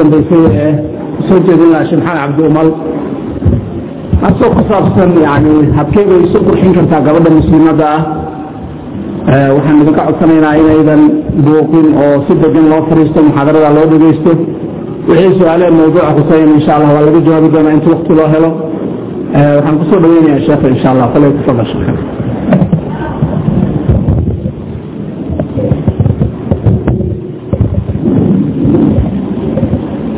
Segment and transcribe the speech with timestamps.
[0.00, 0.70] dambaysay ee
[1.28, 2.68] soo jeedin lahaa sheekh maxamed cabdi umal
[4.28, 8.00] asoo ku saabsan yani habkey bay isu qurxin kartaa gabadha muslimadda ah
[9.56, 11.02] waxaan idinka codsanaynaa inaydan
[11.46, 14.32] buuqin oo si degan loo fariisto muxaadarada loo dhegeysto
[15.08, 18.50] wixii su'aale mawduuca kusayan insha allah waa laga jawaabi doonaa inta wakti loo helo.
[19.56, 22.00] Waxaan ku soo dhaweynayaa sheekha insha allah falay tafadal sheekh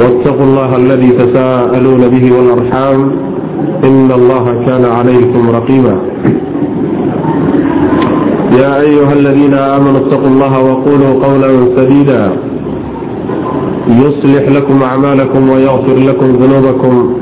[0.00, 3.10] واتقوا الله الذي تساءلون به والأرحام
[3.84, 5.96] إن الله كان عليكم رقيبا
[8.60, 12.32] يا أيها الذين آمنوا اتقوا الله وقولوا قولا سديدا
[13.88, 17.14] يصلح لكم أعمالكم ويغفر لكم ذنوبكم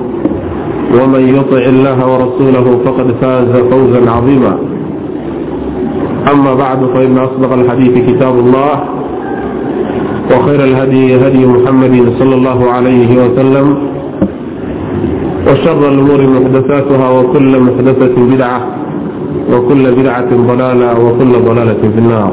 [1.03, 4.59] ومن يطع الله ورسوله فقد فاز فوزا عظيما
[6.33, 8.94] أما بعد فإن أصدق الحديث كتاب الله
[10.31, 13.67] وخير الهدي هدي محمد صلى الله عليه وسلم
[15.47, 18.61] وشر الأمور محدثاتها وكل محدثة بدعة
[19.53, 22.33] وكل بدعة ضلالة وكل ضلالة في النار.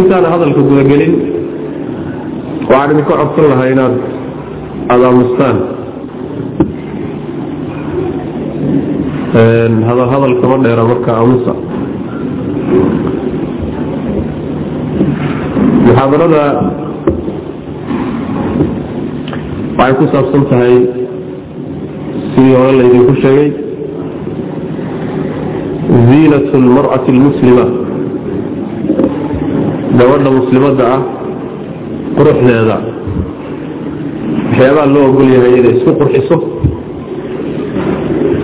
[0.00, 1.12] intaan hadalka gudagelin
[2.66, 3.94] waxaan idinka codsan lahaa inaad
[4.94, 5.56] adaamustaan
[9.88, 11.52] hadalhadal kama dheera marka aamusa
[15.86, 16.44] muxaadarada
[19.78, 20.74] waxay ku saabsan tahay
[22.32, 23.48] sidii hore laydinku sheegay
[26.08, 27.64] ziinat lmar'ati almuslima
[29.98, 31.00] gabadha muslimadda ah
[32.16, 32.76] quruxdeeda.
[34.50, 36.36] Waxyaabaha loo ogol yahay inay isku qurxiso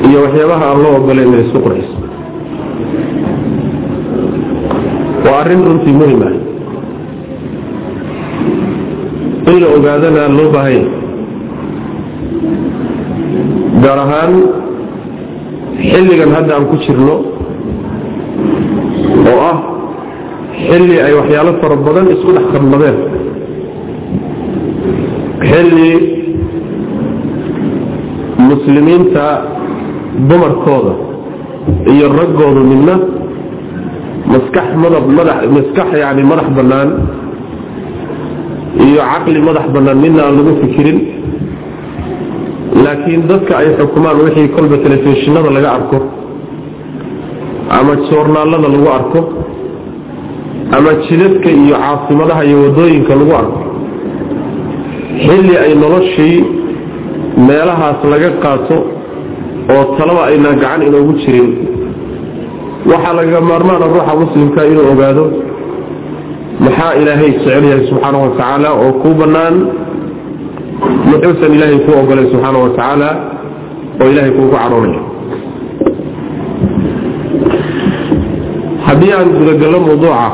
[0.09, 1.97] iyo waxyaabaha aan loo ogoleyn inay isku qurxiso
[5.27, 6.35] waa arrin runtii muhiim ah.
[9.51, 10.85] In la ogaadana loo baahanya
[13.85, 14.33] gaar ahaan
[15.91, 17.15] xilligan hadda aan ku jirno
[19.31, 19.59] oo ah
[20.67, 22.97] xilli ay waxyaalo fara badan isku dhex qarnadeen
[25.51, 25.91] xilli
[28.49, 29.25] muslimiinta
[30.29, 30.95] dumarkooda
[31.93, 32.95] iyo raggooda midna
[34.33, 36.89] maskax madab madax maskax yani madax bannaan
[38.87, 40.99] iyo caqli madax bannaan midna aan lagu fikirin.
[42.85, 45.99] Laakiin dadka ay xukumaan wixii kolba telefishinada laga arko
[47.79, 49.21] ama joornaalada lagu arko
[50.77, 53.61] ama jidadka iyo caasimadaha iyo waddooyinka lagu arko
[55.25, 56.39] xilli ay noloshii
[57.49, 58.77] meelahaas laga qaato
[59.75, 61.49] oo talaba aynaan gacan inoogu jirin
[62.91, 65.25] waxaa lagaga maarmaana ruuxa muslimka inuu ogaado.
[66.65, 69.55] Maxaa ilaahay jecel yahay subxaana wa tacaala oo kuu bannaan?
[71.11, 73.09] Muxuusan ilaahay kuu ogolay subxaana wa tacaala
[74.01, 75.01] oo ilaahay kuugu cadhoonaya
[78.87, 80.27] haddii aan gudagallo mawduuca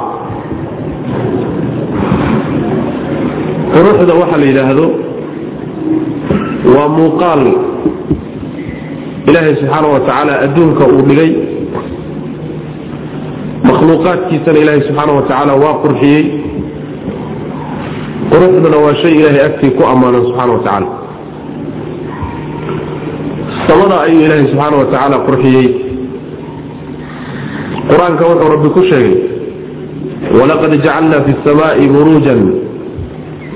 [3.73, 4.87] quruxda waxaa la yidhaahdo
[6.75, 7.43] waa muuqaal.
[9.29, 11.31] Ilaahay subxaana wa tacaala adduunka uu dhigay
[13.83, 16.25] makhluuqaadkiisana ilaahay subxaana wa tacaala waa qurxiyey.
[18.31, 20.63] quruxduna waa shay ilaahay agtii ku ammaanan subxaana wa
[23.67, 25.69] samada ayuu ilaahay subxaana wa qurxiyey.
[27.91, 29.17] qur'aanka wuxuu rabbi ku sheegay
[30.39, 32.41] walaqad jacalna fi الsamaai buruujan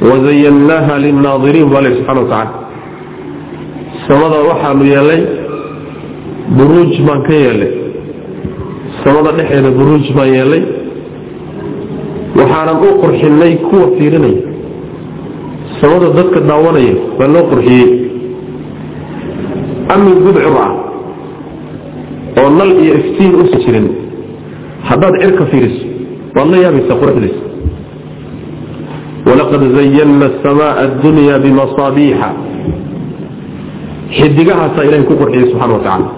[0.09, 2.47] wazayannaaha lilnaadiriin baa le subxana wa
[4.09, 5.23] samada waxaanu yeelay
[6.59, 7.86] buruuj baan ka yeelay
[9.07, 10.63] samada dhexeeda buruuj baan yeelay.
[12.39, 14.41] Waxaanan u qurxinay kuwa fiirinaya.
[15.81, 17.89] Samada dadka daawanaya baa loo qurxiyey.
[19.95, 20.73] Amin gudcur ah
[22.41, 23.87] oo nal iyo iftiin usi jirin.
[24.89, 25.85] Haddaad cirka fiiriso
[26.37, 27.41] waad la yaabaysaa quruxdiisa.
[29.29, 32.29] Walaqad zayanna asamaa addunya bimasaabiixa
[34.19, 36.09] xidigahaasaa ilahay ku qurxiyey subxana wa tacaala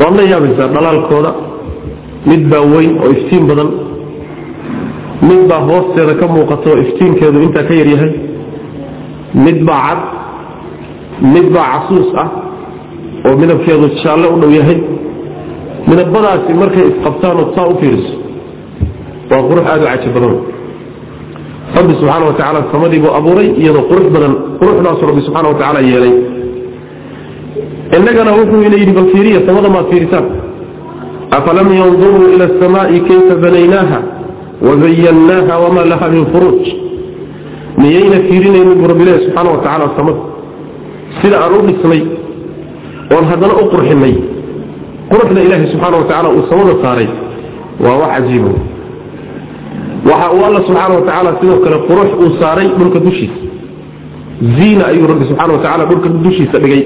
[0.00, 1.30] waad la yaabaysaa dhalaalkooda
[2.30, 3.70] mid baa weyn oo iftiin badan
[5.28, 8.12] mid baa hoosteeda ka muuqata oo iftiinkeedu intaa ka yaryahay
[9.46, 10.00] mid baa cad
[11.34, 12.28] mid baa casuus ah
[13.26, 14.78] oo midabkeedu jaalle u dhow yahay.
[15.90, 18.14] Midabadaasi markay isqabtaan oo saa u fiiriso
[19.30, 20.34] waa qurux aada u caji badan.
[21.76, 25.80] Rabbi subxaana wa tacaala samadii buu abuuray iyadoo qurux badan quruxdaasu rabbi subxana wa tacaala
[25.90, 26.12] yeelay
[27.96, 30.26] innagana wuxuu ina yidhi bal fiiriya samada maad fiiritaan.
[31.36, 33.98] Afalam yanduruu ila asamaai kayfa banaynaaha
[34.66, 36.64] wazayannaaha wamaa laha min furuuj.
[37.80, 40.20] Miyayna fiirinaynin buu rabbilahi subxaana wa tacaala samada
[41.20, 42.02] sida aan u dhisnay
[43.14, 44.14] oon haddana u qurxinay
[45.10, 47.08] quruxda ilaahi subxaana wa tacaala uu samada saaray
[47.84, 48.50] waa wax cajiiba
[50.10, 53.40] waxa uu alla subxaana wa tacaala sidoo kale qurux uu saaray dhulka dushiisa.
[54.56, 56.82] Ziina ayuu rabbi subxana wa tacala dhulka dushiisa dhigay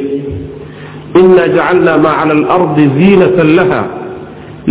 [1.21, 3.81] ina jacalna maa cala alardi ziinatan laha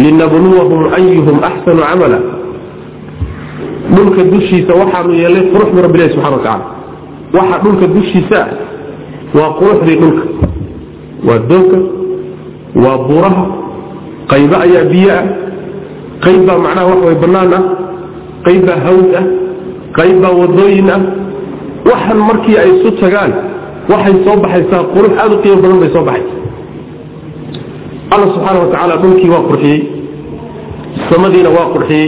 [0.03, 2.19] linabluwahum ayuhum axsanu camala
[3.95, 6.65] dhulka dushiisa waxaanu yeelay qurux bu rabbi ilahi subxana wa tacala
[7.37, 8.49] waxa dhulka dushiisa ah
[9.37, 10.23] waa quruxdii dhulka
[11.27, 11.79] waa doogga
[12.83, 13.43] waa buuraha
[14.31, 15.25] qaybo ayaa biyo ah
[16.25, 17.63] qayb baa macnaha wax way bannaan ah
[18.45, 19.25] qayb baa hawd ah
[19.99, 21.01] qayb baa wadooyin ah
[21.89, 23.31] waxan markii ay isu tagaan
[23.91, 26.33] waxay soo baxaysaa qurux aada u qiimo badan bay soo baxaysa.
[28.13, 29.79] Alla subxaana wa tacaala dhulkii waa qurxiyey
[31.09, 32.07] samadiina waa qurxiyey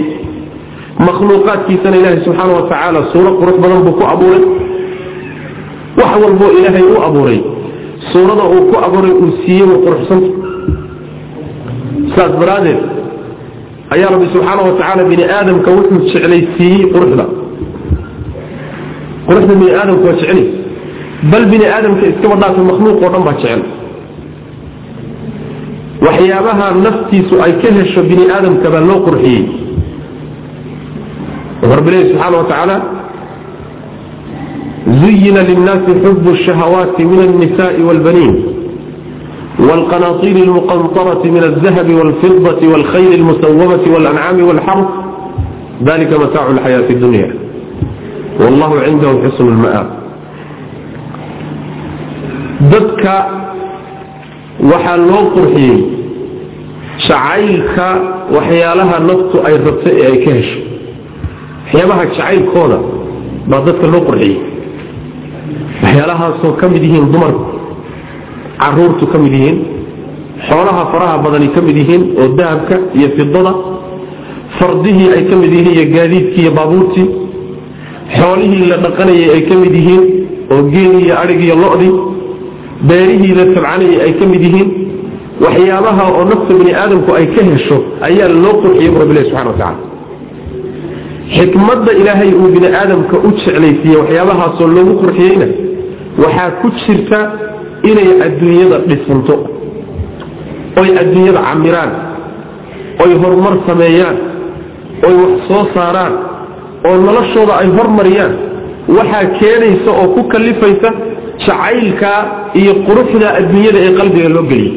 [1.08, 4.44] makhluuqaadkiisana ilaahay subxaana wa tacaala suuro qurux badan buu ku abuuray.
[6.00, 7.40] Wax walboo ilaahay u abuuray
[8.12, 10.30] suurada uu ku abuuray uu siiyey way quruxsanta
[12.16, 12.80] saas daraaddeed
[13.94, 17.26] ayaa rabbi subxaana wa tacaala bini aadamka wuxuu jeclaysiiyey quruxda.
[19.28, 20.46] Quruxda bini aadamka waa jeclay
[21.32, 23.62] bal bini aadamka iska badhaata makhluuq dhan baa jecel
[26.06, 29.44] waxyaabaha naftiisu ay ka hesho bini aadamka baa loo qurxiyey
[31.62, 32.78] wuxuu rabbi leeyahy subxaana wa tacaala
[35.02, 38.34] zuyina linnaasi xubu الshahawaati min alnisaءi wاlbaniin
[52.72, 53.14] dadka
[54.72, 55.78] waxaa loo qurxiyey.
[57.08, 57.88] Jacaylka
[58.36, 60.60] waxyaalaha naftu ay rabto ee ay ka hesho.
[61.66, 62.78] Waxyaabaha jacaylkooda
[63.50, 64.36] baa dadka loo qurxiyey.
[65.84, 67.44] Waxyaalahaasoo ka mid yihiin dumarku
[68.62, 69.58] caruurtu ka mid yihiin
[70.48, 73.54] xoolaha faraha badani ka mid yihiin oo dahabka iyo fidada
[74.60, 77.08] fardihii ay ka mid yihiin iyo gaadiidkii iyo baabuurtii
[78.18, 80.04] xoolihii la dhaqanayay ay ka mid yihiin
[80.54, 81.94] oo geeli iyo adhig iyo lodii
[82.90, 84.70] beerihii la tabcanayay ay ka mid yihiin
[85.46, 87.78] waxyaabaha oo nafta bani aadamku ay ka hesho
[88.08, 89.78] ayaa loo qurxiyey bu rabbilahi subxana wa tacala
[91.38, 95.48] xikmadda ilaahay uu bini aadamka u jeclaysiiye waxyaabahaasoo loogu qurxiyeyna
[96.24, 97.20] waxaa ku jirta
[97.90, 99.36] inay adduunyada dhisanto
[100.82, 101.92] oy adduunyada camiraan
[103.04, 104.18] oy horumar sameeyaan
[105.08, 106.14] oy wax soo saaraan
[106.88, 108.34] oo noloshooda ay hormariyaan
[108.98, 110.90] waxaa keenaysa oo ku kalifaysa
[111.46, 112.12] jacaylka
[112.62, 114.74] iyo quruxda adduunyada ee qalbiga loo geliyey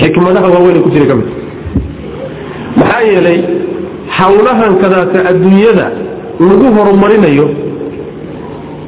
[0.00, 1.28] xikmadaha waaweyn ku jira ka mid.
[2.80, 3.38] Maxaa yeelay
[4.18, 5.86] hawlahan kadaata adduunyada
[6.48, 7.46] lagu horumarinayo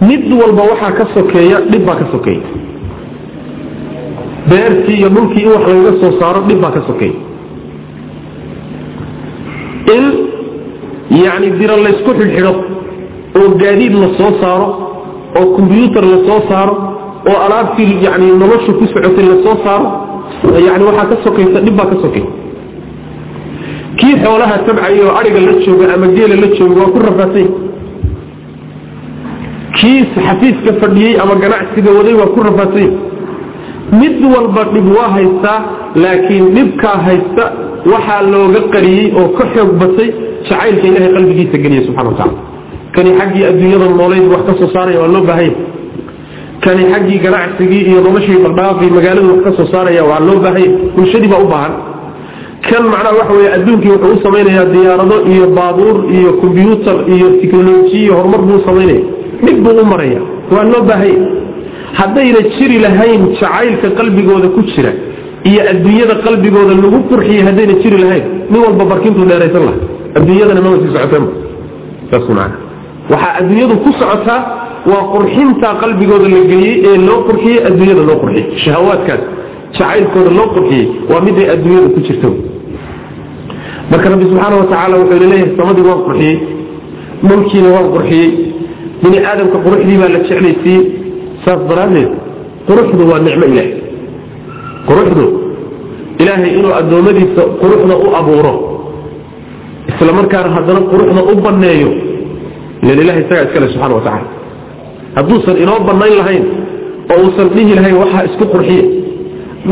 [0.08, 2.44] mid walba waxaa ka sokeeya dhib baa ka sokeeya.
[4.50, 7.16] Beertii iyo dhulkii in wax lagaga soo saaro dhib baa ka sokeeya.
[9.96, 10.04] In
[11.24, 12.52] yacni dira laysku xidhxidho
[13.38, 14.66] oo gaadiid la soo saaro
[15.38, 16.74] oo kombyuutar la soo saaro
[17.30, 19.86] oo alaabtii yani nolosha ku socotay la saaro
[20.66, 22.24] yani waxaa ka sokaysa dhib baa ka sokey
[24.00, 27.46] kii xoolaha tabcaya oo ariga la jooga ama geela la jooga waa ku rafaasay
[29.78, 32.88] kii xafiiska fadhiyey ama ganacsiga waday waa ku rafaasay
[34.00, 35.58] mid walba dhib waa haystaa
[36.02, 37.44] laakiin dhibkaa haysta
[37.92, 40.08] waxaa looga qariyey oo ka xoog batay
[40.48, 42.38] jacaylka ilahay qalbigiisa geliya subxana wa tacala
[42.94, 45.56] kani xaggii adduunyada noolayd wax ka soo saaraya waa loo baahanya
[46.64, 51.30] kani xaggii ganacsigii iyo noloshii dhaqdhaaqii magaaladu wax ka soo saaraya waa loo baahanya bulshadii
[51.34, 51.74] baa u baahan.
[52.68, 57.96] Kan macnaha waxa weeye adduunkii wuxuu u samaynayaa diyaarado iyo baabuur iyo kombyuutar iyo tiknoloji
[58.04, 59.02] iyo horumar buu samaynaya
[59.44, 60.20] mid buu u maraya
[60.54, 61.28] waa loo baahanya
[62.00, 64.92] haddayna jiri lahayn jacaylka qalbigooda ku jira
[65.50, 69.78] iyo adduunyada qalbigooda lagu qurxiyey haddayna jiri lahayn nin walba barkintuu dheeraysan laha
[70.18, 70.60] adduunyadana
[70.94, 71.30] socoteenba
[72.10, 72.54] saas maana
[73.12, 74.40] waxaa adduunyadu ku socotaa
[74.90, 79.22] waa qurxinta qalbigooda la geliyey ee loo qurxiyey adduunyada loo qurxiyey shahawaadkaas
[79.76, 82.28] jacaylkooda loo qurxiyey waa miday adduunyada ku jirta
[83.90, 86.36] marka rabbi subxaana watacaala wuxuu leeyahay samadii waan qurxiyey
[87.28, 88.28] dhulkiina waan qurxiyey
[89.02, 90.82] bini aadamka quruxdii baa la jeclaysiiyey
[91.44, 92.10] saas daraaddeed
[92.68, 93.70] quruxdu waa nicmo ilaahay.
[94.88, 95.24] Quruxdu
[96.22, 98.52] ilaahay inuu addoommadiisa quruxda u abuuro
[99.90, 101.90] isla markaana haddana quruxda u banneeyo
[102.82, 104.28] ilan ilahay isagaa iskale subxana wa tacala
[105.16, 106.44] hadduusan inoo bannayn lahayn
[107.12, 108.84] oo uusan dhihi lahayn waxaa isku qurxiya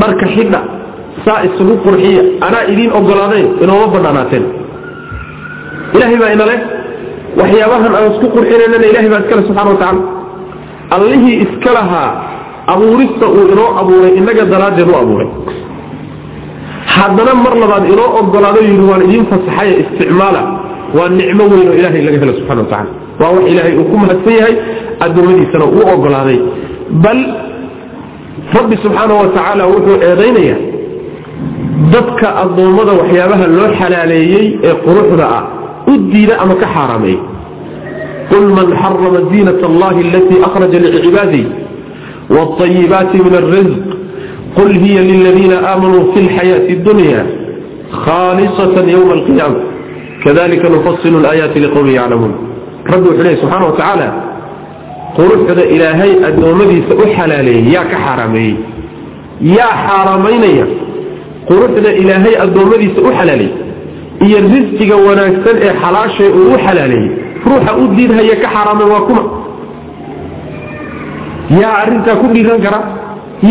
[0.01, 0.61] dharka xidha
[1.25, 4.45] saa isugu qurxiya anaa idiin ogolaadayn inooma bannaanaateen.
[5.95, 6.57] Ilaahay baa inale
[7.41, 10.01] waxyaabahan aan isku qurxinaynana ilahay baa iskale subxana wa tacala
[10.97, 12.09] allihii iska lahaa
[12.75, 15.29] abuurista uu inoo abuuray inaga daraaddeed u abuuray.
[16.97, 20.43] Haddana mar labaad inoo ogolaado yidhi waan idiin fasaxaya isticmaala
[20.98, 22.90] waa nicmo weyn oo ilahay laga helo subxana wa tacala
[23.22, 24.56] waa wax ilaahay uu ku mahadsan yahay
[25.06, 26.40] addoommadiisana uu ogolaaday
[27.06, 27.20] bal
[28.58, 30.60] rabbi subxaana wa tacaala wuxuu eedaynayaa
[31.96, 35.44] dadka addoommada waxyaabaha loo xalaaleeyey ee quruxda ah
[35.92, 37.20] u diida ama ka xaaraameeyey
[38.32, 41.48] qul man xarama ziinat allahi alatii akhraja licibaadihi
[42.36, 43.82] wاطayibaati min alrizq
[44.58, 47.22] qul hiya liladiina aamanuu fi lxayaati اdunya
[48.06, 49.60] khaalisatan ywma alqiyaama
[50.25, 52.33] kadalika nufasilu laayaati liqowmin yaclamuun
[52.93, 54.09] rabbi wuxuu lehy subxana wa tacaala
[55.17, 58.55] quruxda ilaahay addoommadiisa u xalaaleeyey yaa ka xaaraameeyey
[59.59, 60.67] yaa xaaraamaynaya
[61.49, 63.55] quruxda ilaahay addoommadiisa u xalaaleeyey
[64.27, 67.09] iyo risqiga wanaagsan ee xalaashay uu u xalaaleeyey
[67.51, 69.23] ruuxa u diidhaya ka xaaraamay waa kuma
[71.61, 72.79] yaa arrintaa ku dhiiran kara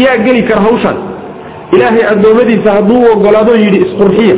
[0.03, 0.97] yaa geli kara hawshaan
[1.75, 4.35] ilaahay addoommadiisa hadduu ogolaado yidhi isqurxiya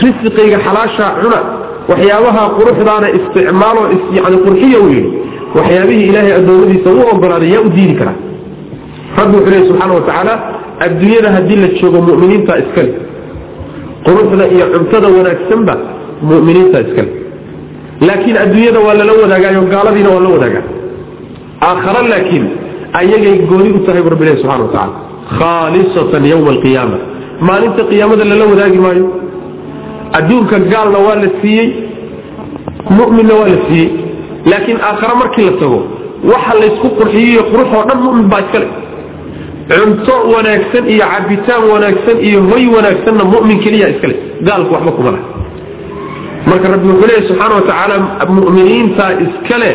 [0.00, 1.40] risqiyga xalaasha cuna.
[1.90, 3.82] Waxyaabaha quruxdaana isticmaalo
[4.16, 5.10] yani qurxiya uu yidhi.
[5.56, 8.16] Waxyaabihii ilaahay addoommadiisa u ogolaaday yaa u diidi karaa.
[9.18, 10.34] Rabbi wuxuu lehy subxaana wa tacaala
[10.86, 12.92] adduunyada haddii la joogo mu'miniinta iskale.
[14.06, 15.74] Quruxda iyo cuntada wanaagsanba
[16.30, 17.10] mu'miniinta iskale.
[18.08, 20.64] Laakiin adduunyada waa lala wadaagaayo gaaladiina waa la wadaagaa.
[21.68, 22.44] Aakhare laakiin
[23.00, 24.94] ayagay gooni u tahay bu rabbi lehy subxana wa tacala
[25.38, 26.98] khaalisatan yowma alqiyaama
[27.48, 29.06] maalinta qiyaamada lala wadaagi maayo
[30.18, 31.68] adduunka gaalna waa la siiyey
[32.98, 33.88] mu'minna waa la siiyey.
[34.50, 35.78] Laakiin aakhare markii la tago
[36.32, 38.66] waxa laysku qurxiyiyo qurux oo dhan mu'min baa iskale
[39.70, 44.14] cunto wanaagsan iyo cabitaan wanaagsan iyo hoy wanaagsanna mu'min keliya iskale
[44.46, 45.24] gaalku waxba kuma laha.
[46.48, 47.96] Marka rabbi wuxuu leeyahy subxaana wa tacaala
[48.36, 49.70] mu'miniintaa iskale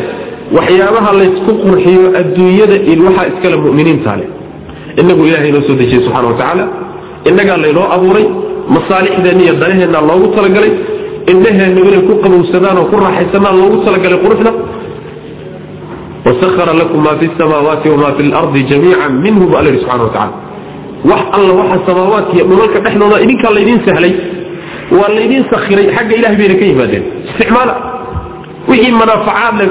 [0.56, 2.76] waxyaabaha laysku qurxiyo adduunyada
[3.06, 4.28] waxaa iskale mu'miniintaa leh
[5.00, 6.64] inagu ilahay inoo soo dejiyey subxana wa tacaala
[7.28, 8.26] innagaa laynoo abuuray
[8.76, 10.72] masaalixdeenna iyo danaheenna loogu talagalay
[11.32, 14.52] indhaheennu inay ku qabowsadaan oo ku raaxaysanaan loogu talagalay quruxda
[16.26, 20.10] wasahara lakum maa fi samaawaati wamaa fi lardi jamiican minhu bu alla yihi subxana wa
[20.16, 20.32] tacala
[21.10, 24.12] wax alla waxa samaawaadka iyo dhulalka dhexdooda idinkaa laydiin sahlay
[24.98, 27.04] waa laydiin sakhiray xagga ilahay bayna ka yimaadeen.
[27.28, 27.74] Isticmaala.
[28.68, 29.68] Wixii manaafacaad leh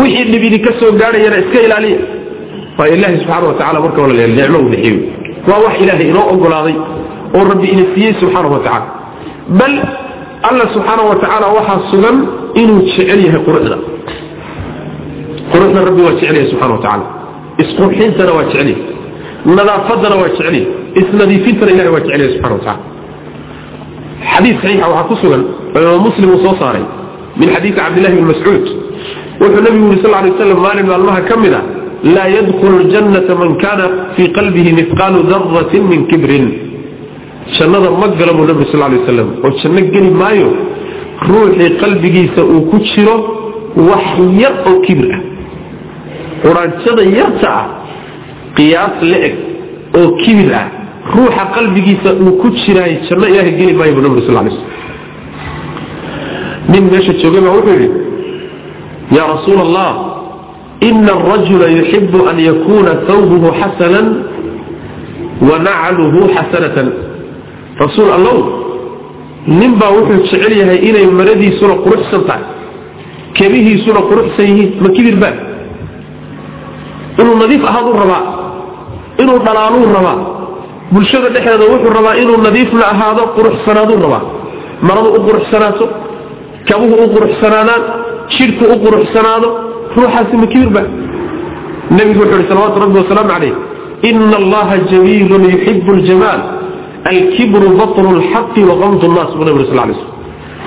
[0.00, 1.98] wixii dhib idinka soo gaadhayana iska ilaaliya.
[2.78, 4.98] Waa ilaahi subxaana wa tacala marka nicmo uu bixiyo
[5.48, 6.76] waa wax ilaahay inoo ogolaaday
[7.36, 8.86] oo rabbi ina siiyey subxaana wa tacala
[9.60, 9.74] bal
[10.48, 12.16] alla subxaana wa tacaala waxaa sugan
[12.62, 13.76] inuu jecel yahay quruxda.
[15.52, 17.04] Quruxda rabbi waa jecel yahay subxana wa tacala
[17.62, 18.84] isqurxintana waa jecel yahay.
[19.58, 20.64] Nadaafadana waa jecel yahay.
[21.00, 22.82] Isnadiifintana ilahay waa jecel yahay subxana wa tacala
[24.32, 25.42] xadiis saxiixa waxaa ku sugan
[25.76, 26.84] oo imaam muslim uu soo saaray
[27.40, 28.64] min xadiisi cabdillahi bn mascuud.
[29.40, 31.62] Wuxuu nabigu yuri sal lay slam maalin maalmaha ka mid a
[32.14, 33.84] laa yadkhulu ljannata man kana
[34.16, 36.46] fii qalbihi mihqaalu daratin min kibrin
[37.58, 40.50] jannada ma gala buu nabi sal lay waslam oo janno geli maayo
[41.28, 43.14] ruuxii qalbigiisa uu ku jiro
[43.76, 44.04] wax
[44.42, 45.20] yar oo kibir ah.
[46.42, 47.66] Quraanjada yarta ah
[48.56, 49.34] qiyaas la-eg
[49.98, 50.66] oo kibir ah.
[51.14, 54.68] Ruuxa qalbigiisa uu ku jiraay janno ilaahay geli maayo buu nabi sal lay slam
[56.72, 57.88] nin meesha joogay baa wuxuu yidhi
[59.16, 59.90] yaa rasuula allah
[60.88, 64.06] ina arajula yuxibu an yakuuna thawbuhu xasanan
[65.48, 66.88] wa nacluhu xasanatan
[67.84, 68.38] rasuul allow
[69.60, 72.44] nin baa wuxuu jecel yahay inay maradiisuna quruxsan tahay
[73.38, 75.34] kebihiisuna quruxsan yihiin ma kibir baa?
[77.20, 78.22] Inuu nadiif ahaaduu rabaa
[79.22, 80.16] inuu dhalaaluu rabaa
[80.92, 84.22] bulshada dhexdeeda wuxuu rabaa inuu nadiifna ahaado quruxsanaaduu rabaa.
[84.88, 85.84] Maradu u quruxsanaato
[86.68, 87.82] kabuhu u quruxsanaadaan
[88.34, 89.48] jidhku u quruxsanaado
[89.96, 90.82] ruuxaasi ma kibirba
[91.96, 93.54] nebigu wuxuu ihi salawatu rabbi wasalaamu calayh
[94.08, 96.40] ina allaha jamiilun yuxibu ljamaal
[97.12, 99.92] alkibru batru lxaqi waqamdu nnaas buu nabi sal slm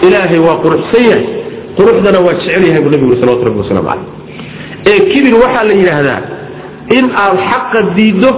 [0.08, 1.26] ilaahay waa quruxsan yahay
[1.78, 4.06] quruxdana waa jecel yahay buu nebigu yuri salawatu rabbi wasalaamu calayh
[4.92, 6.20] ee kibir waxaa la yidhaahdaa
[6.98, 8.32] in aad xaqa diiddo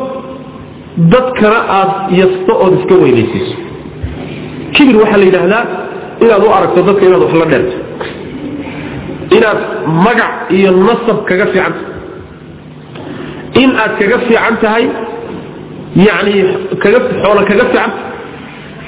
[1.14, 3.56] dadkana aad yasto ood iska weynaysiiso
[4.76, 5.64] kibir waxaa la yidhaahdaa
[6.26, 7.78] inaad u aragto dadka inaad wax la dheerto
[9.38, 9.60] inaad
[10.06, 11.84] magac iyo nasab kaga fiicanta
[13.64, 14.86] in aad kaga fiican tahay
[15.96, 16.34] yani
[16.84, 17.92] kaga xoolo kaga fiican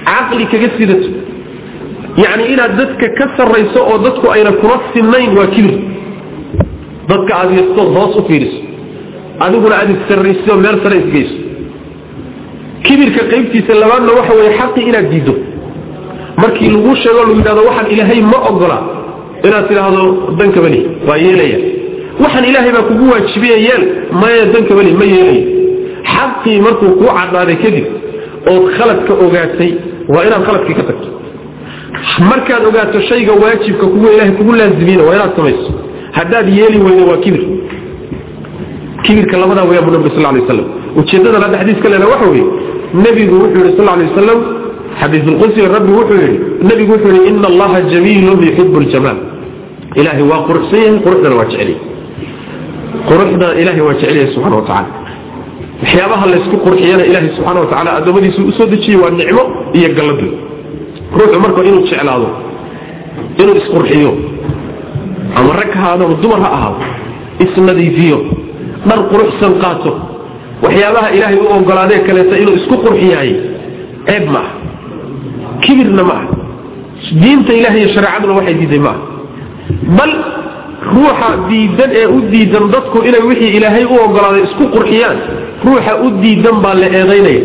[0.09, 1.09] caqli kaga sidato
[2.23, 5.75] yani inaad dadka ka sarrayso oo dadku ayna kula sinnayn waa kibir
[7.09, 8.59] dadka aad yastood hoos u fiiriso
[9.45, 11.35] adiguna aad issarrayso meel sare isgeyso
[12.85, 15.33] kibirka qaybtiisa labaadna waxa weeye xaqii inaad diiddo
[16.41, 18.77] markii lagu sheego lagu yidhahdo waxaan ilaahay ma ogola
[19.47, 20.03] inaad tidhaahdo
[20.39, 21.57] dankabali waa yeelaya
[22.23, 23.83] waxaan ilaahay baa kugu waajibiya yeel
[24.21, 25.43] maya dankabali ma yeelaya
[26.17, 27.86] xaqii markuu kuu cadaaday kadib
[28.51, 29.71] ood khaladka ogaatay
[30.13, 31.07] waa inaad khaladkii ka tagto.
[32.31, 35.71] Markaad ogaato shayga waajibka kugu ilaahay kugu laazimiyena waa inaad samayso.
[36.17, 37.43] Haddaad yeeli weydo waa kibir.
[39.05, 40.65] Kibirka labadaa weyaa bu nabi sal lay waslam
[41.00, 42.45] ujeedadan hadda xadiiska leena waxa weeye
[43.03, 44.39] nebigu wuxuu yidhi sal lay wasalam
[45.01, 46.38] xadiisulqudsi rabbi wuxuu yidhi
[46.69, 49.17] nebigu wuxuu yidhi ina allaha jamiilun yuxibu ljamaal
[50.00, 51.71] ilaahay waa quruxsan yahay quruxdana waa jecel
[53.09, 54.88] quruxda ilaahay waa jecel yahay subxana wa tacala
[55.81, 59.43] waxyaabaha laysku qurxiyana ilaahay subxana wa tacala addoommadiisu u soo dejiyey waa nicmo
[59.79, 60.27] iyo galladu
[61.19, 62.29] ruuxu marka inuu jeclaado
[63.41, 64.12] inuu isqurxiyo
[65.38, 66.79] ama rag ha ahaado ama dumar ha ahaado
[67.46, 68.17] isnadiifiyo
[68.89, 69.91] dhar quruxsan qaato
[70.63, 73.31] waxyaabaha ilaahay u ogolaadee kaleeta inuu isku qurxiyahay
[74.07, 74.51] ceeb maaha
[75.63, 76.27] kibirna maaha
[77.22, 79.01] diinta ilahay iyo shareecaduna waxay diiday maaha
[79.98, 80.13] bal
[80.93, 85.17] ruuxa diidan ee u diidan dadku inay wixii ilaahay u ogolaaday isku qurxiyaan
[85.65, 87.41] ruuxa u diidan baa la eedaynaya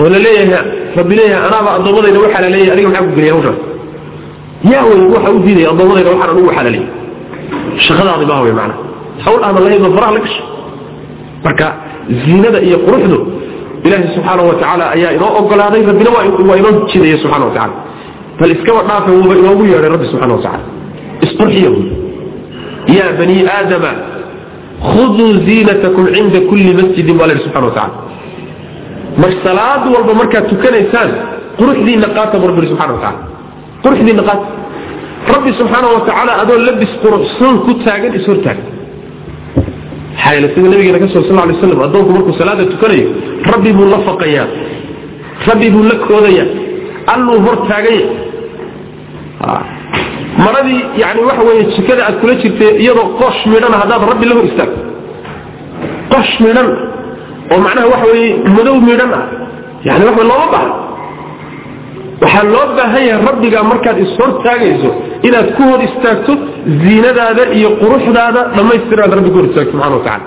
[0.00, 0.64] oo la leeyahay
[0.98, 3.58] rabbi leeyahay anaaba addoommadayda waxaa la leeyahay adiga maxaa ku geliya hawshaas
[4.72, 7.00] yaa wey ruuxa u diidaya addoommadayda waxaan anugu waxaa la leeyahay
[7.86, 8.80] shaqadaadi maaha wey macnaha
[9.24, 10.44] hawl aadan lahayn oo faraha la gashay
[11.44, 11.66] marka
[12.24, 13.18] ziinada iyo quruxdu
[13.84, 16.10] ilaahay subxaana wa ayaa inoo ogolaaday rabbina
[16.48, 17.68] waa inoo jidaya subxana wa
[18.40, 20.52] bal iskaba dhaafa wuuba inoogu yeedhay rabbi subxana wa
[21.24, 21.70] isqurxiya
[22.96, 23.92] yaa bani aadama
[24.90, 27.94] khuduu ziinatakum cinda kulli masjidin baa la yidhi subxana wa tacala
[29.22, 31.10] mar salaad walba markaad tukanaysaan
[31.58, 33.20] quruxdiinna qaata bu rabbi subxana wa tacala
[33.84, 34.46] quruxdiinna qaata
[35.34, 38.58] rabbi subxaana wa tacaala adoo labis quruxsan ku taagan ishortaag
[40.14, 43.06] maxaa yeele sida nabigeena ka soo sal ly slam addoonku markuu salaada tukanayo
[43.52, 44.46] rabbi buu la faqayaa
[45.48, 46.48] rabbi buu la koodayaa
[47.14, 48.06] alluu hor taaganya
[50.38, 54.46] maradii yani waxa weeye jikada aad kula jirtay iyadoo qosh midhana haddaad rabbi la hor
[54.50, 54.80] istaagto
[56.12, 56.68] qosh midhan
[57.52, 59.24] oo macnaha waxa weeye madow midhan ah.
[59.84, 60.74] Yani waxa looma baahna
[62.22, 64.90] waxaa loo baahan yahay rabbigaa markaad ishortaagayso
[65.28, 66.32] inaad ku hor istaagto
[66.82, 70.26] ziinadaada iyo quruxdaada dhammaystiraad rabbi ku hor istaagto subxana wa tacala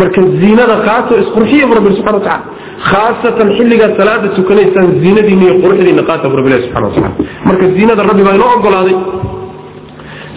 [0.00, 2.44] marka ziinada qaato isqurxiya bu rabbi subxana wa tacala
[2.90, 7.10] khaasatan xilligaad salaada tukanaysaan ziinadiina iyo quruxdiina qaata bu rabbi ilahi subxana wa tacala
[7.48, 8.96] marka ziinada rabbi baa inoo ogolaaday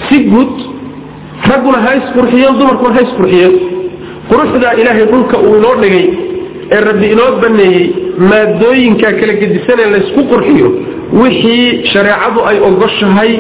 [0.07, 0.53] si guud
[1.49, 3.53] ragguna ha isqurxiyeen dumarkuna ha isqurxiyeen
[4.29, 6.05] quruxdaa ilaahay dhulka uu inoo dhigay
[6.75, 7.83] ee rabbi inoo baneeyey
[8.31, 10.67] maadooyinka kala gedisanee laysku qurxiyo
[11.21, 13.31] wixii shareecadu ay ogoshahay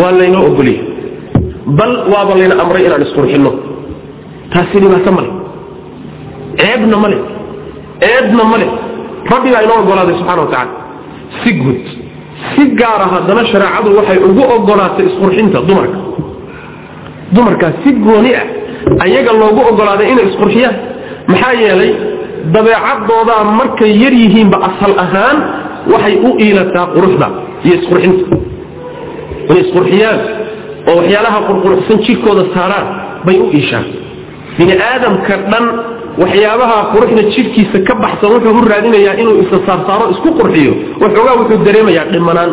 [0.00, 0.80] waa laynoo ogoliyay
[1.78, 3.50] bal waaba layna amray inaan isqurxinno.
[4.52, 5.30] Taasi dhibaato male.
[6.60, 7.18] Ceebna male.
[8.10, 8.66] Eedna male.
[9.32, 10.72] Rabbigaa inoo ogolaaday subxana wa tacala
[11.42, 11.84] si guud
[12.54, 15.98] si gaara haddana shareecadu waxay ugu ogolaatay isqurxinta dumarka
[17.34, 18.46] dumarkaa si gooni ah
[19.04, 20.76] ayaga loogu ogolaaday inay isqurxiyaan.
[21.30, 21.90] Maxaa yeelay
[22.54, 25.36] dabeecadoodaa markay yar yihiinba asal ahaan
[25.92, 27.26] waxay u iilataa quruxda
[27.66, 28.24] iyo isqurxinta.
[29.48, 30.18] Inay isqurxiyaan
[30.90, 32.86] oo waxyaalaha qurquruxsan jirkooda saaraan
[33.26, 33.86] bay u iishaan.
[34.58, 35.64] Bini aadamka dhan
[36.22, 40.72] waxyaabaha quruxda jidhkiisa ka baxsan wuxuu u raadinayaa inuu isa saarsaaro isku qurxiyo.
[41.02, 42.50] Waxoogaa wuxuu dareemayaa dhimanaan.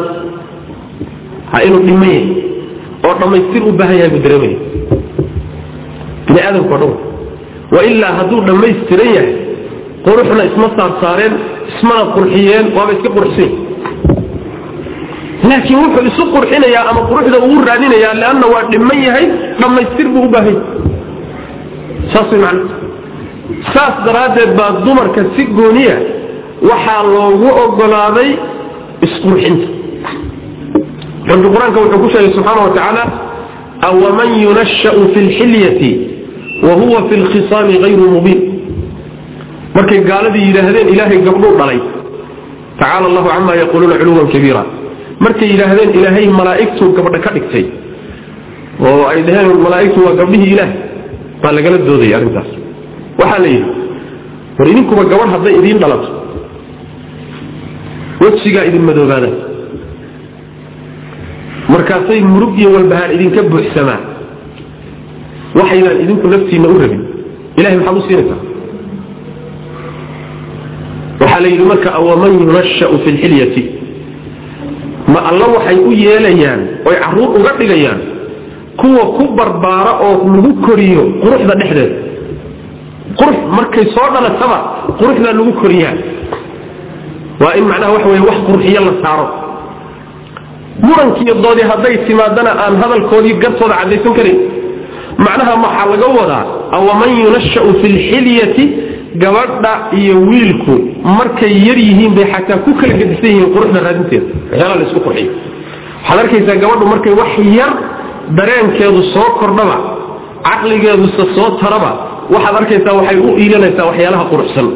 [1.52, 2.26] Ha inuu dhiman yahay
[3.08, 4.58] oo dhammaystir u baahan yahay buu dareemaya.
[6.26, 6.94] Bini aadamka o dhan
[7.76, 9.34] wailaa hadduu dhammaystiran yahay
[10.06, 11.34] quruxna isma saarsaareen
[11.72, 13.52] ismana qurxiyeen waaba iska qurxsan
[15.50, 19.26] laakiin wuxuu isu qurxinayaa ama quruxda uu raadinayaa leanna waa dhiman yahay
[19.62, 20.58] dhammaystir buu u baahan
[22.14, 22.58] saas way
[23.74, 25.96] saas daraaddeed baa dumarka si gooniya
[26.70, 28.30] waxaa loogu ogolaaday
[29.06, 29.68] isqurxinta
[31.30, 33.04] rabbi qur'aanka wuxuu ku sheegay subxaana wa tacaala
[33.90, 35.92] awaman yunashau fi lxilyati
[36.66, 38.40] wa huwa fi lkhisaami hayru mubiin?
[39.76, 41.80] Markay gaaladii yidhaahdeen ilaahay gabdhuu dhalay.
[42.80, 44.62] Tacaala allahu cama yaquuluuna culuwan kabiira.
[45.24, 47.66] Markay yidhaahdeen ilaahay malaa'igtuu gabdha ka dhigtay
[48.88, 50.70] oo ay dhaheen malaa'igtu waa gabdhihii ilaah
[51.42, 52.50] baa lagala doodayay arrintaas.
[53.20, 53.70] Waxaa la yidhi
[54.58, 56.10] war idinkuba gabadh hadday idiin dhalato
[58.22, 59.30] wejigaa idin madoobaada
[61.74, 64.02] markaasay murug iyo walbahaan idinka buuxsamaan
[65.60, 67.02] waxaydaan idinku naftiinna u rabin.
[67.60, 68.40] Ilahay maxaad u siinaysaa?
[71.22, 73.64] Waxaa la yidhi marka awaman yunashau fi lxilyati
[75.14, 78.00] ma alla waxay u yeelayaan oy carruur uga dhigayaan
[78.80, 81.96] kuwa ku barbaara oo lagu koriyo quruxda dhexdeeda
[83.20, 84.58] qurux markay soo dhalataba
[85.00, 85.94] quruxdaa lagu koriyaa.
[87.42, 89.26] Waa in macnaha waxa weye wax qurxiyo la saaro
[90.88, 94.38] murankiiyo doodii hadday timaadana aan hadalkoodii gartooda caddaysan karin.
[95.26, 96.44] Macnaha waxaa laga wadaa
[96.78, 98.64] awaman yunashau fi lxilyati
[99.24, 100.74] gabadha iyo wiilku
[101.18, 104.26] markay yar yihiin bay xataa ku kala gedisan yihiin quruxda raadinteeda.
[104.52, 105.32] Waxyaalaha la isku qurxiyo.
[106.04, 107.72] Waxaad arkaysaa gabadhu markay wax yar
[108.38, 109.78] dareenkeedu soo kordhaba
[110.48, 111.92] caqligeeduse soo taraba
[112.34, 114.68] waxaad arkaysaa waxay u iilanaysaa waxyaalaha quruxsan.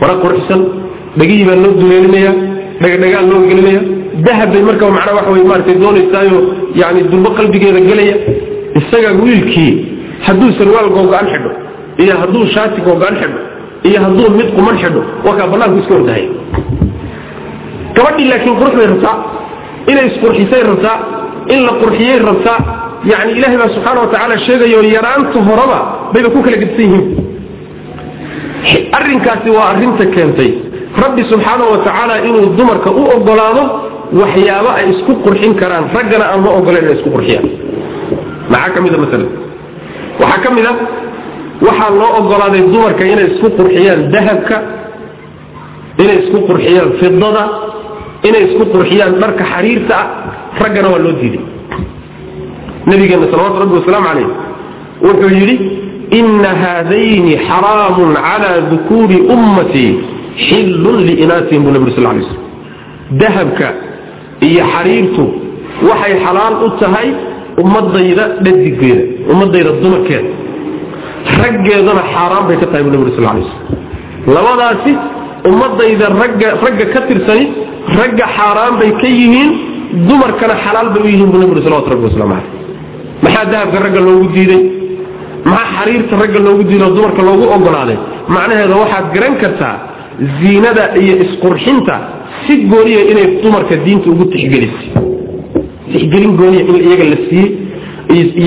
[0.00, 0.60] Wara quruxsan
[1.18, 2.32] dhegihii baa loo duleelinaya
[2.82, 3.80] dhegdhegaan loo gelinaya
[4.26, 6.38] dahab bay marka macnaa waxa wey maaragtay doonaysaayo
[6.80, 8.16] yani durbo qalbigeeda gelaya.
[8.78, 9.72] Isaga wiilkii
[10.26, 11.50] hadduu sarwaal googo-an xidho
[12.02, 13.40] iyo hadduu shaati googo-an xidho
[13.88, 16.28] iyo hadduu mid quman xidho waa kaa iska ordahaya
[17.96, 19.16] gabadhii laakiin qurux bay rabtaa
[19.90, 20.96] inay isqurxisay rabtaa
[21.54, 22.58] in la qurxiyay rabtaa
[23.10, 25.78] yani ilaahay baa subxaana wa tacaala sheegayo yaraanta horeba
[26.12, 27.06] bayba ku kala gedisan yihiin.
[28.98, 30.50] Arrinkaasi waa arrinta keentay.
[31.02, 33.62] Rabbi subxaana wa tacaala inuu dumarka u ogolaado
[34.20, 37.46] waxyaabo ay isku qurxin karaan raggana aan loo ogolan inay isku qurxiyaan.
[38.52, 39.28] Maxaa ka mida maalan
[40.20, 40.72] waxaa ka mid a
[41.66, 44.56] waxaa loo ogolaaday dumarka inay isku qurxiyaan dahabka
[46.02, 47.44] inay isku qurxiyaan fidada
[48.28, 50.06] inay isku qurxiyaan dharka xariirta ah
[50.62, 51.42] raggana waa loo diiday.
[52.88, 54.28] Nabigeena salawatu rabbi wasalaamu calayh
[55.06, 55.56] wuxuu yidhi
[56.18, 59.90] ina haadayni xaraamun calaa dukuuri ummatii
[60.46, 62.40] xillun liinaasihim buu nabi uri sal lay slm
[63.20, 63.68] dahabka
[64.48, 65.24] iyo xariirtu
[65.88, 67.08] waxay xalaal u tahay
[67.62, 69.02] ummadayda dhadigeeda
[69.32, 70.30] ummadayda dumarkeeda.
[71.40, 74.92] Raggeedana xaaraan bay ka tahay buu nabi uri sal lay slm labadaasi
[75.50, 76.06] ummadayda
[76.64, 77.44] ragga ka tirsani
[77.98, 79.50] ragga xaaraan bay ka yihiin
[80.08, 82.48] dumarkana xalaal bay u yihiin buu nabi uri salawatu rabbi waslamu caleyh
[83.24, 84.62] maxaa dahabka ragga loogu diiday?
[85.52, 87.98] Maxaa xariirta ragga loogu diiday oo dumarka loogu ogolaaday
[88.34, 89.74] macnaheeda waxaad garan kartaa
[90.40, 91.94] ziinada iyo isqurxinta
[92.46, 94.88] si gooniya inay dumarka diinta ugu tixgelisay
[95.92, 97.50] tixgelin gooniya in iyaga la siiyey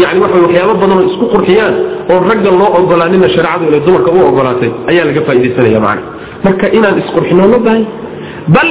[0.04, 1.74] yani waxa waxyaabo badan isku qurxiyaan
[2.12, 6.04] oo ragga loo ogolaanina shareecadu inay dumarka u ogolaatay ayaa laga faaidaysanaya macna.
[6.46, 7.84] Marka inaan isqurxino ma bahay
[8.56, 8.70] bal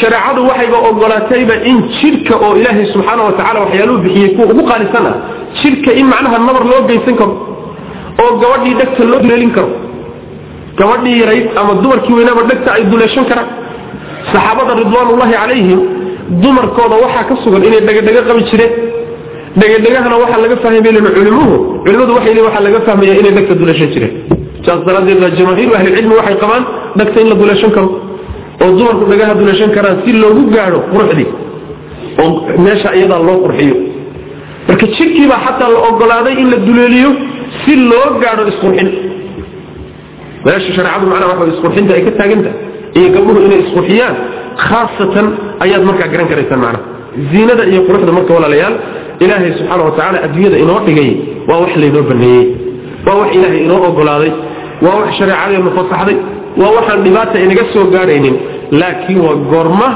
[0.00, 5.04] shareecadu waxayba ogolaatayba in jidhka oo ilaahay subxaana wa tacala waxyaaluhu bixiyey kuwa ugu qaalisan
[5.12, 5.16] ah
[5.60, 7.34] jidhka in macnaha nabar loo geysan karo
[8.22, 9.70] oo gabadhii dhegta loo duleelin karo
[10.80, 13.48] gabadhii yarayd ama dumarkii weynaaba dhegta ay duleeshan karaan
[14.30, 15.80] saxaabada ridwaanullahi calayhim
[16.42, 18.72] dumarkooda waxaa ka sugan inay dhegadhego qabi jireen.
[19.60, 20.80] Dhegadhegahana waxaa laga fahmay
[21.16, 21.54] culimuhu.
[21.84, 24.12] Culimadu waxay leeyihiin waxaa laga fahmaya inay dhegta duleeshan jireen.
[24.66, 26.62] Saas daraaddeed baa jamaahiiru ahlicilmi waxay qabaan
[26.98, 27.88] dhegta in la duleeshan karo
[28.64, 31.28] oo dumarku dhagaha duleeshan karaan si loogu gaadho quruxdii
[32.22, 32.30] oo
[32.64, 33.76] meesha iyadaa loo qurxiyo.
[34.68, 37.10] Marka jidhkiibaa xataa la ogolaaday in la duleeliyo
[37.62, 38.88] si loo gaadho isqurxin.
[40.46, 42.50] Meesha shareecadu macnaha waxa isqurxinta ay ka taaganta
[42.98, 44.14] iyo gabdhuhu inay isqurxiyaan
[44.66, 45.26] khaasatan
[45.64, 46.82] ayaad markaa garan karaysaan macnaha
[47.32, 48.74] ziinada iyo quruxda marka walaalayaal
[49.24, 51.10] ilaahay subxaana wa tacaala adduunyada inoo dhigay
[51.48, 52.44] waa wax laynoo baneeyey
[53.06, 54.32] waa wax ilaahay inoo ogolaaday
[54.84, 56.16] waa wax shareecadeenu fasaxday
[56.60, 58.36] waa waxaan dhibaata inaga soo gaadhaynin
[58.80, 59.88] laakiin waa goorma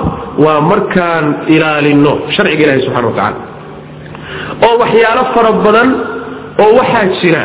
[0.45, 3.39] waa markaan ilaalino sharciga ilahi subxana wa tacaala
[4.67, 5.89] oo waxyaalo fara badan
[6.63, 7.43] oo waxaa jira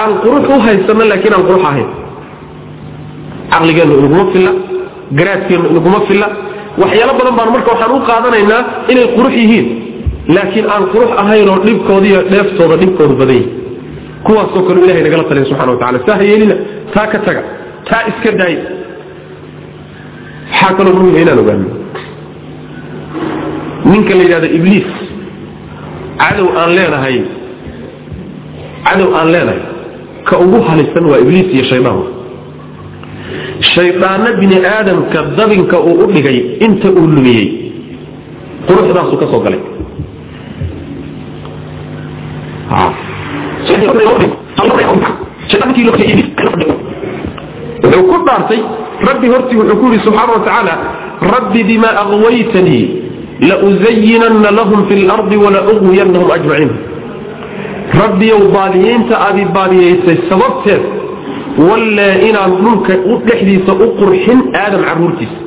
[0.00, 1.88] aan qurux u haysano laakiin aan qurux ahayn.
[3.52, 4.52] Caqligeennu inaguma filla
[5.18, 6.28] garaadkeennu inaguma filla.
[6.82, 8.60] Waxyaalo badan baan marka waxaan u qaadanaynaa
[8.92, 9.66] inay qurux yihiin.
[10.34, 13.48] Laakiin aan qurux ahayn oo dhibkooda iyo dheeftooda dhibkoodu badan yihi
[14.26, 16.54] kuwaasoo kale ilahay nagala taliya subxana wa tacala saa ha yeelina
[16.94, 17.42] taa ka taga
[17.88, 18.54] taa iska daay
[20.52, 21.66] waxaa kaloo muhima inaan ogaano.
[23.90, 24.88] Ninka la yidhahdo ibliis
[26.22, 27.16] cadow aan leenahay
[28.86, 29.60] cadow aan leenahay
[30.28, 31.98] ka ugu halisan waa ibliis iyo shaydaan
[33.74, 37.70] shaydaanna bini aadamka dabinka uu u dhigay inta uu lumiyey.
[38.66, 39.60] quruxdaasuu ka soo galay.
[47.82, 48.60] Wuxuu ku dhaartay
[49.08, 50.74] rabbi hortii wuxuu ku yidhi subxaana wa
[51.34, 52.84] rabbi bima aqwaytanii
[53.48, 56.72] lauzayinanna lahum fi lardi walaugwiyanahum ajmaciin.
[58.00, 60.99] Rabbiyow baadiyeynta aadi baadiyeysay sababteed
[61.68, 62.92] wallee inaan dhulka
[63.26, 65.38] dhexdiisa u qurxin aadam caruurtiisa.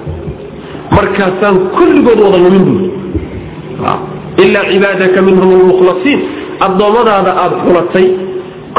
[0.95, 2.89] Markaasaan kulligood wada lumin buuri
[4.43, 6.19] ilaa cibaadaka minhum lmukhlasiin
[6.65, 8.05] addoommadaada aada xulatay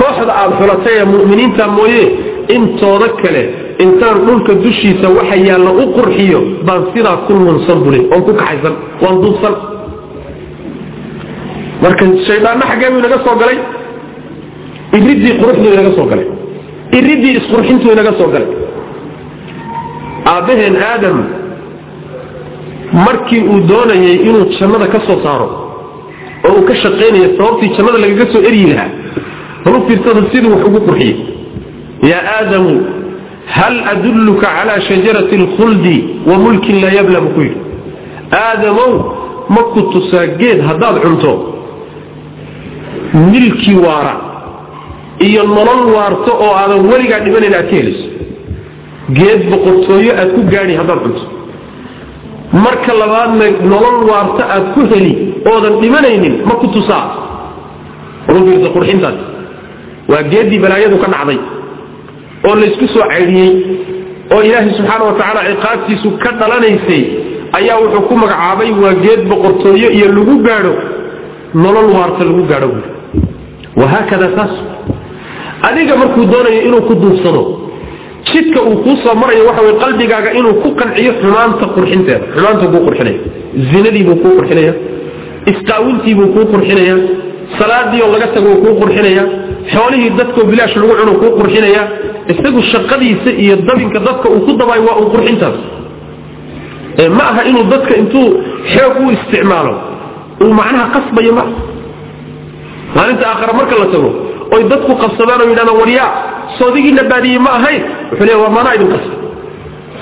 [0.00, 2.02] kooxda aada xulatay ee mu'miniinta mooye
[2.56, 3.42] intooda kale
[3.84, 8.74] intaan dhulka dushiisa waxa yaalla u qurxiyo baan sidaa ku lunsan buli oon ku kaxaysan
[9.02, 9.54] waan duubsan.
[11.82, 13.58] Marka shaydaanna xaggee buu inaga soo galay.
[14.96, 16.26] Iridii quruxduu inaga soo galay
[16.98, 18.50] iridii isqurxintuu inaga soo galay.
[20.32, 21.16] Aabbaheen aadam
[23.06, 25.48] markii uu doonayay inuu jannada ka soo saaro
[26.46, 28.90] oo uu ka shaqaynaya sababtii jannada lagaga soo eryi lahaa
[29.64, 31.16] balu fiirsada siduu wax ugu qurxiyey.
[32.10, 32.72] Yaa aadamu
[33.56, 35.96] hal adulluka calaa shajarati alkhuldi
[36.28, 37.60] wa mulkin laa yabla buu ku yidhi.
[38.44, 38.92] Aadamow
[39.54, 41.32] ma ku tusaa geed haddaad cunto.
[43.32, 44.14] Milki waara
[45.20, 48.06] iyo nolol waarto oo aadan weligaa dhibanayn aad ka helayso
[49.18, 51.22] geed boqortooyo aad ku gaadhi haddaad cunto.
[52.64, 55.12] Marka labaadna nolol waarto aad ku heli
[55.52, 57.04] oodan dhimanaynin ma ku tusaa.
[58.28, 59.18] Rufiirsa qurxintaas
[60.10, 61.38] waa geeddii balaayadu ka dhacday
[62.48, 63.50] oo laysku soo caydhiyey
[64.34, 67.02] oo ilaahay subxaana wa tacaala ciqaabtiisu ka dhalanaysay
[67.58, 70.72] ayaa wuxuu ku magacaabay waa geed boqortooyo iyo lagu gaadho
[71.64, 72.68] nolol waarta lagu gaadho.
[72.74, 72.90] Buuri
[73.80, 74.54] wahaakada saas
[75.68, 77.42] adiga markuu doonayo inuu ku duubsado
[78.28, 82.24] jidka uu kuu soo marayo waxa way qalbigaaga inuu ku qanciyo xumaanta qurxinteeda.
[82.34, 83.18] Xumaanta kuu qurxinaya.
[83.70, 84.72] Zinadiibuu kuu qurxinaya.
[85.50, 86.94] Isqaawintiibuu kuu qurxinaya.
[87.58, 89.24] Salaadiioo laga tago kuu qurxinaya.
[89.72, 91.82] Xoolihii dadkoo bilaash lagu cuno kuu qurxinaya.
[92.32, 95.56] Isagu shaqadiisa iyo dabinka dadka uu ku dabaayo waa uu qurxintaas.
[97.16, 98.26] Ma aha inuu dadka intuu
[98.72, 99.72] xoog u isticmaalo.
[100.42, 101.44] Uu macnaha qasbayo ma
[102.96, 104.10] maalinta aakhara marka la tago
[104.54, 106.08] oy dadku qabsadaan oo yidhahdaan waryaa
[106.58, 107.82] soodigiina baadiyey ma ahayn.
[108.10, 109.14] Wuxuu leeya waa maanaa idin qasba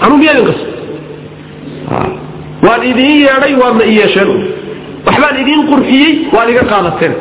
[0.04, 0.66] anuu miyaa idin qasba
[2.66, 4.30] waan idiin yeedhay waadna i yeesheen.
[5.06, 7.12] Waxbaan idiin qurxiyey waad iga qaadateen.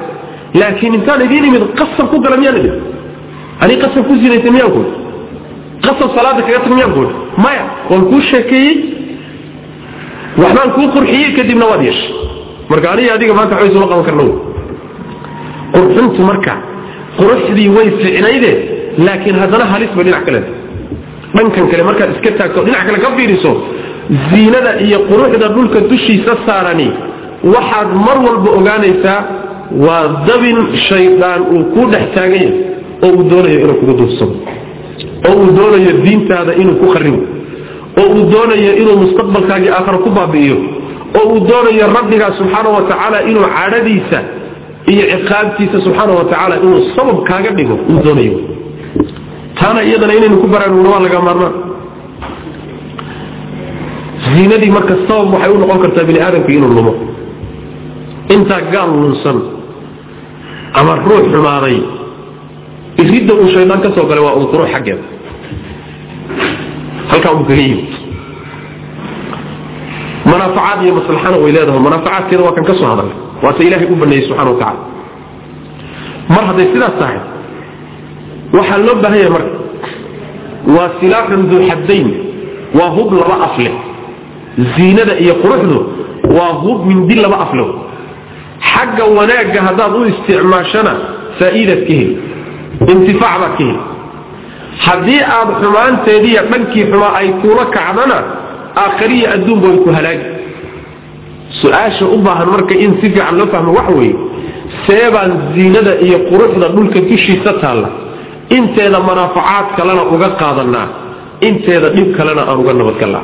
[0.60, 2.76] Laakiin intaan idiin imid qasab ku gala miyaan idin?
[3.64, 4.88] Ani qasab ku sinaysa miyaan kuui
[5.86, 7.08] qasab salaada kaga tag miyaan kuui
[7.44, 8.74] maya waan kuu sheekeeyey.
[10.42, 12.10] Waxbaan kuu qurxiyey kadibna waad yeeshay.
[12.70, 14.24] Marka aniga adiga maanta waxba isula qaban karna
[15.74, 16.54] qurxintu marka
[17.20, 18.52] quruxdii way ficnayde
[19.06, 20.42] laakiin haddana halis bay dhinac kale.
[21.36, 23.52] Dhankan kale markaad iska taagto dhinac kale ka fiiriso
[24.30, 26.88] ziinada iyo quruxda dhulka dushiisa saarani
[27.54, 29.20] waxaad mar walba ogaanaysaa
[29.86, 30.58] waa dabin
[30.90, 32.52] shaydaan uu ku dhex taaganya
[33.06, 34.34] oo uu doonayo inuu kugu duubsado
[35.30, 37.20] oo uu doonayo diintaada inuu ku kharibo
[38.02, 40.58] oo uu doonayo inuu mustaqbalkaagii aakhara ku baabi'iyo.
[41.20, 44.20] Oo uu doonayo rabbigaa subxaana wa tacaala inuu cadhadiisa
[44.94, 48.38] iyo ciqaabtiisa subxaana wa tacaala inuu sabab kaaga dhigo uu doonayo.
[49.60, 51.54] Taana iyadana inaynu ku baraarugno waa laga maarmaan
[54.34, 56.94] ziinadii marka sabab waxay u noqon kartaa bini aadamka inuu lumo.
[58.36, 59.38] Intaa gaal lunsan
[60.80, 61.78] ama ruux xumaaday
[63.02, 65.04] iridda uu shaydaan ka soo galay waa un qurux xaggeeda.
[67.12, 67.91] Halkaa uu kaga yimid
[70.26, 71.80] manaafacaad iyo maslaxana way leedahay.
[71.88, 74.80] Manaafacaadkeeda waa kan ka soo hadalay waata ilaahay u baneeyey subxana wa tacala
[76.34, 77.18] mar hadday sidaas tahay
[78.58, 79.52] waxaa loo baahan yahay marka
[80.76, 82.08] waa silaaxun duu xaddayn
[82.78, 83.72] waa hub laba afle.
[84.76, 85.78] Ziinada iyo quruxdu
[86.38, 87.66] waa hub mindi laba afle.
[88.72, 90.94] Xagga wanaagga haddaad u isticmaashana
[91.40, 92.18] faa'iidaad ka heli
[92.94, 93.80] intifaac baad ka heli.
[94.86, 98.18] Haddii aad xumaanteediiyo dhankii xumaa ay kuula kacdana
[98.84, 100.26] aakhariya adduunba way ku halaagi.
[101.62, 104.16] Su'aasha u baahan marka in si fiican loo fahmo waxa weeye
[104.88, 107.90] seebaan ziinada iyo quruxda dhulka dushiisa taalla.
[108.58, 110.88] Inteeda manaafacaad kalena uga qaadanaa
[111.48, 113.24] inteeda dhib kalena aan uga nabadgalnaa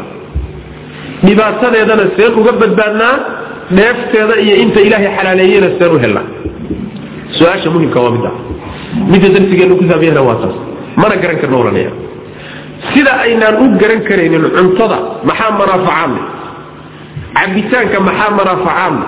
[1.26, 3.13] dhibaatadeedana seen uga badbaadnaa
[3.78, 6.26] dheefteeda iyo inta ilaahay xalaaleeyena seen u helnaa.
[7.38, 8.32] Su'aasha muhimka waa midda.
[9.12, 10.56] Midda darsigeenu ku saabiyahna waa taas.
[11.02, 11.91] Mana garan karno olanaya
[12.94, 14.98] sida aynaan u garan karaynin cuntada
[15.30, 16.22] maxaa manaafacaadle
[17.38, 19.06] cabitaanka maxaa manaafacaadle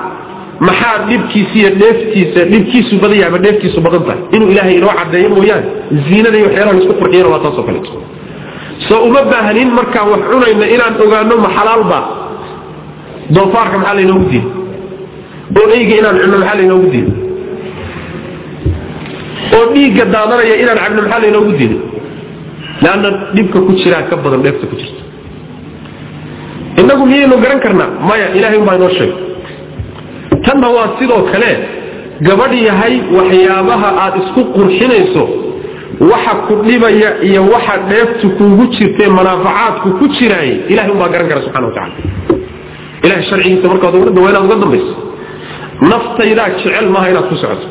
[0.68, 4.22] maxaa dhibkiisa iyo dheeftiisa dhibkiisu badan yahay ama dheeftiisu badan tahay?
[4.36, 5.66] Inuu ilaahay inoo cadeeyo mooyaane
[6.08, 7.92] ziinada iyo waxyaalaha la isku qurxiyana waa taasoo kaleeto
[8.88, 12.00] soo uma baahnin markaan wax cunayna inaan ogaano ma xalaalba
[13.36, 14.52] doofaarka maxaa laynoogu diiday
[15.60, 17.16] oo eyga inaan cunno maxaa laynoogu diiday
[19.58, 21.80] oo dhiigga daadanaya inaan cabno maxaa laynoogu diiday
[22.84, 25.02] leanna dhibka ku jiraa ka badan dheefta ku jirta.
[26.82, 27.89] Innagu miyaynu garan karnaa?
[28.08, 29.18] Maya ilahay umbaa inoo sheegay.
[30.46, 31.52] Tanna waa sidoo kale
[32.28, 35.24] gabadh yahay waxyaabaha aad isku qurxinayso
[36.12, 41.42] waxa ku dhibaya iyo waxa dheeftu kuugu jirtee manaafacaadku ku jiraay ilahay umbaa garan kara
[41.46, 41.96] subxana wa tacala
[43.06, 44.94] ilahay sharcigiisa markaad waa inaad uga dambayso.
[45.92, 47.68] Naftaydaa jecel maaha inaad ku socoto.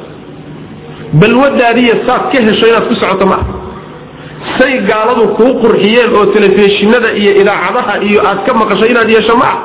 [1.20, 3.44] Balwadaadiiya saad ka hesho inaad ku socoto maaha
[4.58, 9.58] say gaaladu kuu qurxiyeen oo telefishinada iyo idaacadaha iyo aad ka maqasho inaad yeesho maaha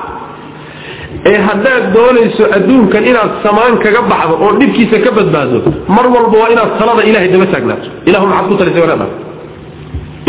[1.32, 5.58] ee haddaad doonayso adduunkan inaad samaan kaga baxdo oo dhibkiisa ka badbaado
[5.96, 7.88] mar walba waa inaad talada ilahay daba taagnaato.
[8.10, 8.84] Ilahu maxaad ku talisay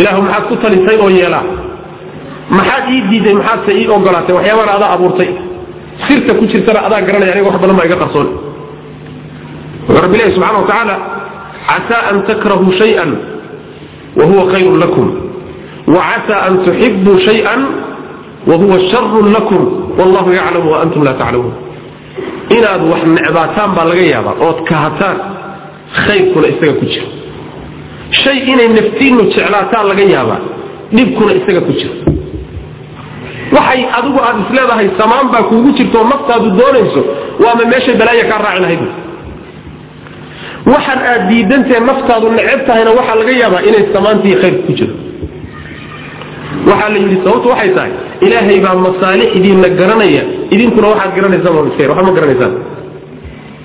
[0.01, 1.45] ilahu maxaad ku talisay oo yeelaa?
[2.51, 4.35] Maxaad ii diiday maxaadse ii ogolaatay?
[4.39, 5.31] Waxyaabana adaa abuurtay.
[6.07, 8.29] Sirta ku jirtana adaa garanaya aniga wax badan baa iga qarsoon.
[9.87, 10.97] Wuxuu rabbi ilahi subxana wa tacaala
[11.69, 13.11] casaa an takrahuu shay-an
[14.19, 15.07] wa huwa khayrun lakum
[15.95, 16.01] wa
[16.47, 17.61] an tuxibuu shay-an
[18.47, 19.61] wa huwa sharun lakum
[19.99, 21.55] wallahu yaclamu wa laa taclamuun
[22.57, 25.17] inaad wax necbaataan baa laga yaabaa ood kahataan
[26.07, 27.07] khayrkuna isaga ku jira
[28.23, 30.41] shay inay naftiinnu jeclaataan laga yaabaa
[30.97, 31.95] dhibkuna isaga ku jira
[33.57, 37.03] waxay adigu aad isleedahay samaan baa kuugu jirto oo naftaadu doonayso
[37.45, 38.83] waama meeshay balaaya kaa raaci lahayd
[40.73, 44.95] waxaan aad diidantahe naftaadu neceb tahayna waxaa laga yaabaa inay samaantii khayrka ku jiro.
[46.71, 47.93] waxaa la yidhi sababtu waxay tahay
[48.27, 50.23] ilaahay baa masaalixdiina garanaya
[50.55, 52.53] idinkuna waxaad garanaysaan miskayr waxba ma garanaysaan.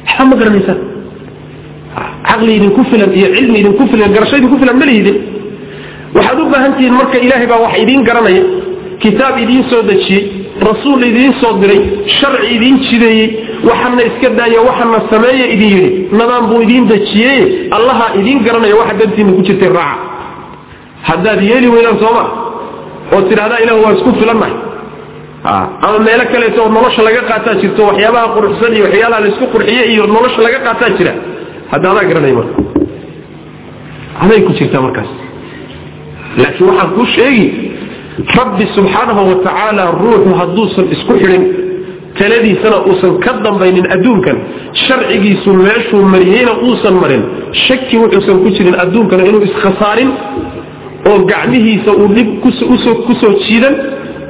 [0.07, 0.79] Waxba ma garanaysaan.
[2.29, 5.17] Caqli idinku filan iyo cilmi idinku filan garasho idinku filan ma lihidin.
[6.15, 8.43] Waxaad u baahan tihiin marka ilaahay baa wax idiin garanaya
[9.03, 10.23] kitaab idiin soo dejiyey
[10.69, 11.79] rasuul idiin soo diray
[12.19, 13.27] sharci idiin jideeyey
[13.67, 17.39] waxana iska daaya waxana sameeya idin yidhi nadaan buu idiin dejiyey
[17.77, 20.03] allaha idiin garanaya waxa dantiina ku jirtay raaca
[21.09, 22.23] haddaad yeeli weydaan sooma
[23.13, 24.53] oo tidhahdaa ilah waa isku filannahay
[25.85, 29.83] ama meelo kaleeto oo nolosha laga qaataa jirto waxyaabaha quruxsan iyo waxyaalaha la isku qurxiye
[29.93, 31.13] iyo nolosha laga qaataa jira
[31.71, 32.55] hadda adaa marka.
[34.23, 35.09] Aday ku jirtaa markaas.
[36.37, 37.45] Laakiin waxaan kuu sheegi
[38.37, 41.43] rabbi subxaanahu wa tacaala ruuxu hadduusan isku xidhin
[42.19, 44.37] taladiisana uusan ka dambaynin adduunkan
[44.85, 47.23] sharcigiisu meeshuu mariyeyna uusan marin
[47.65, 50.09] shaki wuxuusan ku jirin adduunkana inuu iskhasaarin
[51.09, 53.75] oo gacmihiisa uu dhib ku soo jiidan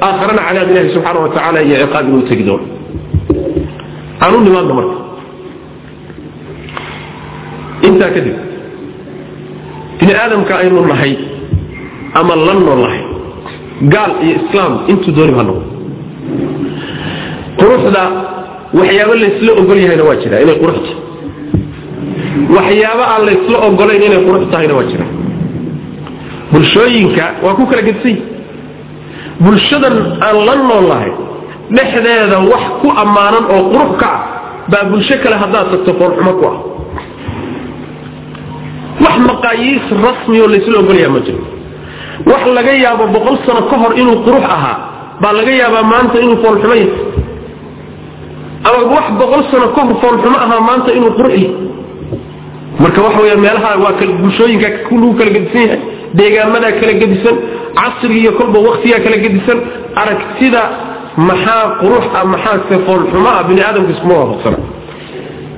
[0.06, 2.64] aakharana cadaab ilahi subxaana wa tacaala iyo ciqaab inuu tegi doono.
[4.22, 4.96] Aan u nimaadno marka.
[7.88, 8.36] Intaa kadib
[10.00, 11.12] bini aadamka aynu nahay
[12.20, 13.02] ama la noolnahay
[13.94, 15.64] gaal iyo islaam intuu dooni ha noqdo
[17.58, 18.02] quruxda
[18.78, 20.96] waxyaabo laysla ogol yahayna waa jira inay qurux tahay.
[22.56, 25.06] waxyaabo aan laysla ogolayn inay qurux tahayna waa jira.
[26.52, 28.22] bulshooyinka waa ku kala gedsan yihi
[29.44, 31.12] bulshadan aan la noolnahay
[31.76, 34.20] dhexdeeda wax ku ammaanan oo qurux ka ah
[34.70, 36.56] baa bulsho kale haddaad tagto foolxumo ku ah.
[39.04, 41.42] wax maqaayiis rasmi oo laysla ogolyaha ma jiro.
[42.30, 44.76] wax laga yaabo boqol sano ka hor inuu qurux ahaa
[45.22, 46.90] baa laga yaabaa maanta inuu foolxumo yahay
[48.68, 51.50] ama wax boqol sano ka hor foolxumo ahaa maanta inuu qurux yahay.
[52.82, 53.92] Marka waxa weya meelaha waa
[54.22, 55.80] bulshooyinka lagu kala gedisan yahay
[56.18, 57.36] deegaamadaa kala gedisan
[57.78, 59.58] casriga iyo kolba waktigaa kala gedisan
[60.02, 60.62] aragtida
[61.28, 64.58] maxaa qurux ah maxaase foolxumo ah bini aadamka iskuma waafaqsana.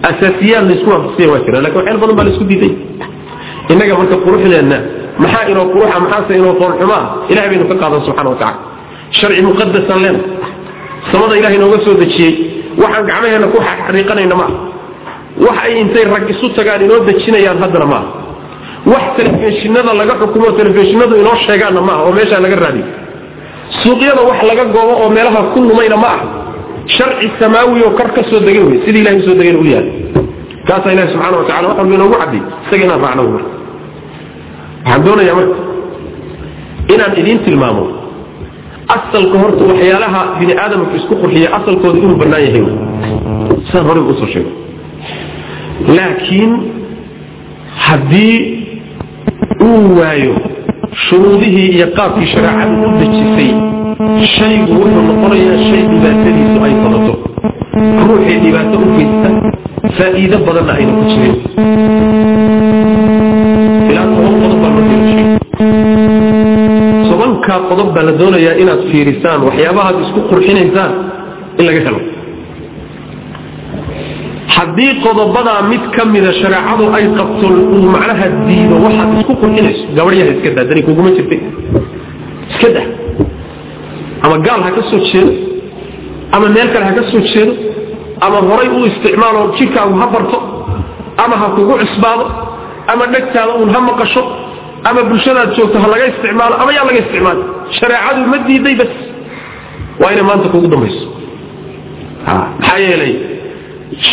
[0.09, 2.73] Asaasiyaad laysku waafaqsanya waa jira laakiin waxyaal badan baa la isku diiday.
[3.73, 4.79] Innaga marka quruxdeenna
[5.23, 8.59] maxaa inoo quruxa maxaase inoo foolxumo ah ilahay baynu ka qaadan subxana wa tacala
[9.19, 10.21] sharci muqadasan leena
[11.12, 12.33] samada ilahay nooga soo dejiyey
[12.82, 14.54] waxaan gacmaheena ku xariiqanayna maaha
[15.46, 18.08] wax ay intay rag isu tagaan inoo dejinayaan haddana maaha
[18.92, 22.87] wax telefishinada laga xukumo telefishinadu inoo sheegaanna maaha oo meeshaa laga raadiyo
[23.83, 26.20] suuqyada wax laga goobo oo meelaha ku lumayna ma ah
[26.96, 29.88] sharci samaawi oo kor ka soo degan wey sidii ilahay u soo degan u yahay
[30.68, 33.50] kaasaa ilahi subxana wa tacala wax walba inoogu caddiy isaga inaan raacno marka.
[34.85, 35.56] Waxaan doonayaa marka
[36.94, 37.85] inaan idiin tilmaamo
[38.88, 42.64] asalka horta waxyaalaha bini aadamka isku qurxiya asalkooda inuu bannaan yahay.
[43.72, 44.50] Saan horey u soo sheego
[45.96, 46.52] laakiin
[47.87, 48.38] haddii
[49.66, 50.35] uu waayo
[51.06, 53.50] shuruudihii iyo qaabkii shareecadu u dejisay
[54.37, 57.14] shaygu wuxuu noqonayaa shay dhibaatadiisu ay badato
[58.08, 59.28] ruuxii dhibaato u geysta
[59.98, 61.35] faa'iido badanna ayna ku jirin
[63.90, 65.26] ilaa toban qodob baa loo yeeshay
[67.43, 70.93] tobankaa qodob baa la doonayaa inaad fiirisaan waxyaabahaad isku qurxinaysaan
[71.59, 72.01] in laga helo.
[74.57, 79.83] Haddii qodobadaa mid ka mida shareecadu ay qabto uu macnaha diido waxaad isku qurxinayso.
[79.97, 81.37] Gabadhyaha iska daa kuguma jirta
[82.51, 82.87] iska dah
[84.25, 85.33] ama gaal ha ka soo jeedo
[86.35, 87.53] ama meel kale ha ka soo jeedo
[88.25, 90.38] ama horay u isticmaalo jidhkaagu ha barto
[91.25, 92.25] ama ha kugu cusbaado
[92.93, 94.23] ama dhegtaada uun ha maqasho
[94.88, 97.42] ama bulshadaad joogto ha laga isticmaalo ama yaa laga isticmaalo
[97.78, 98.92] shareecadu ma diiday bas.
[100.00, 101.04] Waa inay maanta kugu dambayso.
[102.26, 103.12] Maxaa yeelay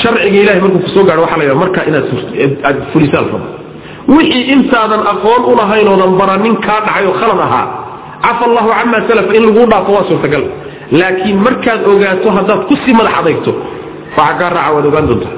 [0.02, 2.06] sharciga ilahay markuu ku soo gaaro waxa la yidhaha markaa inaad
[2.68, 3.48] aad fulisaan rabo.
[4.16, 7.66] Wixii intaadan aqoon u lahayn oodan baranin kaa dhacay oo khalad ahaa
[8.26, 10.44] cafa allahu camaa salafa in laguu dhaafo waa suurtagal.
[11.00, 13.52] Laakiin markaad ogaato haddaad ku sii madax adaygto
[14.18, 15.34] waxa kaa raaca waad ogaan doontaa.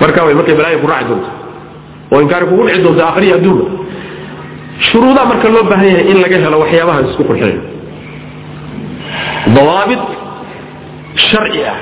[0.00, 1.30] Markaa way markay balaaya ku raaci doonta
[2.12, 3.64] oo inkaari kugu dhici doonta akhriya adduunka
[4.78, 7.60] shuruudaa marka loo baahan yahay in laga helo waxyaabaha isku qurxinayo
[9.56, 10.02] dawaabit
[11.28, 11.78] sharci ah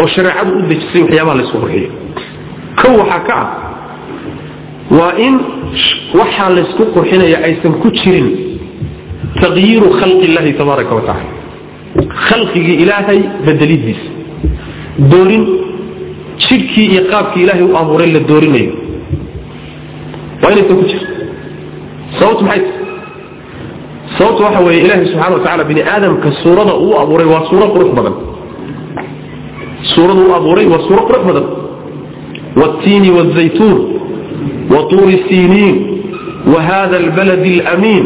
[0.00, 1.88] oo shareecadu u dejisay waxyaabaha la isku qurxiyo.
[2.80, 3.48] Kow waxaa ka ah
[4.98, 5.34] waa in
[6.20, 8.28] waxaa laysku qurxinaya aysan ku jirin
[9.42, 11.32] taqyiiru khalqi illahi tabaaraka wa tacala
[12.28, 14.06] khalqigii ilaahay bedelidiisa
[15.12, 15.44] doorin
[16.44, 18.72] jidhkii iyo qaabkii ilaahay u abuuray la doorinayo.
[20.42, 21.08] Waa inaysan ku jirin
[22.19, 22.85] sababtu maxay tahay
[24.17, 27.89] sababtu waxa weeye ilaahay subxana wa tacala bini aadamka suurada uu abuuray waa suuro qurux
[27.97, 28.15] badan
[29.95, 31.47] suurada uu abuuray waa suuro qurux badan
[32.61, 33.77] والتين والزيتون
[34.71, 35.75] وطور سينين
[36.53, 38.03] وهذا البلد الأمين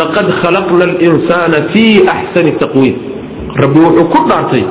[0.00, 2.96] لقد خلقنا الإنسان في أحسن تقويم
[3.62, 4.62] ربي وحكو دارتي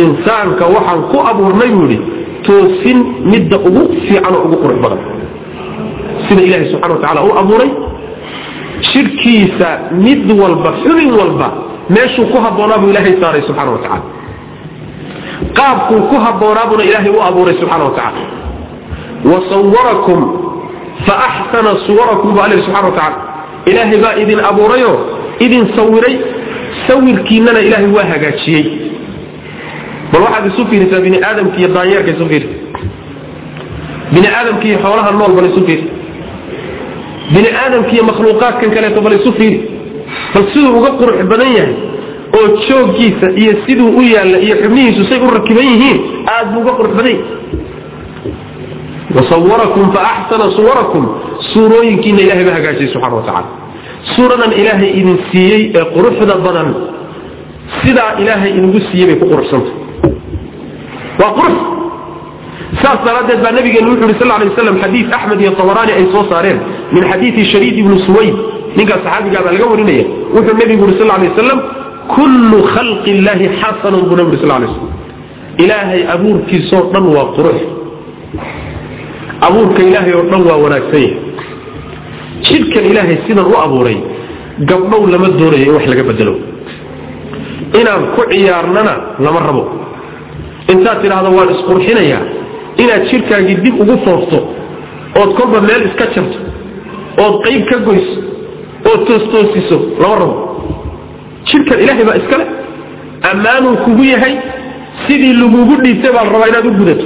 [0.00, 1.98] إنسان كوحن كو أبو النيولي
[2.46, 2.98] توسين
[3.32, 4.98] مدة أبو في عنا أبو قرح بغل
[6.28, 7.70] سنة إلهي سبحانه وتعالى هو أبو ري
[8.91, 9.69] shirkiisa
[10.05, 11.47] mid walba xubin walba
[11.95, 14.01] meeshuu ku habboonaabuu ilaahay saaray subxana watacaala
[15.57, 18.21] qaabkuu ku habboonaabuna ilaahay u abuuray subxana wa tacaala.
[19.31, 20.19] Wa sawarakum
[21.05, 23.17] fa axsana suwarakum buu alle subxana wa tacala
[23.71, 24.97] ilaahay baa idin abuurayoo
[25.45, 26.15] idin sawiray
[26.87, 28.65] sawirkiinnana ilaahay waa hagaajiyey.
[30.11, 32.49] Bal waxaad isu fiirisaa bini aadamkiiyo daanyeerka isu fiirsa
[34.13, 35.89] bini aadamkiiyo xoolaha noolbana isu fiirsa
[37.33, 39.57] bini aadamki iyo makhluuqaadkan kaleeto bal isu fiiri.
[40.33, 41.73] Bal siduu uga qurux badan yahay
[42.37, 45.97] oo jooggiisa iyo siduu u yaalla iyo xubnihiisu say u rakiban yihiin
[46.35, 47.25] aad buu uga qurux badan yahay.
[49.15, 51.03] Wasawarakum fa axsana suwarakum.
[51.53, 53.47] Suurooyinkiina ilahay ba hagaajiyey subxana wa tacala
[54.15, 56.67] suuradan ilaahay idin siiyey ee quruxda badan
[57.81, 59.73] sidaa ilaahay inugu siiyey bay ku quruxsantah
[61.21, 61.55] waa qurux
[62.81, 66.23] saas daraaddeed baa nabigeenu wuxu yuri sal lay waslam xadiid axmed iyo tabaraani ay soo
[66.31, 66.59] saareen
[66.93, 68.35] min xadiidi shariid ibni suwayd.
[68.77, 70.05] Ninkaas saxaabigaabaa laga warinaya.
[70.35, 71.59] Wuxuu nabigu yuri sal lay wasalam
[72.15, 74.87] kullu khalqi illaahi xasanun buu nabi yuri sal lay slam
[75.63, 77.57] ilaahay abuurkiisoo dhan waa qurux.
[79.47, 81.13] Abuurka ilaahay oo dhan waa wanaagsan yahay.
[82.47, 83.97] Jidhkan ilaahay sidan u abuuray
[84.69, 86.33] gabdhow lama doonayo in wax laga bedelo
[87.79, 88.93] inaan ku ciyaarnana
[89.25, 89.63] lama rabo.
[90.73, 92.21] Intaad tidhaahdo waan isqurxinayaa
[92.83, 94.39] inaad jidhkaagii dib ugu foofto
[95.21, 96.39] ood kolba meel iska jarto
[97.23, 98.15] ood qayb ka goyso
[98.91, 100.35] ood toostoosiso lama rabo.
[101.49, 102.45] Jidhkan ilaahay baa iskale
[103.31, 104.33] ammaanuu kugu yahay
[105.07, 107.05] sidii lagugu dhiibtay baa la rabaa inaad u gudato.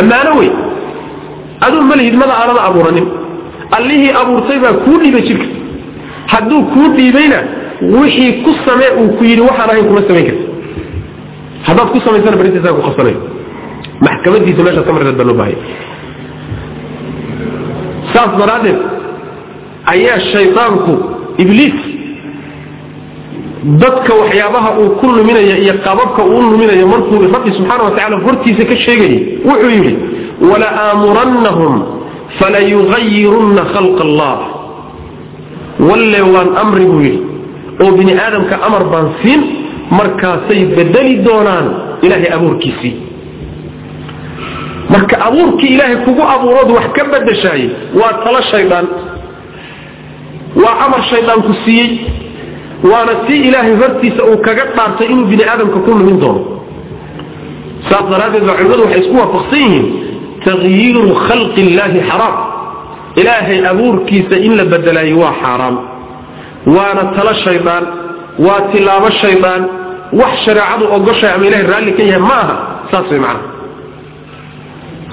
[0.00, 0.50] Ammaano wey
[1.66, 3.06] aduu malihid mada aanada abuuranin.
[3.76, 5.46] Allihii abuurtay baa kuu dhiibay jidhka
[6.32, 7.38] hadduu kuu dhiibayna
[7.96, 10.44] wixii ku samee uu ku yidhi waxaan ahayn kuma samayn karta
[11.68, 13.18] haddaad ku samaysana barintiisaa ku qabsanayo
[14.06, 15.58] maxkamadiisa meeshaad ka marreed baa loo baahaya
[18.12, 18.78] saas daraaddeed
[19.94, 20.92] ayaa shaydaanku
[21.42, 21.78] ibliis
[23.82, 28.64] dadka waxyaabaha uu ku luminaya iyo qababka uu luminayo markuu rabbi subxaana wa tacala hortiisa
[28.70, 29.92] ka sheegayay wuxuu yidhi
[30.50, 31.72] wala aamurannahum
[32.38, 34.36] falayugayirunna khalqa allah
[35.88, 37.20] walle waan amri buu yidhi
[37.82, 39.40] oo bini aadamka amar baan siin
[39.98, 41.66] markaasay bedeli doonaan
[42.06, 42.92] ilaahay abuurkiisii
[44.92, 47.68] marka abuurkii ilaahay kugu abuurood wax ka bedeshaayey
[48.00, 48.86] waa talo shaydaan.
[50.62, 51.90] Waa amar shaydaan ku siiyey.
[52.90, 56.42] Waana si ilaahay hortiisa uu kaga dhaartay inuu bini aadamka ku lumin doono.
[57.88, 59.86] Saas daraaddeed baa culimadu waxay isku waafaqsan yihiin
[60.44, 62.36] tagyiiru khalqi illaahi xaraam.
[63.20, 65.76] Ilaahay abuurkiisa in la bedelaayo waa xaaraam.
[66.76, 67.84] Waana talo shaydaan
[68.46, 69.62] waa tilaabo shaydaan.
[70.20, 72.54] Wax shareecadu ogoshay ama ilahay raalli ka yahay ma aha
[72.90, 73.52] saas way macnaha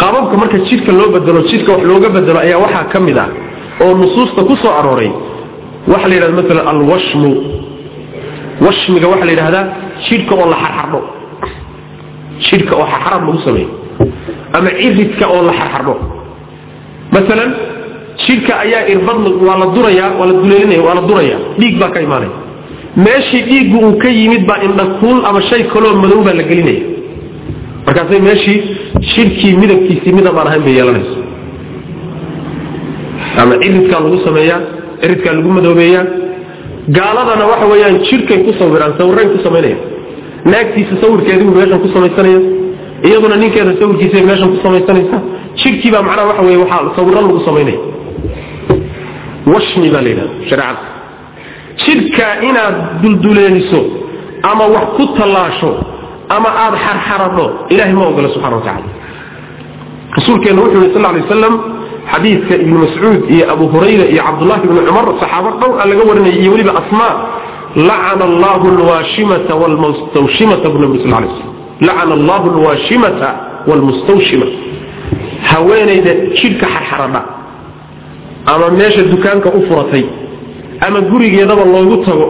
[0.01, 3.29] qaababka marka jidhka loo bedelo jidhka wax looga bedelo ayaa waxaa ka mid ah
[3.83, 5.11] oo nusuusta ku soo arooray.
[5.91, 7.31] Waxa la yidhahda maalan alwashmu.
[8.65, 9.65] Washmiga waxaa la yidhahdaa
[10.09, 10.99] jidhka oo la xarxardho.
[12.47, 13.69] Jidhka oo xarxarad lagu sameeyo.
[14.57, 15.93] Ama ciridka oo la xarxardho.
[17.13, 17.49] Maalan
[18.25, 21.99] jidhka ayaa irbad waa la durayaa waa la duleelinaya waa la duraya dhiig baa ka
[22.07, 22.33] imaanaya.
[23.05, 26.81] Meeshii dhiiggu uu ka yimid baa indhakuul ama shay kaloo madow baa la gelinaya
[27.85, 28.57] markaasay meeshii
[29.11, 31.15] jidhkii midabkiisii midab aan ahayn bay yeelanaysa.
[33.41, 34.59] Ama ciridkaa lagu sameeyaa
[35.01, 36.05] ciridkaa lagu madoobeeyaa.
[36.97, 39.77] Gaaladana waxa weeyaan jidhkay ku sawiraan sawirayn ku samaynaya.
[40.51, 42.39] Naagtiisa sawirkeedibu meeshan ku samaysanaya
[43.07, 45.17] iyaduna ninkeeda sawirkiisa meeshan ku samaysanaysa.
[45.61, 47.79] Jidhkii baa macnaha waxa weye waxaa sawiro lagu samaynaya.
[49.53, 50.89] Washmi baa la yidhahda shareecada
[51.85, 53.79] jidhka inaad dulduleeliso
[54.51, 55.71] ama wax ku tallaasho
[56.35, 58.89] ama aada xarxaradho ilahay ma ogola subxana wa tacala
[60.17, 61.53] rasuulkeenna wuxuu yidhi sal lay waslam
[62.13, 66.35] xadiidka ibnu mascuud iyo abu hurayra iyo cabdullahi ibni cumar saxaabo dhowr a laga warinaya
[66.41, 67.13] iyo weliba asmaa
[67.89, 71.49] lacana allahu alwaashimata wlmustawshimata bu nabi sal lay slam
[71.87, 73.27] lacana allahu alwaashimata
[73.69, 74.45] wlmustawshima
[75.49, 77.21] haweenayda jidhka xarxaradha
[78.53, 80.03] ama meesha dukaanka u furatay
[80.87, 82.27] ama gurigeedaba loogu tago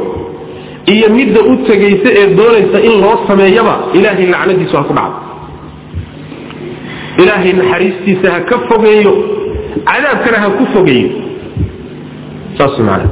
[0.93, 5.17] iyo midda u tegaysa ee doonaysa in loo sameeyaba ilaahay lacnadiisu ha ku dhacdo.
[7.23, 9.13] Ilaahay naxariistiisa ha ka fogeeyo
[9.89, 11.09] cadaabkana ha ku fogeeyo.
[12.57, 13.05] Saas maana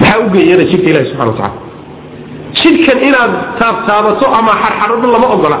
[0.00, 1.52] maxaa u geeyana jidhka ilahi subxana wa tacala
[2.60, 5.58] jidhkan inaad taabtaabato ama xarxadhadho lama ogola.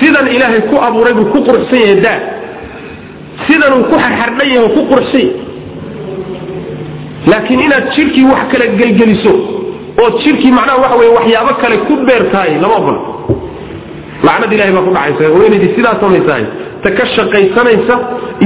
[0.00, 2.18] Sidan ilaahay ku abuuray buu ku quruxsan yahay daa
[3.46, 5.32] sidan uu ku xarxardhan yahay ku quruxsan yahay.
[7.30, 9.32] Laakiin inaad jidhkii wax kale gelgeliso
[10.02, 13.00] oo jidhkii macnaha waxa weye waxyaabo kale ku beertahay lama ogola.
[14.26, 16.44] Lacnad ilahay baa ku dhacaysa haweenaydii sidaa samaysahay
[16.82, 17.94] ta ka shaqaysanaysa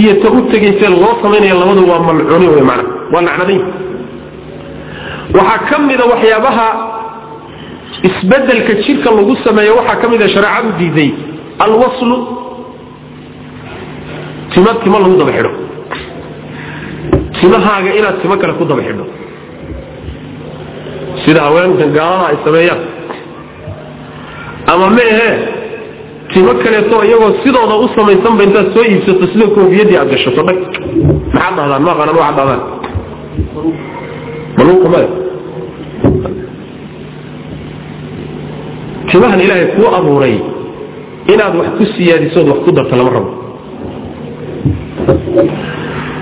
[0.01, 3.63] iyo ta u tegaysa loo samaynaya labadu waa malcuuni wey maana waa lacnadayn
[5.37, 6.67] waxaa ka mida waxyaabaha
[8.09, 11.11] isbeddelka jidhka lagu sameeyo waxaa ka mida shareecadu diiday
[11.65, 12.17] alwaslu
[14.53, 15.51] tima tima lagu daba xidho.
[17.41, 19.05] Timahaaga inaad timo kale ku daba xidho
[21.25, 22.81] sida haweenkan gaalada ay sameeyaan.
[24.73, 25.29] Ama meehe
[26.33, 30.59] timo kaleeto iyagoo sidooda u samaysanba intaad soo iibsato sida koofiyadii aad gashato dhag
[31.35, 31.83] maxaad dhahdaan?
[31.87, 32.61] Ma aqanan waxaad dhahdaan.
[34.59, 35.09] Maluuqa male
[39.11, 40.37] timahan ilaahay kuu abuuray
[41.33, 43.31] inaad wax ku siyaadisood wax ku darto lama rabo.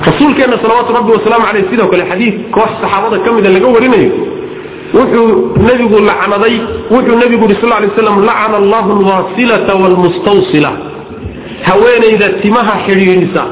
[0.07, 4.11] Rasuulkeenna salawaatu rabbi wasalaamu caleyh sidoo kale xadiid koox saxaabada ka mida laga warinayo
[4.99, 5.26] wuxuu
[5.68, 6.55] nebigu lacnaday
[6.95, 10.70] wuxuu nebigu yidhi sal lay slam lacana allahu alwaasilata waalmustawsila
[11.68, 13.43] haweenayda timaha xidhiidhisa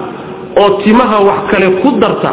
[0.62, 2.30] oo timaha wax kale ku darta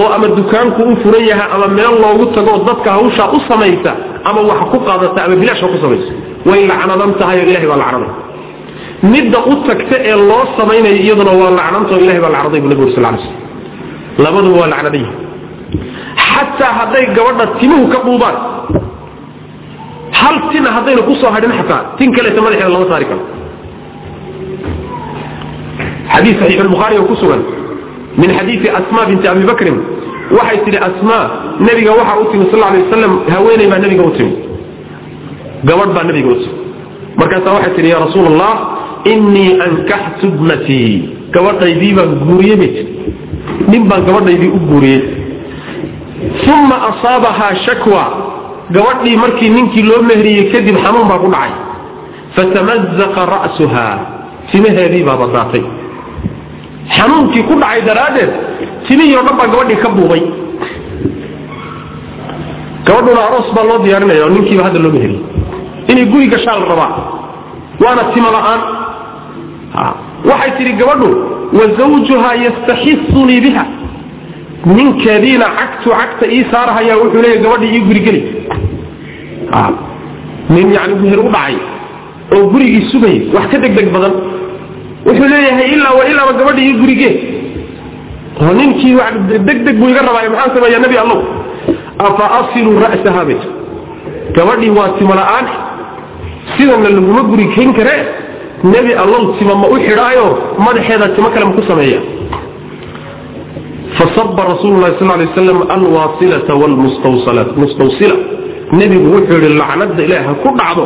[0.00, 3.92] oo ama dukaanku u furan yahay ama meel loogu tago dadka hawshaa u samaysa
[4.28, 6.12] ama wax ku qaadata ama bilaashka ku samaysa
[6.50, 8.10] way lacnadan tahay oo ilahay baa lacnaday
[9.12, 12.82] midda u tagta ee loo samaynayo iyaduna waa lacnanta oo ilahay baa lacnaday bu nebigu
[12.88, 13.36] yuri sal lay slam
[14.24, 15.04] labaduba waa lacnaday
[16.34, 18.36] xataa hadday gabadha timuhu ka dhuubaan
[20.20, 23.22] hal tina haddayna ku soo hadhin xataa tin kaleeta madaxeeda lama saari karo
[26.14, 27.42] xadiis saxiix lbukhaari oo ku sugan
[28.20, 29.76] min xadiisi asma binti abi bakrin
[30.36, 31.18] waxay tidhi asma
[31.66, 34.32] nebiga waxaa u timi sal lay wasalam haweeney baa nebiga u timi
[35.68, 36.54] gabadh baa nebiga u timi
[37.20, 38.52] markaasaa waxay tidhi ya rasuul allah
[39.12, 40.90] innii ankaxtu bnatii
[41.34, 42.86] gabadhaydii baan guuriyey bay tii
[43.72, 45.00] nin baan gabadhaydii u guuriyey
[46.54, 48.02] uma asaabahaa shakwa
[48.74, 51.52] gabadhii markii ninkii loo mehriyey kadib xanuun baa ku dhacay
[52.36, 53.86] fatamazaqa ra'suha
[54.50, 55.64] timaheedii baa badaatay
[56.96, 58.30] xanuunkii ku dhacay daraaddeed
[58.88, 60.22] timihii o dhan baa gabadhii ka buubay
[62.86, 65.22] gabadhuna aroos baa loo diyaarinaya oo ninkiiba hadda loo mehriyey
[65.90, 66.90] inay guri gashaa la rabaa
[67.84, 68.60] waana timo la'aan
[70.30, 71.08] waxay tidhi gabadhu
[71.58, 73.64] wa zawjuhaa yastaxisunii biha
[74.66, 78.20] ninkeediina cagtu cagta ii saarahaya wuxuu leeyahy gabadhii ii gurigeli
[80.54, 81.54] nin yani meher u dhacay
[82.34, 84.14] oo gurigii sugay wax ka deg deg badan.
[85.06, 87.12] Wuxuu leeyahay ilaa wa ilaaba gabadhii ii gurigee
[88.42, 88.94] oo ninkii
[89.48, 91.20] deg deg buu iga rabaayo maxaan sameeyaa nebi allow
[92.06, 93.38] afa asilu ra'saha bay
[94.36, 95.46] gabadhii waa timo la'aan.
[96.56, 98.00] Sidana laguma guri kayn karee
[98.64, 100.26] nebi allow tima ma u xidhaayo
[100.66, 102.00] madaxeeda timo kale ma ku sameeya
[104.00, 108.14] fasaba rasuulu lahi sal lay waslam alwaasilata wlmustawsila
[108.78, 110.84] nebigu wuxuu yihi lacnada ilaah ha ku dhacdo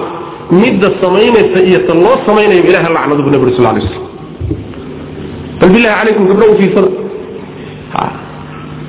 [0.63, 4.03] midda samaynaysa iyo ta loo samaynayo ilaha lacnadu bu nabig sal slam
[5.61, 6.89] bal bilahi calaykum gabdho u fiirsada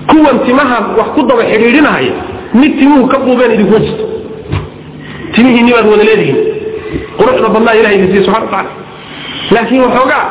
[0.09, 2.13] kuwan timaha wax ku daba xidhiidhinahaya
[2.61, 4.05] mid timuhu ka buubeen idinkuma jirto
[5.35, 6.39] timihiinni baad wada leedihiin
[7.19, 8.69] quruxda badnaa ilaha idin siiye subxana wataala
[9.55, 10.23] laakiin waxoogaa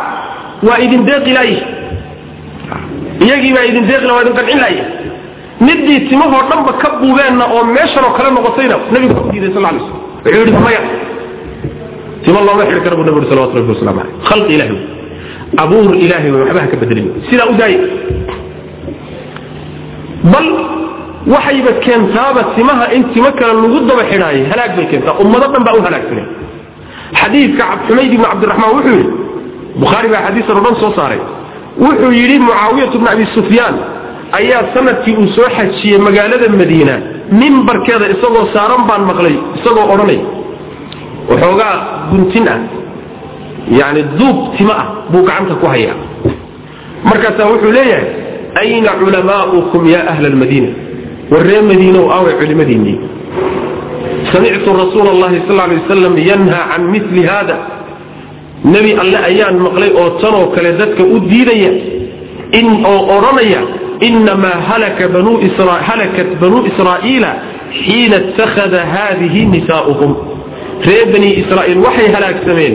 [0.69, 1.57] waa idin deeqi laayi
[3.27, 4.85] iyagii baa idin deeqila waa idin qancin laaya
[5.67, 9.99] midii timahoo dhanba ka buubeenna oo meeshanoo kale noqotayna nabigu ku diiday sal lay slam
[10.25, 10.81] wuxuu yidhi maya.
[12.25, 14.83] Timo looma xidhi kara buu nabi uri salawatu rabbi wasalam aleyh khalqi ilahi wey
[15.63, 17.07] abuur ilahi wey waxba ha ka bedelin.
[17.29, 17.79] Sidaa u daaya
[20.33, 20.47] bal
[21.35, 25.15] waxayba keentaaba timaha in timo kale lagu daba xidhaayo halaag bay keentaa.
[25.23, 26.27] Ummado dhan baa u halaagsanay
[27.21, 29.11] xadiidka xumayd ibn cabdiraxmaan wuxuu yidhi
[29.83, 31.21] bukhaari baa xadiisan o dhan soo saaray
[31.81, 33.75] wuxuu yidhi mucaawiyatu bn abi sufyaan
[34.39, 36.95] ayaa sannadkii uu soo xajiyey magaalada madiina
[37.41, 40.21] mimbarkeeda isagoo saaran baan maqlay isagoo odhanay.
[41.31, 41.75] Waxoogaa
[42.11, 42.61] guntin ah
[43.81, 45.97] yani duub timo ah buu gacanta ku hayaa.
[47.09, 48.07] Markaasaa wuxuu leeyahay
[48.63, 50.69] ayna culamaaukum ya ahla almadiina
[51.33, 52.97] warree madiinow aaway culimadiinnii
[54.33, 57.57] samictu rasuula allahi sal lay wasalam yanha can mili hada
[58.65, 61.73] nebi alle ayaan maqlay oo tanoo kale dadka u diidaya
[62.93, 63.61] oo odhanaya
[64.01, 65.11] inamaa halakat
[66.43, 67.31] banuu israa'iila
[67.85, 70.13] xiina ittakhada haadihi nisaa'uhum
[70.89, 72.75] ree bani israa'iil waxay halaagsameen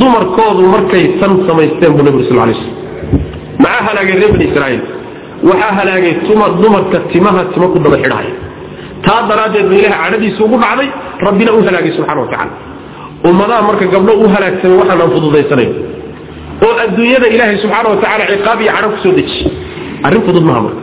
[0.00, 2.72] dumarkoodu markay tan samaysteen buu nabig sal lay slm
[3.64, 4.82] maxaa halaagay ree bani israa'iil?
[5.48, 6.14] Waxaa halaagay
[6.62, 8.32] dumarka timaha timo ku daba xidhaya
[9.04, 10.88] taa daraaddeed ba ilaha cadhadiisu ugu dhacday
[11.26, 12.52] rabbina u halaagay subxana wa tacala
[13.28, 15.72] ummadaha marka gabdho u halaagsamay waxaanaan fududaysanayn.
[16.64, 19.38] Oo adduunyada ilaahay subxaana wa tacala ciqaab iyo cadho ku soo deji.
[20.06, 20.80] Arrin fudud maha marka.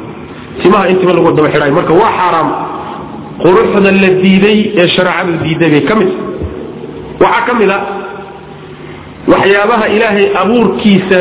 [0.62, 2.50] Timaha in tima lagu daba xidhayo marka waa xaaraam.
[3.44, 6.10] Quruxda la diiday ee shareecadu diiday bay ka mid.
[7.24, 7.78] Waxaa ka mid a
[9.34, 11.18] waxyaabaha ilaahay abuurkiisa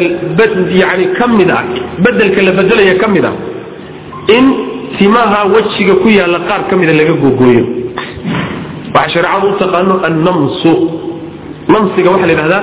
[0.82, 1.62] yani ka mid ah
[2.04, 3.34] bedelka la bedelaya ka mid ah
[4.36, 4.44] in
[4.98, 7.64] timaha wejiga ku yaalla qaar ka mida laga googooyo.
[8.96, 10.72] Waxaa shareecadu u taqaano annamsu
[11.74, 12.62] namsiga waxaa la yidhahdaa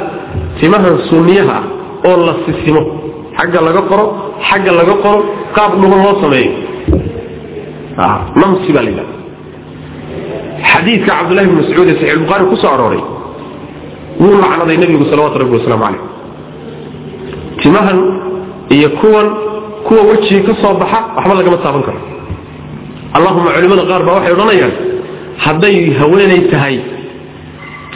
[0.60, 1.64] timahan sunniyaha ah
[2.10, 2.82] oo la sisimo.
[3.38, 4.06] Xagga laga qoro
[4.50, 5.20] xagga laga qoro
[5.56, 6.52] qaab dhuban loo sameeyo.
[8.42, 9.16] Namsi baa la yidhahda
[10.72, 13.02] xadiidka cabdullahi bn mascuud ee saxiix bukhari ku arooray
[14.22, 16.02] wuu lacnaday nebigu salawatu rabbi wasalaamu calayh.
[17.62, 18.00] Timahan
[18.76, 19.28] iyo kuwan
[19.88, 22.00] kuwa wejiga ka soo baxa waxba lagama taaban karo.
[23.18, 24.74] Allahuma culimada qaar baa waxay odhanayaan
[25.46, 26.76] hadday haweenay tahay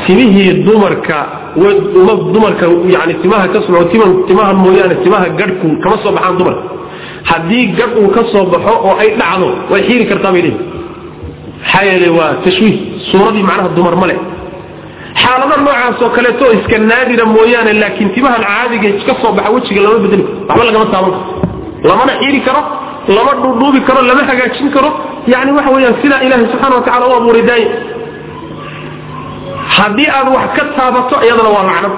[0.05, 1.17] timihii dumarka
[2.33, 2.65] dumarka
[2.95, 3.83] yani timaha ka soo
[4.27, 6.63] timaha mooyaane timaha gadhku kama soo baxaan dumarka
[7.29, 10.69] haddii gadh uu ka soo baxo oo ay dhacdo way xiiri kartaa bay leeyihiin
[11.61, 12.75] maxaa yeele waa tashwiih
[13.11, 14.19] suuradii macnaha dumar ma leh.
[15.21, 20.23] Xaalada noocaasoo kaleeto iska naadira mooyaane laakiin timahan caadiga ka soo baxa wejiga lama bedeli
[20.49, 21.23] waxba lagama taaban karo.
[21.89, 22.61] Lamana xiiri karo
[23.15, 24.89] lama dhuudhuubi karo lama hagaajin karo.
[25.33, 27.67] Yani waxa weyaan sidaa ilaahay subxana wa tacala u abuuray daaya
[29.77, 31.93] haddii aad wax ka taabato iyadana waa lacnad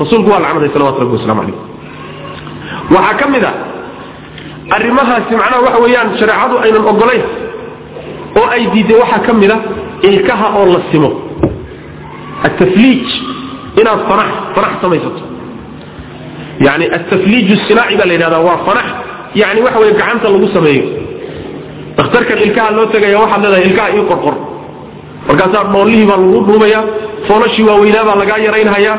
[0.00, 1.56] rasuulku waa lacnaday salawatu rabbi waslamu calayh
[2.94, 3.52] waxaa ka mid a
[4.76, 7.24] arrimahaasi macnaha waxa weeyaan shareecadu aynan ogolayn
[8.40, 9.58] oo ay diiday waxaa ka mid a
[10.08, 11.10] ilkaha oo la simo.
[12.48, 13.06] Atafliij
[13.80, 14.00] inaad
[14.54, 15.22] fanax samaysato.
[16.66, 18.86] Yani atafliij sinaaci baa la yidhahdaa waa fanax
[19.40, 20.84] yani waxa wey gacanta lagu sameeyo.
[21.96, 24.34] Dakhtarkan ilkaha loo tegaya waxaad leedahay ilkaha ii qorqor
[25.28, 26.80] markaasaa dhoolihii baa lagu dhuubaya
[27.28, 28.96] foolashii waaweynaa baa lagaa yaraynhayaa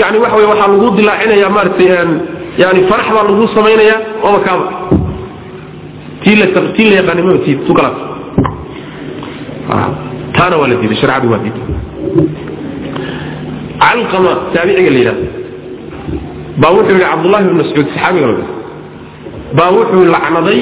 [0.00, 1.88] yani waxa wey waxaa lagu dilaacinaya maaratay
[2.62, 4.64] yani fanax baa lagu samaynaya oba kaaba
[6.22, 7.98] tii la tii la yaqaanay maba tii tu kalaas
[10.36, 11.66] taana waa la diiday shareecadu waa diiday
[13.82, 15.24] calqama taabiciga la yidhahdo.
[16.60, 18.34] Baa wuxuu yidhi cabdullahi bn mascuud saxaabiga la
[19.58, 20.60] baa wuxuu lacnaday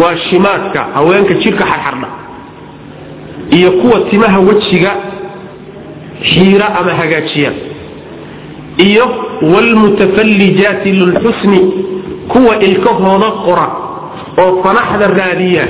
[0.00, 2.08] waashimaadka haweenka jidhka xarxardha
[3.56, 4.90] iyo kuwa timaha wejiga
[6.22, 7.50] xiira ama hagaajiya.
[8.78, 9.04] Iyo
[9.42, 11.60] wlmutafallijaati lilxusni
[12.28, 13.66] kuwa ilkahooda qora
[14.38, 15.64] oo fanaxda raadiya.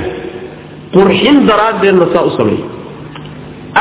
[0.93, 2.65] Qurxin daraaddeedna saa u sameeya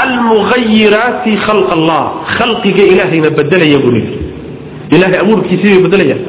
[0.02, 2.02] almuayiraati khalq allah
[2.38, 4.18] khalqiga ilaahayna bedelaya buu yidhi
[4.94, 6.22] ilahay abuurkiisii bay bedelayaan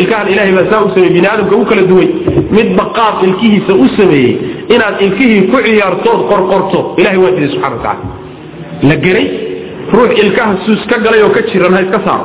[0.00, 2.08] ilkahan ilahay baa saa u sameeyey bini aadamka u kala duway.
[2.56, 4.32] Midba qaab ilkihiisa u sameeyey
[4.74, 7.94] inaad ilkihii ku ciyaartood qorqorto ilahay waa diiday subxana wa
[8.88, 9.26] la geray
[9.94, 12.24] ruux ilkaha suus ka galay oo ka jiran ha iska saaro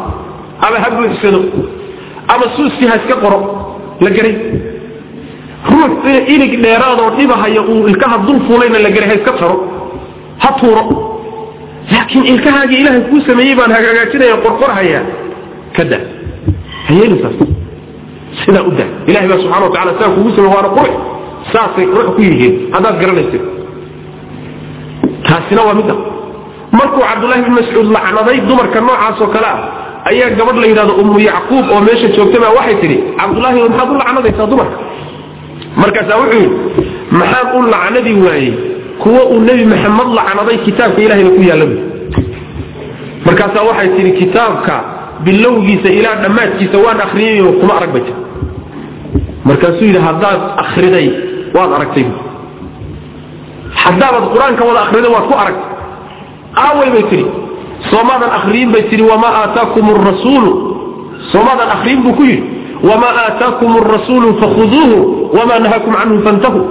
[0.65, 1.39] ama ha buuxsado
[2.33, 3.39] ama suuskii ha iska qoro
[4.03, 4.35] la geray
[5.71, 5.91] ruux
[6.33, 9.57] ilig dheeraadoo dhibahaya uu ilkaha dul fuulayna la geray ha iska taro
[10.43, 10.83] ha tuuro.
[11.91, 14.99] Laakiin ilkahaagii ilaahay kuu sameeyey baan hagaajinaya qorqorhaya
[15.77, 15.97] kada
[16.87, 17.37] ha yeelin saas.
[18.41, 18.89] Sidaa u daa.
[19.09, 20.91] Ilahay baa subxana wa tacala sidaa kugu samey waana qurux.
[21.53, 22.53] Saasay ruux ku yihiin.
[22.73, 23.41] Haddaad garanaysid.
[25.27, 25.97] Taasina waa mid ah
[26.79, 29.59] markuu cabdullahi bin mascuud lacnaday dumarka noocaasoo kale ah
[30.09, 34.47] ayaa gabadh la yidhahdo ummu yacquub oo meesha joogtaba waxay tidhi cabdullaahi maxaad u lacnadaysaa
[34.51, 34.77] dumarka?
[35.81, 36.55] Markaasaa wuxuu yidhi
[37.19, 38.53] maxaan u lacnadi waayey
[39.01, 41.79] kuwa uu nebi maxamed lacnaday kitaabka ilahayba ku yaalla buy
[43.27, 44.75] markaasaa waxay tidhi kitaabka
[45.25, 48.15] bilowgiisa ilaa dhammaadkiisa waan akriyayoo kuma arag bay tir
[49.49, 51.07] markaasuu yidhi haddaad akriday
[51.55, 52.05] waad aragtay.
[53.83, 55.65] Haddaabaad qur'aanka wada akriday waad ku aragtay
[56.65, 57.25] aaway bay tidhi
[57.91, 60.51] soomaadan akriyin bay tidhi wamaa aataakum rasuulu
[61.31, 62.43] soomaadan akriyin buu ku yidhi
[62.89, 64.97] wamaa aataakum rasuulu fakhuduuhu
[65.37, 66.65] wamaa nahaakum canhu fantahuu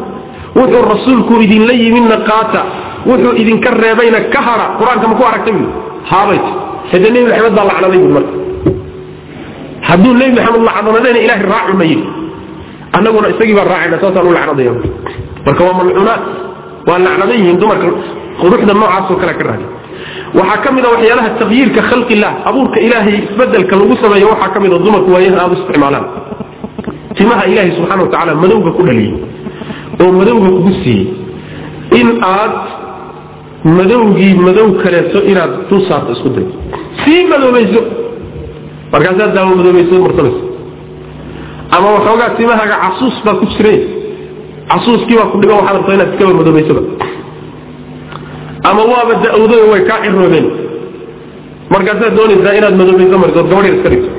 [0.58, 2.60] wuxuu rasuulku idinla yimidna qaata
[3.08, 5.64] wuxuu idinka reebayna ka hara qur'aanka ma ku aragtay bu
[6.10, 6.52] haabay ti
[6.92, 8.34] hade nebi maxamed baa lacnaday bu marka.
[9.88, 12.06] Hadduu nebi maxamed lacnadayna ilahay raacu ma yidhi.
[12.96, 14.72] Annaguna isagii baan raacayna saasaan u lacnadaya
[15.46, 16.22] marka waa malcuunaad
[16.88, 17.86] waa lacnadan yihiin dumarka
[18.40, 19.66] quruxda noocaasoo kale ka raadi
[20.34, 24.72] waxaa ka mid a waxyaalaha takyiirka khalqillah abuurka ilaahay isbeddelka lagu sameeyo waxaa ka mid
[24.72, 26.06] a dumarku waayaha aada u isticmaalaan.
[27.18, 29.14] Timaha ilaahay subxana wa tacaala madowga ku dhaliyey
[30.02, 31.06] oo madowga kugu siiyey.
[32.00, 32.54] In aad
[33.78, 36.46] madowgii madow kaleeto inaad dul saarto isku day.
[37.04, 37.80] Sii madoobayso.
[38.92, 40.40] Markaasaad daawo madoobayso marsanayso
[41.76, 43.78] ama waxoogaa timahaaga casuus baa ku jiray
[44.70, 46.82] casuuskii baa ku dhigo waxaad rabtaa inaad iskaba madoobaysaba
[48.68, 50.46] ama waaba da-wday way kaa ciroobeen
[51.74, 54.10] markaasaad doonaysaa inaad madoobayso mariso ood gabadh iska dhigto.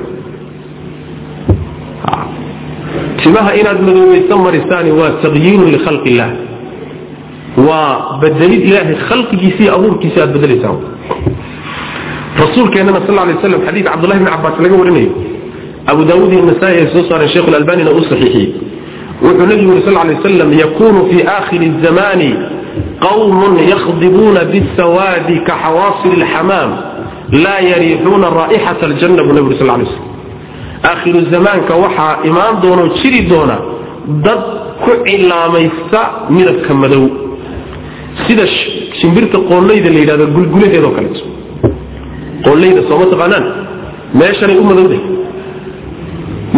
[3.22, 6.30] Timaha inaad madoobayso marisaani waa taqyiirun likhalqi illah
[7.68, 10.76] waa bedelid ilaahay khalqigiisii abuurkiisi aad bedelaysaan
[12.42, 15.10] rasuulkeenana sal lay slam xadiid cabdullahi bn cabaas laga warinayo.
[15.90, 18.48] Abu daawuud iyo nasaa-i ay soo saareen sheikhu lalbanina uu saxiixiyey.
[19.24, 22.30] Wuxuu nebigu yuri sal lay slam yakunu fi aakhiri zamani
[23.06, 26.70] qawmun yakhdibuuna bisawaadi ka xawaasili lxamaam
[27.44, 30.06] laa yariixuuna raa'ixata aljanna buu uri sal lay slam
[30.90, 33.56] aakhiru zamaanka waxaa imaan doonoo jiri doona
[34.26, 34.42] dad
[34.84, 36.00] ku cilaamaysta
[36.36, 37.04] midabka madow
[38.26, 38.44] sida
[39.00, 41.22] shimbirta qoollayda la yidhahdo gulgulaheedoo kaleeto
[42.44, 43.44] qoollayda sooma taqaanaan
[44.20, 45.00] meeshanay u madowday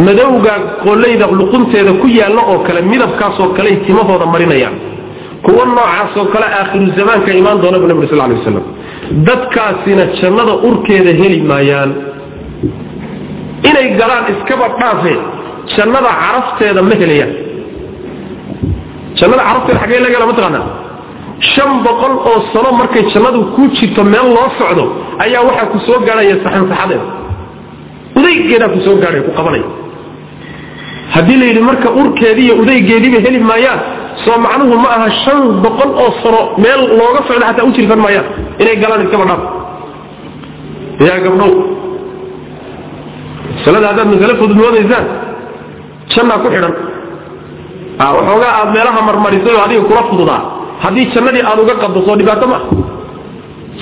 [0.07, 0.53] madowga
[0.85, 4.77] qoollayda luqunteeda ku yaalla oo kale midabkaasoo kaley timahooda marinayaan
[5.45, 8.65] kuwa noocaasoo kale aakhiru zamaanka imaan doona bu nabig sal lay waslam
[9.29, 11.91] dadkaasina jannada urkeeda heli maayaan.
[13.69, 15.15] Inay galaan iskaba dhaafe
[15.77, 17.33] jannada carafteeda ma helayaan
[19.19, 20.67] jannada carafteeda xaggee laga hela mataqaanaa
[21.53, 24.85] shan boqol oo sano markay jannadu ku jirto meel loo socdo
[25.25, 27.07] ayaa waxaa ku soo gaadhaya saxansaxadeeda
[28.19, 29.69] udaygeedaa ku soo gaadhaya ku qabanaya.
[31.15, 33.81] Haddii la yidhi marka urkeedii udaygeediiba heli maayaan
[34.25, 38.27] soo macnuhu ma aha shan boqol oo sano meel looga socdo xataa u jirsan maayaan.
[38.63, 39.43] Inay galaan iskaba dhaaf.
[41.07, 41.51] Yaa gabdhow
[43.57, 45.07] masalada haddaad masale fudud moodaysaan
[46.13, 46.75] jannaa ku xidhan.
[48.17, 50.41] Waxoogaa aad meelaha marmarisay oo adiga kula fududaa.
[50.85, 52.63] Haddii jannadii aad uga qaddo soo dhibaato maa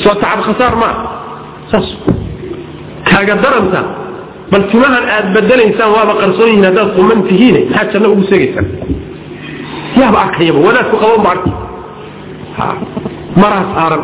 [0.03, 0.95] soo tacab khasaar maa
[1.71, 1.89] saas.
[3.09, 3.81] Kaaga daranta
[4.53, 8.67] bal timahan aad bedelaysaan waaba qarsoon yihiin haddaad quman tihiine maxaad janno ugu seegaysaan
[10.01, 11.51] yaaba arkayaba wadaadku qaban ba arki.
[13.43, 14.03] Maraas aaran.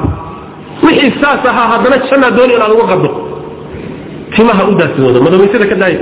[0.85, 3.09] Wixii saas ahaa haddana jannaa dooni inaad uga qaddo
[4.37, 6.01] timaha u daasooda madoobaysada ka daaya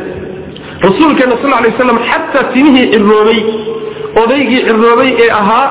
[0.85, 3.41] rasuulkeena sal lay waslam xataa timihii ciroobay
[4.23, 5.67] odaygii ciroobay ee ahaa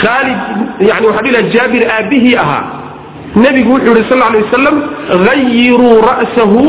[0.00, 0.40] khaalid
[0.88, 2.62] yani waxaa dhilaha jaabir aabbihii ahaa.
[3.42, 4.76] Nebigu wuxuu yihi sal lay wasalam
[5.34, 6.62] ayiruu ra'sahu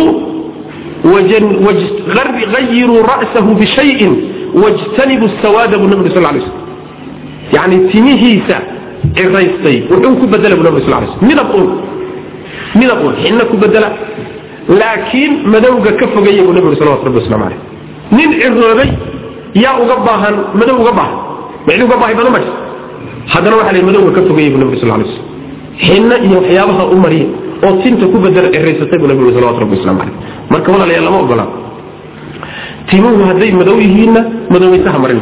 [2.59, 4.13] ayiruu ra'sahu bishayin
[4.63, 6.64] wajtanibu sawaada buu nabi sal lay slam
[7.53, 8.57] yani timihiisa
[9.17, 11.67] ciraystay wuxuu ku bedela bu nabi sal lay slam midab un
[12.79, 13.89] midab un xinna ku bedela.
[14.79, 17.59] Laakiin madowga ka fogaya buu nabi uri salawatu rabbi waslamu caleyh
[18.17, 18.89] nin ciroobay
[19.63, 21.17] yaa uga baahan madow uga baahan
[21.67, 22.57] mid uga baahi badan ma jirto.
[23.33, 25.23] Haddana waxa la madowga ka fogaya buu nabi uri sal lay slam
[25.85, 27.27] xinna iyo waxyaabaha u mariya
[27.65, 30.15] oo tinta ku bedela ciraysatay buu nabi uri salawatu rabbi waslamu caleyh
[30.51, 31.47] marka walaalayaal lama ogolaa
[32.89, 34.21] timuhu hadday madow yihiinna
[34.53, 35.21] madoobaysaha marin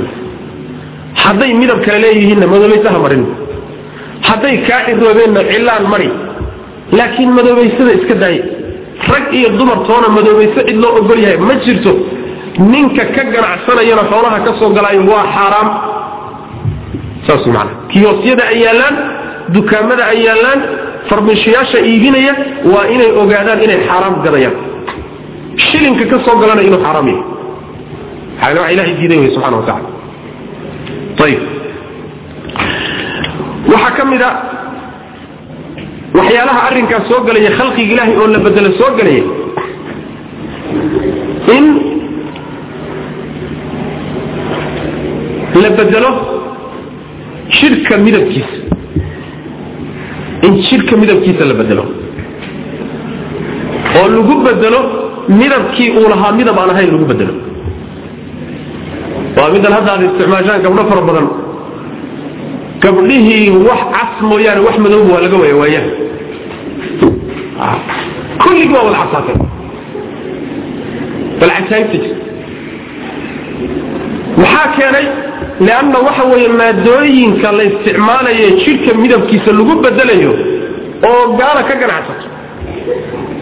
[1.26, 3.24] hadday midab kale leeyihiinna madoobaysaha marin.
[4.28, 6.09] Hadday kaa ciroobeenna cilaan mari.
[6.97, 8.43] Laakiin madoobaysada iska daaya
[9.11, 11.38] rag iyo dumar toona madoobayso cid loo ogol yahay.
[11.47, 11.91] Ma jirto
[12.71, 15.67] ninka ka ganacsanayana xoolaha ka soo galaayo waa xaaraam.
[17.28, 18.95] Saas man kiyoosyada ay yaallaan
[19.55, 20.59] dukaamada ay yaallaan
[21.09, 22.34] farmishayaasha iibinaya
[22.74, 24.55] waa inay ogaadaan inay xaaraam gadayaan
[25.65, 28.55] shilinka ka soo galana inuu xaaraam yahay.
[28.59, 29.89] Waa ilahay diiday wey subxana wa tacala
[33.72, 34.30] waxaa ka mid a
[36.18, 39.24] waxyaalaha arrinkaas soo gelaya khalqiga ilaahay oo la bedelo soo gelaya
[41.57, 41.66] in
[45.64, 46.09] la bedelo
[47.57, 48.57] jidhka midabkiisa
[50.45, 51.84] in jidhka midabkiisa la bedelo
[53.99, 54.80] oo lagu bedelo
[55.41, 57.34] midabkii uu lahaa midab aan ahayn lagu bedelo
[59.38, 61.27] waa midan hadda aad isticmaashaan gabdho fara badan.
[62.84, 65.88] Gabdhihii wax cas mooyaane wax madowba waa laga waya waayaan
[68.43, 69.36] kulligii waa wada casaatay
[71.39, 72.15] bal cajaayibta jirta
[74.41, 75.05] maxaa keenay
[75.67, 80.31] leanna waxa weeye maadooyinka la isticmaalayo jidhka midabkiisa lagu bedelayo
[81.09, 82.27] oo gaala ka ganacsato.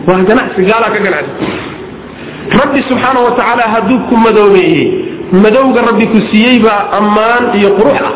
[0.07, 1.45] Waa ganacsi gaala ka ganacsato.
[2.59, 4.85] Rabbi subxaana wa tacaala hadduu ku madoobeeyey
[5.31, 8.13] madowga rabbi ku siiyey baa ammaan iyo qurux ah.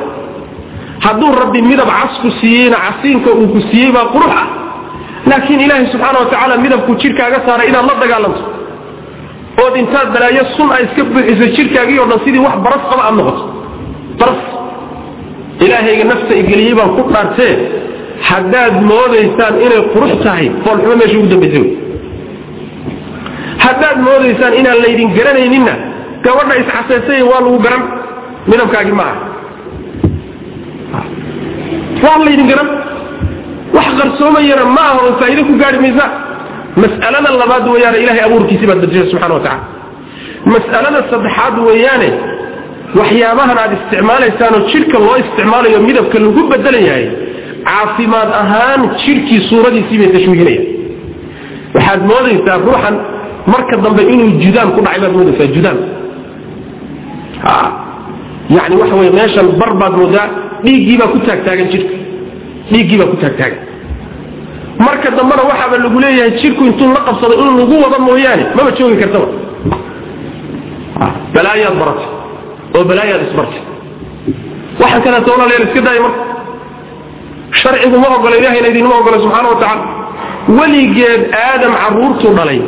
[1.05, 4.47] Hadduu rabbi midab cas ku siiyeyna casiinka uu ku siiyey baa qurux ah.
[5.29, 8.41] Laakiin ilaahay subxaana wa tacaala midabku jidhkaaga saaray inaad la dagaalanto.
[9.63, 13.15] Ood intaad balaayo sun a iska buuxiso jidhkaagii o dhan sidii wax baras qaba aad
[13.19, 13.43] noqoto.
[14.19, 14.41] Baras.
[15.65, 17.53] Ilaahayga nafta igeliyey baan ku dhaartee
[18.29, 21.61] haddaad moodaysaan inay qurux tahay foolxumo meesha ugu dambaysa
[23.65, 25.73] haddaad moodaysaan inaan laydin garanayninna
[26.25, 27.83] gabadha isxaseysay waa lagu garan.
[28.49, 29.15] Midabkaagii maaha
[32.03, 32.69] waa laydin garan.
[33.75, 36.05] Wax qarsoomayana ma aha oo faa'iide ku gaari maysa.
[36.83, 39.63] Mas'alada labaad weeyaane ilahay abuurkiisii baad bedeshay subxana wa tacala
[40.53, 42.09] mas'alada saddexaad weeyaane
[42.99, 47.05] waxyaabahan aad isticmaalaysaanoo jidhka loo isticmaalayo midabka lagu bedelayahay
[47.69, 50.65] caafimaad ahaan jidhkii suuradiisii bay tashwiihinayaan
[51.75, 52.95] waxaad moodaysaa ruuxan
[53.53, 55.77] marka dambe inuu judaan ku dhacay baad moodaysaa judaan
[58.57, 60.27] yani waxa wey meeshan bar baad moodaa
[60.65, 61.95] dhiiggiibaa ku taagtaagan jidhka.
[62.71, 63.59] Dhiiggiibaa ku taagtaagan.
[64.85, 68.97] Marka dambena waxaaba lagu leeyahay jidhku intuu la qabsado in lagu wada mooyaane maba joogi
[69.01, 69.27] kartaba.
[71.35, 72.07] Balaayaad baratay
[72.75, 73.61] oo balaayaad isbartay
[74.81, 76.21] waxaan kaleeto walaalayaal iska daaya marka.
[77.61, 79.83] Sharcigu ma ogola ilahayna idinma ogola subxaana wa tacala
[80.57, 82.59] weligeed aadam caruurtuu dhalay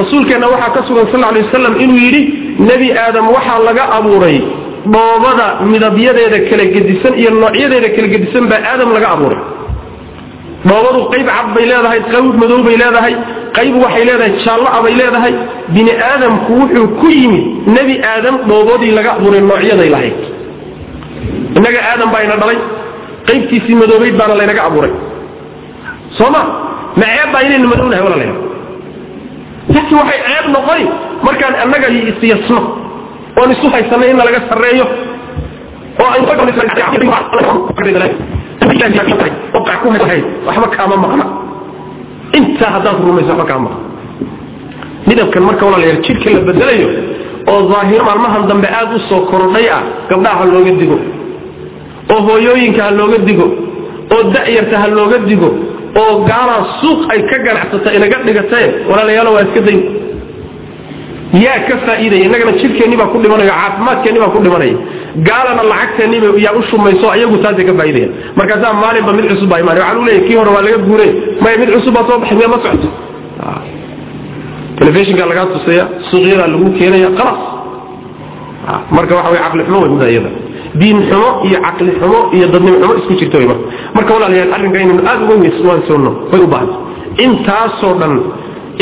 [0.00, 2.22] rasuulkeenna waxaa ka sugan sal lay wasalam inuu yidhi
[2.70, 4.38] nebi aadam waxaa laga abuuray
[4.94, 9.40] dhoobada midabyadeeda kala gedisan iyo noocyadeeda kala gedisan baa aadam laga abuuray.
[10.68, 13.14] Dhoobadu qayb cad bay leedahay qayb madow bay leedahay
[13.56, 15.34] qayb waxay leedahay jaalloa bay leedahay.
[15.74, 17.44] Bini aadamku wuxuu ku yimid
[17.76, 20.16] nebi aadam dhoobadii laga abuuray noocyaday lahayd.
[21.58, 22.58] Innaga aadam baa ina dhalay
[23.28, 24.92] qaybtiisii madoobayd baana laynaga abuuray.
[26.18, 26.42] Sooma
[26.98, 27.04] ma?
[27.04, 28.34] Ceeb baa inaynu madownahay walaalaya
[29.76, 30.84] laakiin waxay ceeb noqoni
[31.26, 32.60] markaan annaga isyasno
[33.40, 34.86] oon isu haysanay in laga sarreeyo
[36.02, 36.08] oo
[40.46, 41.24] waxba kaama maqna.
[42.38, 43.84] Intaa haddaad rumayso waxba kaama maqna.
[45.08, 46.88] Midabkan marka walaalayaal jidhka la bedelayo
[47.50, 50.96] oo daahiro maalmahan dambe aad u soo korodhay ah gabdhaha ha looga digo
[52.14, 53.46] oo hooyooyinka ha looga digo
[54.14, 55.48] oo da'yarta ha looga digo
[56.02, 59.80] oo gaalaa suuq ay ka ganacsata inaga dhigatae walaalayaal waa iska dayn.
[61.44, 64.76] Yaa ka faa'iidaya innagana jidhkeenni baa ku dhimanaya caafimaadkeenni baa ku dhimanaya.
[65.28, 68.08] Gaalana lacagteenniba yaa u shumayso ayagu taasay ka faa'iidaya.
[68.38, 71.06] Markaasaa maalinba mid cusub baa imaanay waxaa lu leeyahy kii hore waa laga guure
[71.42, 72.88] maya mid cusub baa soo baxay miya ma socoto?
[74.78, 77.40] Telefishinkaa lagaa tusaya suuqyadaa lagu keenaya khalaas
[78.96, 80.30] marka waxa way caqli xumo way muda iyada
[80.80, 83.46] diin xumo iyo caqli xumo iyo dadnimo xumo isku jirta way
[83.96, 84.10] marka.
[84.16, 86.76] Walaalayaal arrinka inaynu aada uga weyswaansoonno way u baahanta
[87.24, 88.14] intaasoo dhan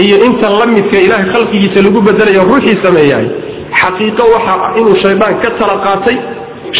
[0.04, 3.26] iyo inta la midka ilaahay khalqigiisa lagu bedelayo ruuxii sameeyahay
[3.80, 6.16] xaqiiqo waxa inuu shaydaan ka tala qaatay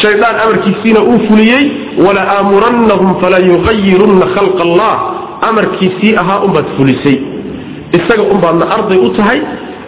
[0.03, 1.65] shaydaan amarkiisiina uu fuliyey
[2.05, 4.95] wala aamurannahum fala yuqayirunna khalqa allah
[5.49, 7.17] amarkiisii ahaa unbaad fulisay.
[7.99, 9.39] Isaga unbaadna arday u tahay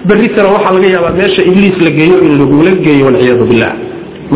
[0.09, 3.73] berritana waxaa laga yaabaa meesha ibliis la geeyo in lagula geeyo walciyaadu billah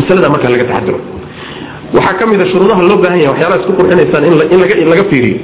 [0.01, 0.99] masalada markaa laga taxadiro
[1.95, 4.23] waxaa ka mid a shuruudaha loo baahan yahay waxyaalaha isku qurxinaysaan
[4.83, 5.37] in laga fiiriyo.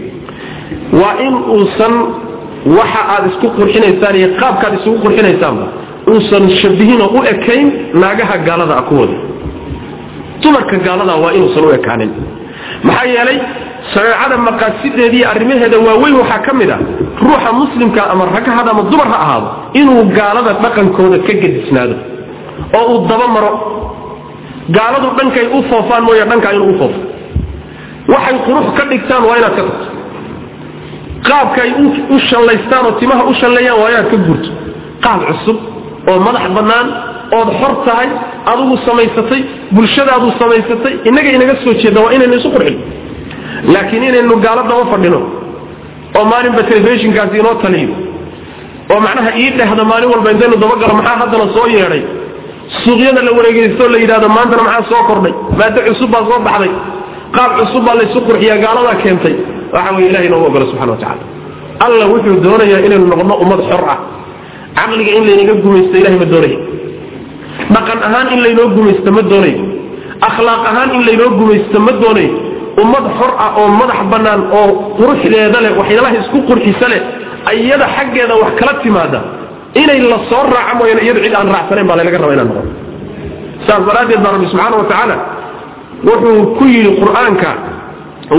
[1.02, 1.94] Waa in uusan
[2.78, 5.66] waxa aad isku qurxinaysaan iyo qaabkaad isugu qurxinaysaanba
[6.12, 7.66] uusan shabihinoo u ekayn
[8.02, 9.16] naagaha gaalada ah kuwooda.
[10.44, 12.12] Dumarka gaalada waa inuusan u ekaanin.
[12.88, 13.38] Maxaa yeelay
[13.94, 16.78] shareecada maqaasideediiy arrimaheeda waaweyn waxaa ka mid a
[17.26, 19.48] ruuxa muslimka ama rag ha hada ama dumar ha ahaado
[19.80, 21.96] inuu gaalada dhaqankooda ka gedisnaado
[22.78, 23.52] oo uu daba maro
[24.76, 27.00] gaaladu dhankay u foofaan mooye dhankaa inuu u foofo
[28.14, 29.88] waxay qurux ka dhigtaan waa inaad ka tagto.
[31.28, 31.72] Qaabka ay
[32.16, 34.50] u shallaystaan oo timaha u shalleeyaan waa inaad ka guurto
[35.06, 35.58] qaab cusub
[36.10, 36.88] oo madax bannaan
[37.38, 38.08] ood xor tahay
[38.52, 39.42] adugu samaysatay
[39.76, 42.78] bulshadaadu samaysatay innaga inaga soo jeedna waa inaynu isu qurxin.
[43.74, 45.20] Laakiin inaynu gaalo daba fadhino
[46.18, 47.96] oo maalinba telefishinkaasi inoo taliyo
[48.92, 52.02] oo macnaha ii dhehda maalin walba intaynu dabagalo maxaa haddana soo yeedhay
[52.84, 55.34] suuqyada la wareegeysto la yidhahdo maantana maxaa soo kordhay?
[55.60, 56.72] Maado cusub baa soo baxday.
[57.36, 59.36] Qaab cusub baa laysu qurxiyaa gaaladaa keentay.
[59.76, 61.24] Waxa weye ilahay noogu ogolo subxana wa tacala
[61.86, 63.98] alla wuxuu doonayaa inaynu noqono ummad xor ah.
[64.78, 66.60] Caqliga in laynaga gumaysto ilahay ma doonayo
[67.74, 69.60] dhaqan ahaan in laynoo gumaysto ma doonayo
[70.28, 72.32] akhlaaq ahaan in laynoo gumaysto ma doonayo
[72.82, 74.68] ummad xor ah oo madax bannaan oo
[74.98, 77.02] quruxdeeda leh waxyaalaha isku qurxisa leh
[77.62, 79.20] iyada xaggeeda wax kala timaada
[79.82, 82.72] inay la soo raaca mooyaan iyadu cid aan raacsanayn baa laynaga raba inaan noqono.
[83.68, 85.16] Saas daraaddeed baa rabbi subxaana wa tacaala
[86.08, 87.50] wuxuu ku yidhi qur'aanka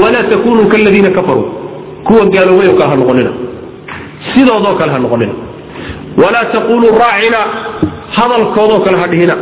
[0.02, 1.46] walaa takunuu kaladiina kafaruu.
[2.06, 3.30] Kuwa gaaloobay oo kale ha noqonina.
[4.32, 5.34] Sidoodoo kale ha noqonina.
[6.22, 7.40] Walaa taquluu raacina
[8.16, 9.34] hadalkoodoo kale ha dhihina.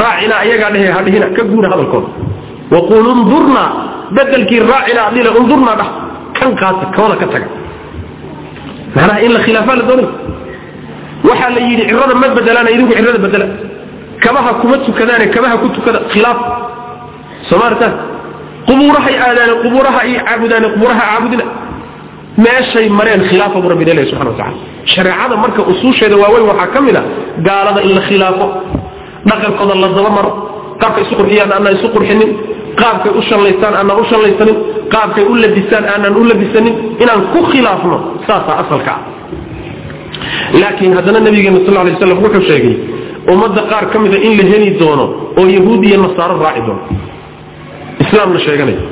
[0.00, 2.08] Raacina ayagaa dhehe ha dhihina ka guura hadalkooda.
[2.74, 3.62] Waqul undurna
[4.16, 5.88] bedelkii raacina adhile undurna dhah
[6.36, 7.48] kan qaata kooda ka taga.
[8.94, 10.06] Macnaha in la khilaafaa la doonay
[11.28, 13.46] waxaa la yidhi cirada ma bedelaana idinku cirada bedela
[14.24, 16.38] kabaha kuma tukadaane kabaha ku tukada khilaaf.
[17.50, 17.92] Somaartaan
[18.68, 21.44] qubuurahay aadaane qubuuraha ay caabudaane qubuuraha caabudina.
[22.44, 24.56] Meeshay mareen khilaafa bu rabbi leeyahay subxana wa tacala
[24.94, 27.02] shareecada marka usuusheeda waaweyn waxaa ka mid a
[27.46, 28.46] gaalada in la khilaafo
[29.28, 30.30] dhaqankooda la daba maro
[30.82, 32.30] qaabkay isu qurxiyaan aanaan isu qurxinin
[32.80, 34.56] qaabkay u shallaystaan aanaan u shallaysanin
[34.94, 37.96] qaabkay u labisaan aanaan u labisanin inaan ku khilaafno
[38.26, 39.00] saasaa asalka ah
[40.62, 42.74] laakiin haddana nabigeena sal lay slam wuxuu sheegay
[43.32, 45.04] ummadda qaar ka mida in la heli doono
[45.40, 46.82] oo yahuud iyo nasaaro raaci doono.
[48.04, 48.82] Islaamna sheeganaya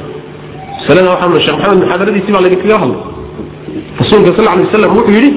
[0.78, 3.00] masalada waxaa sheekh maxamed muxaadaradiisii baa laydinkaga hadlay.
[4.00, 5.30] Rasuulka sal lay waslam wuxuu yidhi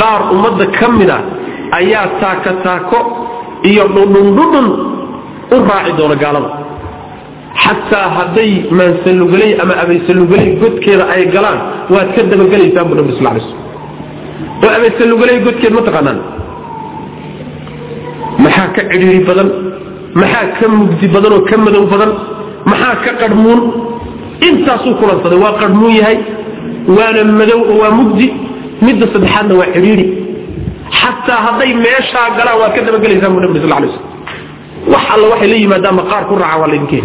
[0.00, 1.16] qaar ummadda ka mida
[1.78, 2.98] ayaa taaka taako
[3.70, 4.66] iyo dhudhundhudhun
[5.54, 6.50] u raaci doona gaalada.
[7.64, 11.58] Xataa hadday maansalugaley ama abaysalugaley godkeeda ay galaan
[11.94, 13.58] waad ka dabagelaysaan bu nabi sal lay slam
[14.64, 16.18] oo abaysalugaley godkeed ma taqaanaan.
[18.44, 19.48] Maxaa ka cidhiiri badan?
[20.20, 22.10] Maxaa ka mugdi badan oo ka madow badan?
[22.70, 23.60] Maxaa ka qarhmuun
[24.48, 26.18] intaasuu kulansaday waa qarhmuun yahay
[26.96, 28.26] waana madow oo waa mugdi.
[28.86, 30.06] Midda saddexaadna waa cidhiiri.
[31.00, 34.04] Xataa hadday meeshaa galaan waad ka dabagelaysaan bu nabi sal lay slam
[34.92, 36.98] wax alla waxay la yimaadaanba qaar ku raaca waa laydinka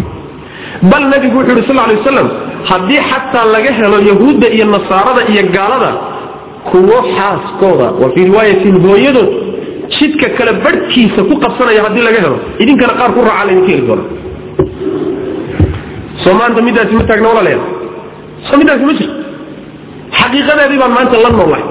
[0.90, 2.28] bal nabigu wuxuu yidhi sal lay waslam
[2.70, 5.90] haddii xataa laga helo yahuudda iyo nasaarada iyo gaalada
[6.70, 9.30] kuwo xaaskooda wa fii riwaayatin hooyadood
[9.96, 14.04] jidka kale barhkiisa ku qabsanaya haddii laga helo idinkana qaar ku raaca laydinka heli doona
[16.22, 17.64] soo maanta midaasi ma taagna walaalayaal
[18.48, 19.14] soo midaasi ma jirto.
[20.18, 21.64] Xaqiiqadeedii baan maanta la noolahay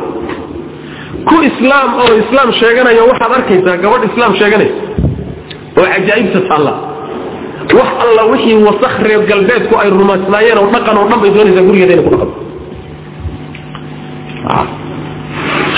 [1.29, 4.77] ku islaam oo islaam sheeganaya waxaad arkaysaa gabadh islaam sheeganaysa.
[5.77, 6.73] Oo cajaa'ibta taalla.
[7.77, 12.03] Wax alla wixii wasakh reer galbeedku ay rumaysnaayeen oo dhaqan oo dhan bay doonaysaa gurigeeda
[12.05, 12.35] ku dhaqanto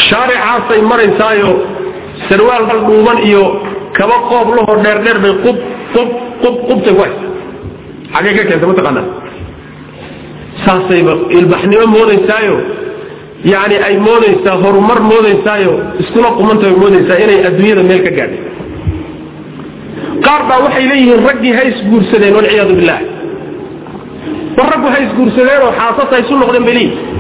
[0.10, 1.52] shaaricaasay maraysaayo
[2.30, 3.44] sarwaal hal dhuuban iyo
[3.98, 5.58] kaba qoob lahoo dheerdheer bay qub
[5.96, 6.10] qub
[6.44, 7.26] qub qubtay ku haysa
[8.14, 9.06] xagee ka keenta mataqaanaa
[10.66, 12.56] saasayba ilbaxnimo moodaysaayo
[13.54, 18.42] yacni ay moodaysaa horumar moodaysaayo iskula qumanta bay moodaysaa inay adduunyada meel ka gaadhay.
[20.26, 23.00] Qaar baa waxay leeyihiin raggii ha isguursadeen walciyaadu billah
[24.58, 27.13] war raggu ha isguursadeen oo xaasas ha noqdeen bay leeyihiin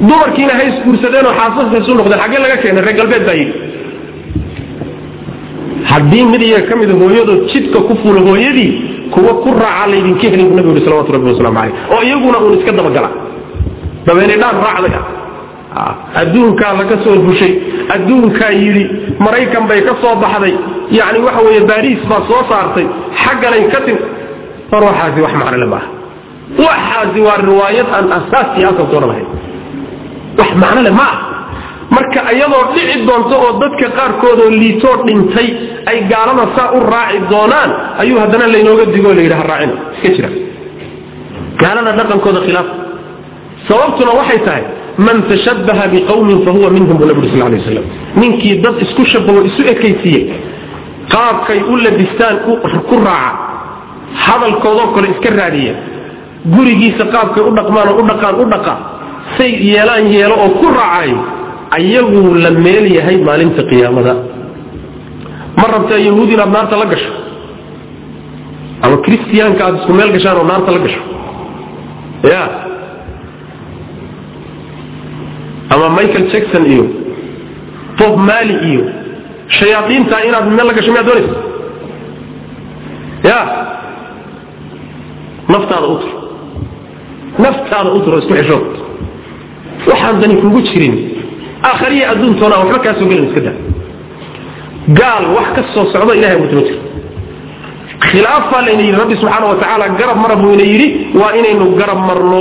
[0.00, 3.54] dumarkiina ha isguursadeen oo xaasas ha isu noqdeen xaggee laga keenay reer galbeed baa yidhi.
[5.90, 8.70] Haddii mid iyaga ka mida hooyadood jidka ku fuula hooyadii
[9.14, 12.72] kuwa ku raaca laydinka helay buu nabigu salawatu rabbi wasalaamu caleyh oo iyaguna uun iska
[12.78, 13.10] dabagala.
[14.06, 14.94] Dabeene dhaan raacday
[15.80, 15.92] ah.
[16.20, 17.52] Adduunkaa laga soo bushay
[17.94, 18.84] adduunkaa yidhi
[19.24, 20.54] maraykan bay ka soo baxday.
[20.98, 22.86] Yani waxa weeye baariis baa soo saartay
[23.22, 23.98] xagganay ka tim
[24.72, 25.88] war waxaasi wax macnole maaha
[26.66, 29.26] waxaasi waa riwaayad aan asaaskii asaltoona lahayn
[30.38, 31.16] wax macnole ma ah
[31.96, 35.48] marka iyadoo dhici doonto oo dadka qaarkoodoo liitoo dhintay
[35.90, 37.70] ay gaalada saa u raaci doonaan
[38.02, 40.28] ayuu haddana laynooga digo o layidhi ha raacina iska jira.
[41.60, 42.68] Gaalada dhaqankooda khilaaf.
[43.68, 44.64] Sababtuna waxay tahay
[45.06, 47.84] man tashabbaha biqawmin fahuwa minhum buu nabi sal lay waslam
[48.20, 50.24] ninkii dad isku shabaho isu ekaysiiyey
[51.14, 52.36] qaabkay u labistaan
[52.90, 53.32] ku raaca
[54.26, 55.74] hadalkoodoo kale iska raadiya
[56.54, 58.74] gurigiisa qaabkay u dhaqmaan oo u dhaqaan u dhaqa
[59.36, 61.10] say yeelaan yeelo oo ku raacay
[61.76, 64.14] ayaguu la meel yahay maalinta qiyaamada.
[65.58, 67.12] Ma rabtaa yahuud inaad naarta la gasho?
[68.84, 71.02] Ama kristiyaanka aad isku meel gashaan oo naarta la gasho?
[72.32, 72.42] Ya.
[75.74, 76.84] Ama michael jackson iyo
[77.98, 78.82] bob mali iyo
[79.58, 81.34] shayaaiinta inaad meel la gasho miyaad doonaysa?
[83.30, 83.38] Ya.
[85.52, 86.12] Naftaada u tar
[87.44, 88.66] naftaada u turo isku xishood
[89.90, 90.94] waxaan dani kugu jirin.
[91.68, 93.56] Aakhariya adduuntoona waxba kaa gelin iska daa.
[94.98, 96.80] Gaal wax ka soo socdo ilahay mutama jiro.
[98.08, 100.86] Khilaafaa layna yidhi rabbi subxaana wa tacaala garab mara buu ina yidhi
[101.20, 102.40] waa inaynu garab marno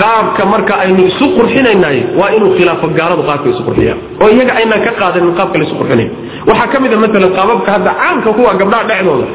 [0.00, 4.80] qaabka marka aynu isu qurxinaynaay waa inuu khilaafo gaaladu qaabka isu qurxiyaan oo iyaga aynaan
[4.86, 6.08] ka qaadanin qaabka laisu qurxinayo
[6.48, 9.26] waxaa ka mid a maalan qaababka hadda caamka kuwa gabdhaha dhexdooda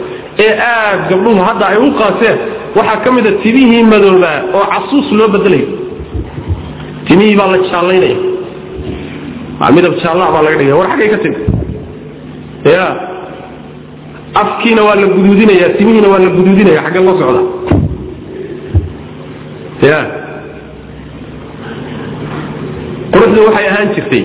[0.46, 2.38] ee aad gabdhuhu hadda ay u qaateen
[2.78, 5.68] waxaa ka mid a timihii madoobaa oo casuus loo bedelayo
[7.08, 8.18] timihii baa la jaallaynaya.
[9.76, 11.38] Midab jaallaa baa laga dhigaya war xaggay ka timi
[12.76, 12.86] ya
[14.42, 17.42] afkiina waa la guduudinaya timihiina waa la guduudinaya xaggee loo socda.
[19.90, 20.00] Ya
[23.14, 24.24] quruxdu waxay ahaan jirtay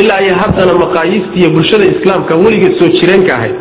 [0.00, 3.54] ilaa iyo haddana maqaayiista iyo bulshada islaamka weligeed soo jireenka ahayd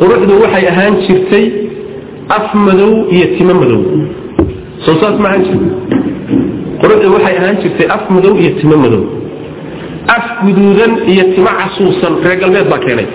[0.00, 1.44] quruxdu waxay ahaan jirtay
[2.36, 3.80] af madow iyo timo madow.
[4.84, 5.68] Soo saas ma ahaan jirta
[6.80, 9.02] quruxdu waxay ahaan jirtay af madow iyo timo madow.
[10.16, 13.06] Af guduudan iyo timo casuusan reer galbeed baa keenay.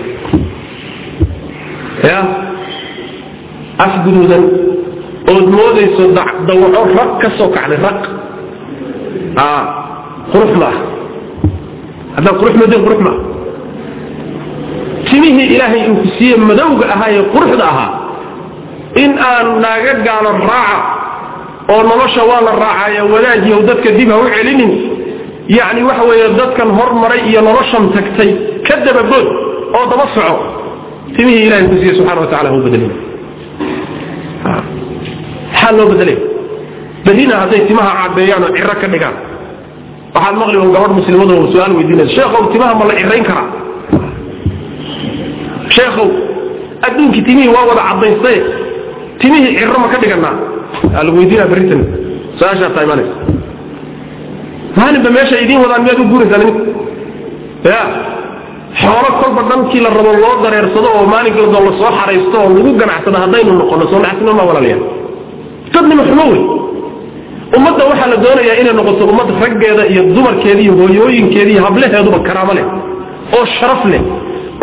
[2.08, 2.18] Ya?
[3.84, 4.42] Af guduudan
[5.32, 6.02] ood moodayso
[6.48, 8.00] dawaco raq ka soo kacday raq
[10.32, 10.76] qurux ma ah
[12.16, 13.18] haddaan qurux moodeen qurux ma ah
[15.08, 17.90] timihii ilaahay uu ku siiye madowga ahaa ee quruxda ahaa
[19.02, 20.78] in aan naaga gaalo raaca
[21.72, 24.72] oo nolosha waa la raacaya wadaajiyow dadka dib u celinin.
[25.56, 28.30] Yacni waxa weeye dadkan hormaray iyo noloshan tagtay
[28.66, 29.26] ka dababood
[29.76, 30.36] oo daba soco.
[31.16, 32.94] Timihii ilahay ku siiye subxana wa tacala hau bedelina
[35.52, 36.16] maxaa loo bedelay.
[37.04, 39.16] Berrina hadday timaha cabeeyaan oo ciro ka dhigaan.
[40.14, 43.46] Waxaad maqli un gabadh muslimadu su'aal weydiinaysa sheekhow timaha ma la cirayn karaa?
[45.76, 46.08] Sheekhow
[46.86, 48.40] adduunkii timihii waa wada cadaystaye
[49.20, 50.34] timihii ciro ma ka dhiganaa
[50.96, 51.80] aa lagu weydiinaa berritan
[52.38, 53.14] su'aashaasaa imanaysa
[54.78, 56.62] maalinba meesha idiin wadaan miyaad u guuraysaa niminka
[57.74, 57.80] ya
[58.82, 63.16] xoolo kolba dhankii la rabo loo dareersado oo maalinka la soo xaraysto oo lagu ganacsado
[63.24, 64.82] haddaynu noqono soo dhaxsino ma walaalayaal
[65.74, 66.42] dadnimo xumo wey.
[67.56, 72.52] Ummadda waxaa la doonayaa inay noqoto ummad raggeeda iyo dumarkeeda iyo hooyooyinkeeda iyo hablaheeduba karaamo
[72.58, 72.64] leh
[73.36, 74.02] oo sharaf leh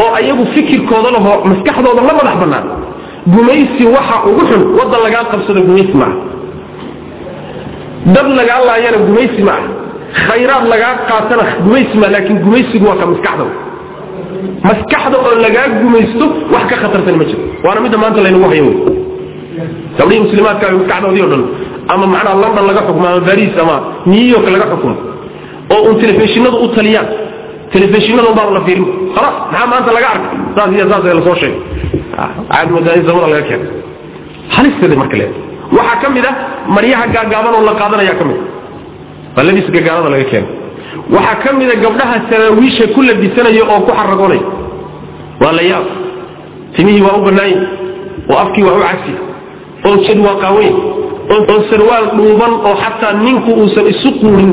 [0.02, 2.66] oo ayagu fikirkooda lahoo maskaxdooda la madax bannaan
[3.34, 6.18] gumaysi waxa ugu xun waddan lagaa qabsado gumaysi maaha
[8.16, 9.68] dad lagaa laayana gumaysi maaha
[10.28, 13.46] khayraad lagaa qaatana gumaysi maa laakiin gumaysigu waa ka maskaxda
[14.68, 17.42] maskaxda oo lagaa gumaysto wax ka khatarsan ma jiro.
[17.66, 18.76] Waana midda maanta laynagu hayo wey
[19.98, 21.44] gabdhihii muslimaadka maskaxdoodii o dhan
[21.94, 23.76] ama macnaha london laga xukumo ama baris ama
[24.14, 24.96] new york laga xukumo
[25.74, 27.08] oo uun telefishinadu u taliyaan
[27.74, 28.86] telefishinadu baan la fiirin.
[29.16, 31.60] Khalaas maxaa maanta laga arkay saas iyo saas la soo sheegay
[32.18, 33.70] caad madaani zamada laga keenay
[34.56, 35.34] halisteeda marka leed
[35.78, 36.36] waxaa ka mid ah
[36.76, 38.40] maryaha gaagaaban oo la qaadanaya ka mid
[39.36, 40.52] waa labis gaagaalada laga keenay
[41.16, 44.46] waxaa ka mid a gabdhaha saraawiisha ku labisanaya oo ku xaragoonaya
[45.44, 45.86] waa la yaab.
[46.76, 47.62] Timihii waa u bannaayin
[48.32, 49.14] oo afkii waa u casi
[49.88, 50.76] oo jad waa qaaweyn.
[51.34, 54.52] Oo sarwaal dhuuban oo xataa ninku uusan isu quurin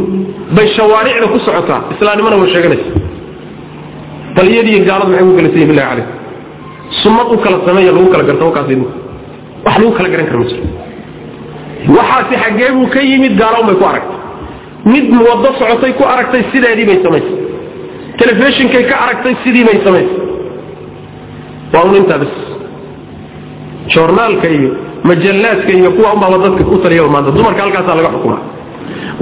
[0.56, 1.80] bay shawaaricda ku socotaa.
[1.94, 2.88] Islaamnimana way sheeganaysa
[4.36, 6.06] bal iyadiiyo gaaladu maxay ku kala sayin billahi caleyh
[7.06, 8.66] sunnad u kala sameeya lagu kala garta wakaas
[9.64, 10.64] wax lagu kala garan kara ma jiro
[11.96, 14.18] waxaasi xaggee buu ka yimid gaala un bay ku aragtay.
[14.92, 17.36] Mid waddo socotay ku aragtay sideedii bay samaysay.
[18.20, 20.18] Telefishinkay ka aragtay sidii bay samaysay.
[21.72, 22.32] Waa un intaa bas
[23.92, 24.70] joornaalka iyo
[25.08, 27.30] majallaadka iyo kuwa unbaaba dadka u taliya maanta.
[27.36, 28.38] Dumarka halkaasaa laga xukuma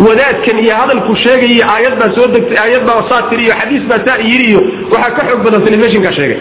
[0.06, 4.00] wadaadkan iyo hadalku sheegay aayad baa soo degtay aayad baa saa tiri iyo xadiis baa
[4.06, 4.60] saa yiri iyo
[4.92, 6.40] waxaa ka xoog badan telefishinka sheegay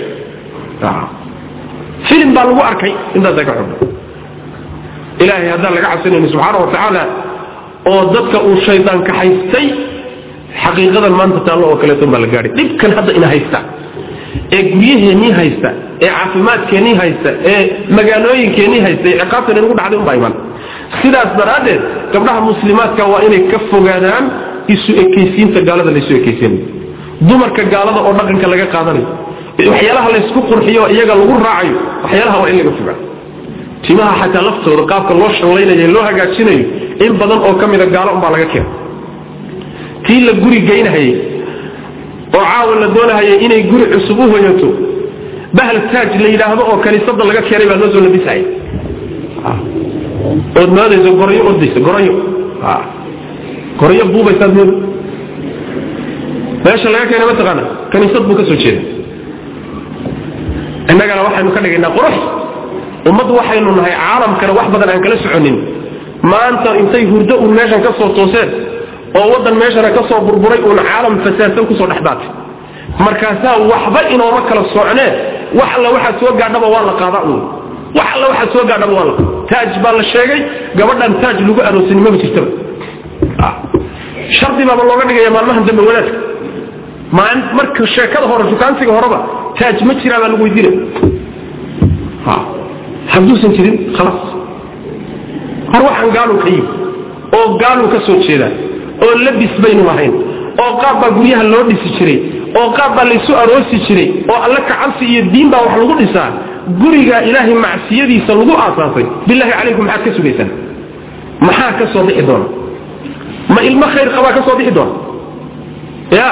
[2.08, 3.78] filim baa lagu arkay intaasaa ka badan
[5.24, 7.04] ilaahay haddaan laga cabsanayni subxaana wa tacaala
[7.92, 9.68] oo dadka uu shaydaan ka haystay
[10.64, 12.52] xaqiiqadan maanta taallo oo kaleeton baa la gaadhay.
[12.60, 13.60] Dhibkan hadda ina haysta
[14.56, 15.70] ee guryaheennii haysta
[16.06, 17.60] ee caafimaadkeennii haysta ee
[17.98, 20.34] magaalooyinkeennii haysta ee ciqaabtan inagu dhacday unbaa iman.
[21.02, 21.82] Sidaas daraaddeed
[22.14, 24.24] gabdhaha muslimaadka waa inay ka fogaadaan
[24.74, 26.66] isu ekaysiinta gaalada laysu ekaysiinayo
[27.30, 29.08] dumarka gaalada oo dhaqanka laga qaadanayo
[29.60, 32.98] waxyaalaha laysku qurxiyo iyaga lagu raacayo waxyaalaha waa in laga fogaa.
[33.86, 36.64] Timaha xataa laftooda qaabka loo shallaynayo loo hagaajinayo
[37.06, 38.70] in badan oo ka mida gaalo unbaa laga keena
[40.06, 41.14] tii la guri geynahayay
[42.38, 44.70] oo caawa la doonahayay inay guri cusub u hoyato
[45.58, 48.46] bahal taaj la yidhaahdo oo kaniisada laga keenay baa loo soo labisaya
[50.62, 52.14] ood moodayso gorayo ordaysa gorayo
[53.80, 54.52] gorayo buubaysaad
[56.66, 57.64] meesha laga keenay mataqaana
[57.94, 58.82] kaniisad buu ka soo jeeda
[60.92, 62.16] innagana waxaynu ka dhigaynaa qurux.
[63.10, 65.56] Ummaddu waxaynu nahay caalamkana wax badan aan kala soconin.
[66.32, 68.50] Maanta intay hurdo uun meeshan ka soo tooseen
[69.20, 72.28] oo waddan meeshana ka soo burburay uun caalam fasaadsan ku soo dhexdaatay
[73.06, 75.10] markaasaa waxba inooma kala socnee
[75.60, 77.42] wax alla waxaa soo gaadhaba waa la qaada uun.
[77.98, 79.14] Wax alla waxaa soo gaadhaba waa la
[79.52, 80.40] taaj baa la sheegay
[80.80, 82.50] gabadhan taaj lagu aroosinimaba jirtaba.
[84.38, 86.33] Shardi baaba looga dhigaya maalmahan dambe wadaadka maalin
[87.18, 89.20] marka sheekada hore dukaansiga horeba
[89.60, 90.80] taaj ma jiraa baa lagu weydiinaya
[93.14, 94.22] hadduusan jirin khalaas
[95.74, 96.70] har waxaan gaaluu ka yimi
[97.38, 98.52] oo gaaluu ka soo jeedaa
[99.06, 100.14] oo labis baynu lahayn
[100.64, 102.18] oo qaab baa guryaha loo dhisi jiray
[102.60, 106.30] oo qaab baa laysu aroosi jiray oo alle kacabsi iyo diin baa wax lagu dhisaa
[106.82, 109.06] guriga ilaahay macsiyadiisa lagu aasaasay.
[109.28, 110.50] Bilaahi calaykum maxaad ka sugaysaan?
[111.48, 112.46] Maxaa ka soo bixi doona?
[113.54, 114.94] Ma ilmo khayr qabaa ka soo bixi doona?
[116.20, 116.28] Ya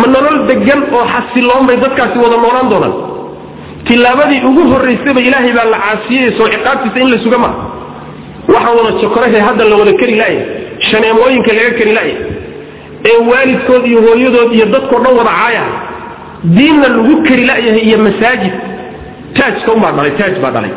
[0.00, 2.94] ma nolol degan oo xasiloon bay dadkaasi wada noolaan doonaan.
[3.86, 7.54] Tilaabadii ugu horraysaba ilaahay baa la caasiyey soo ciqaabtiisa in la maa
[8.52, 10.42] waxaan wada jokorahe hadda la wada kari la'ya
[10.88, 12.16] shaneemooyinka laga kari la'ya
[13.10, 15.64] ee waalidkood iyo hooyadood iyo dadkao dhan wada caaya.
[16.56, 18.54] Diinna lagu kari la'yahay iyo masaajid.
[19.36, 20.72] Taajka unbaa dhalay taaj baa dhalay.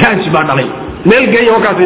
[0.00, 0.68] Taaj baa dhalay.
[1.08, 1.78] Meel geeya wakaas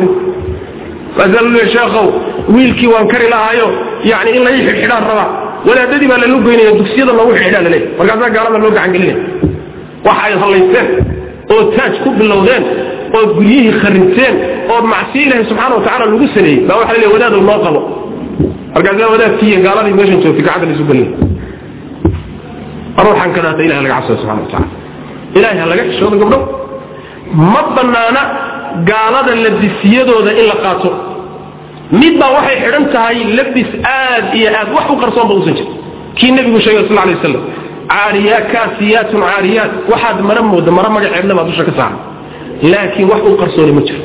[1.19, 2.07] masalule sheekhow
[2.55, 3.69] wiilkii waan kari lahaayo
[4.11, 5.29] yani in lai xidhxidhaan rabaa.
[5.69, 9.17] Wadaadadii baa lalo goynaya dugsiyada loogu xidhaa laleey markaasaa gaalada loo gacangelinaya
[10.07, 10.87] waxa ay hallaysteen
[11.53, 12.65] oo taaj ku bilowdeen
[13.17, 14.35] oo guryihii kharinteen
[14.73, 17.81] oo macsiyo ilaahay subxaana wa tacala lagu saneeyey baa waxa laleeya wadaadow noo qabo.
[18.75, 21.29] Markaasaa wadaadkiiyo gaaladii meeshan joogtay gacanta laisu gelinaya
[23.05, 24.69] ruuxan ka ilahi laga cabsada subxana wa tacala
[25.39, 26.39] ilahay ha laga xishooda gabdho
[27.53, 28.23] ma banaana
[28.91, 30.91] gaalada labisiyadooda in la qaato
[32.01, 34.69] mid baa waxay xidhan tahay labis aad iyo aad.
[34.77, 35.75] Wax u qarsoonba usan jirin
[36.19, 37.43] kii nebigu sheegay sal lay waslam
[37.93, 39.73] caariya kaasiyaatun caariyaat.
[39.93, 41.99] Waxaad mara mooda mara magaceedna baa dusha ka saaran
[42.73, 44.03] laakiin wax u qarsooni ma jiro.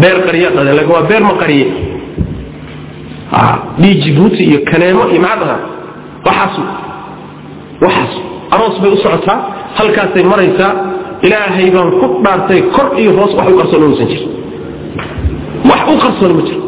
[0.00, 1.66] Beer qariya dhadeen laakiin waa beer ma qariye.
[3.80, 5.60] Dhii jibuuti iyo kaneemo iyo maxaa dhahaa
[6.26, 6.54] waxaas
[7.84, 8.12] waxaas
[8.54, 9.38] aroos bay u socotaa
[9.78, 10.72] halkaasay maraysaa
[11.26, 14.30] ilaahay baan ku dhaartay kor iyo hoos wax u qarsoon usan jirin
[15.70, 16.62] wax u qarsoon ma jiro.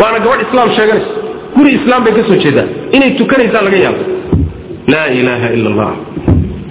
[0.00, 1.10] Waana gabadh islaam sheeganaysa
[1.56, 2.68] guri islaam bay ka soo jeedaan.
[2.96, 4.02] Inay tukanaysaa laga yaabo.
[4.92, 5.90] Laa ilaaha ila allah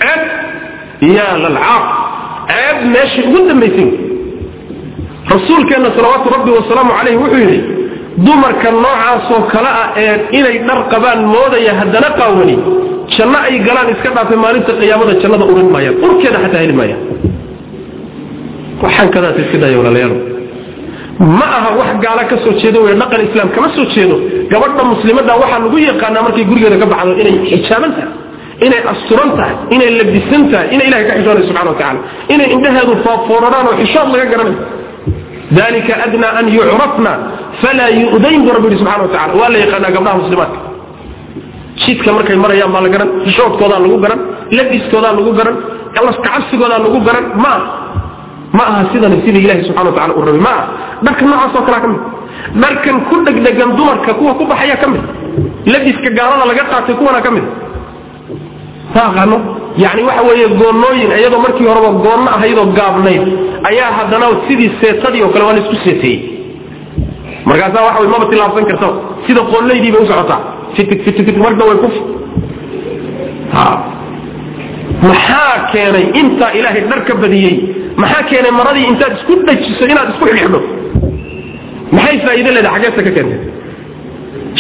[0.04, 0.22] ceeb
[1.18, 1.86] yaa lalcaaq
[2.50, 3.88] ceeb meeshii ugu dambaysay.
[5.34, 7.60] Rasuulkeenna salawaatu rabbi wasalaamu calayh wuxuu yidhi
[8.26, 12.56] dumarka noocaasoo kale ah ee inay dhar qabaan moodaya haddana qaawani
[13.16, 15.96] janno ay galaan iska dhaafay maalinta qiyaamada jannada urin maayaan.
[16.06, 17.02] Urkeeda xataa heli maayaan.
[18.84, 20.14] Waxaan kadaas iska daya walaalayaal
[21.20, 24.16] ma aha wax gaala ka soo jeedo wey dhaqan islaam kama soo jeedo.
[24.52, 28.10] Gabadha muslimadda waxaa lagu yaqaanaa markay gurigeeda ka baxdo inay xijaaban tahay
[28.66, 32.00] inay asturan tahay inay labisan tahay inay ilahay ka xishoonay subxana wa tacala
[32.34, 34.58] inay indhaheedu foorfooraraan oo xishood laga garanayo.
[35.58, 37.12] Dalika adnaa an yucrafna
[37.62, 40.60] falaa yu'dayn bu rabbi yihi subxana wa tacala waa la yaqaanaa gabdhaha muslimaadka.
[41.84, 44.20] Jidka markay marayaan baa la garan xishoodkoodaa lagu garan
[44.58, 45.56] labiskoodaa lagu garan
[46.26, 47.54] kacabsigoodaa lagu garan ma
[48.58, 50.42] ma aha sidan sida ilahi subxana wa tacala uu rabay.
[50.48, 50.64] Ma aha.
[51.06, 52.02] Dharka noocaas oo kalea ka mid.
[52.62, 55.02] Dharkan ku dhegdhegan dumarka kuwa ku baxaya ka mid.
[55.72, 57.46] Labiska gaalada laga qaatay kuwana ka mid.
[58.96, 59.38] Taaqano
[59.84, 63.24] yani waxa weeye goonnooyin iyadoo markii horeba goonno ahaydoo gaabnayd
[63.70, 66.20] ayaa haddana sidii seetadii oo kale waa la isku seeteeyey
[67.50, 68.88] markaasaa waxa way maba tilaabsan karta
[69.26, 70.40] sida qoonlaydii bay u socotaa.
[70.76, 71.88] Fitig fitig fitig marka way ku
[75.10, 77.56] maxaa keenay intaa ilaahay dhar ka badiyey?
[78.02, 80.60] Maxaa keenay maradii intaad isku dhajiso inaad isku xidhxidho?
[81.96, 83.40] Maxay faa'iido leedahay xaggeesta ka keentay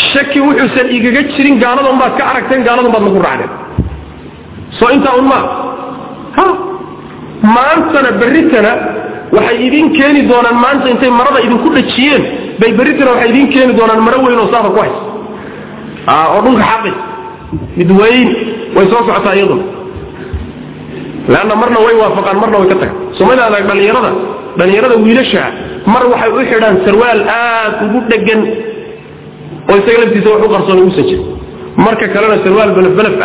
[0.10, 3.52] shaki wuxuusan igaga jirin gaaladun baad ka aragteen gaaladun baad nagu raacdeen.
[4.78, 5.44] Soo intaa un maa
[6.38, 6.46] ha!
[7.56, 8.72] Maantana berritana
[9.36, 12.24] waxay idin keeni doonaan maanta intay marada idinku dhajiyeen
[12.60, 14.98] bay berritana waxay idin keeni doonaan maro weyn oo saafar ku hays
[16.34, 16.92] oo dhulka xaqi
[17.80, 18.30] mid weyn
[18.76, 19.64] way soo socotaa iyaduna
[21.34, 24.12] leanna marna way waafaqaan marna way ka tagaan soomaliada dhalinyarada
[24.60, 25.44] dhalinyarada wiilasha
[25.94, 28.42] mar waxay u xidhaan sarwaal aad ugu dhegan
[29.70, 31.26] oo isaga laftiisa wax u qarsoon uusan jirin
[31.86, 32.70] marka kalena sarwaal
[33.00, 33.16] belaf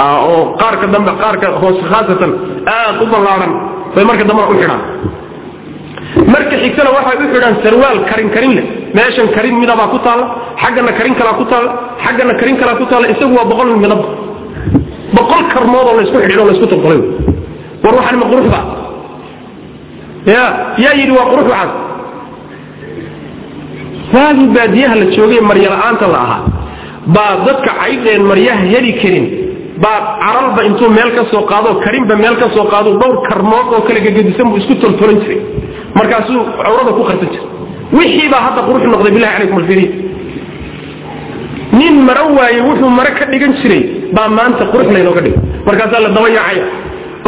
[0.00, 2.32] ah oo qaarka dambe qaarka hoose khaasatan
[2.78, 3.52] aad u ballaaran
[3.94, 4.82] bay marka dambena u xidhaan.
[6.32, 8.64] Marka xigtana waxay u xidhaan sarwaal karin karin leh.
[8.96, 10.24] Meeshan karin midabaa ku taalla
[10.62, 11.70] xaggana karin kalaa ku taalla
[12.04, 14.00] xaggana karin kalaa ku taalla isagu waa boqol midab
[15.16, 17.00] boqol karmoodoo laysku xidhiidho laysku toltolay
[17.84, 18.60] war waxaan ma quruxda
[20.34, 20.42] ya
[20.84, 21.72] yaa yidhi waa qurux waxaas
[24.14, 26.42] waagii baadiyaha la joogay marya la'aanta la ahaa.
[27.16, 29.26] Baa dadka caydheen maryaha heli karin.
[29.82, 33.80] Baa caralba intuu meel ka soo qaado karinba meel ka soo qaado dhowr karmood oo
[33.86, 35.40] kale gegedisan buu isku toltolan jiray.
[35.98, 37.46] Markaasuu cawrada ku qarsan jiray.
[37.96, 39.90] Wixii baa hadda qurux noqday bilahi calaykum alfiriin
[41.78, 43.82] nin maro waaye wuxuu mare ka dhigan jiray
[44.16, 46.64] baa maanta qurux laynooga dhigay markaasaa la daba yaacaya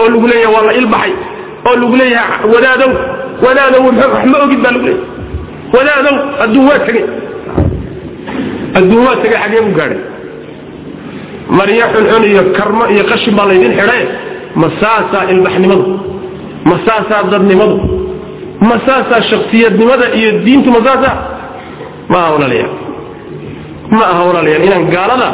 [0.00, 1.12] oo lagu leeyahay waa la ilbaxay
[1.68, 2.90] oo lagu leeyahay wadaadow
[3.44, 5.08] wadaadow wax ma ogid baa lagu leeyahay.
[5.74, 6.14] Wadaadow
[6.44, 7.04] adduun waa tegey
[8.78, 10.00] adduun waa tegey xagee buu gaadhay.
[11.58, 14.04] Maryo xunxun iyo karmo iyo qashin baa laydin xidhae
[14.60, 15.84] ma saasaa ilbaxnimadu
[16.68, 17.76] ma saasaa dadnimadu
[18.68, 21.14] ma saasaa shaksiyadnimada iyo diintu ma saasaa?
[22.10, 22.72] Ma aha walaalayaal
[23.96, 25.28] ma aha walaalayaal inaan gaalada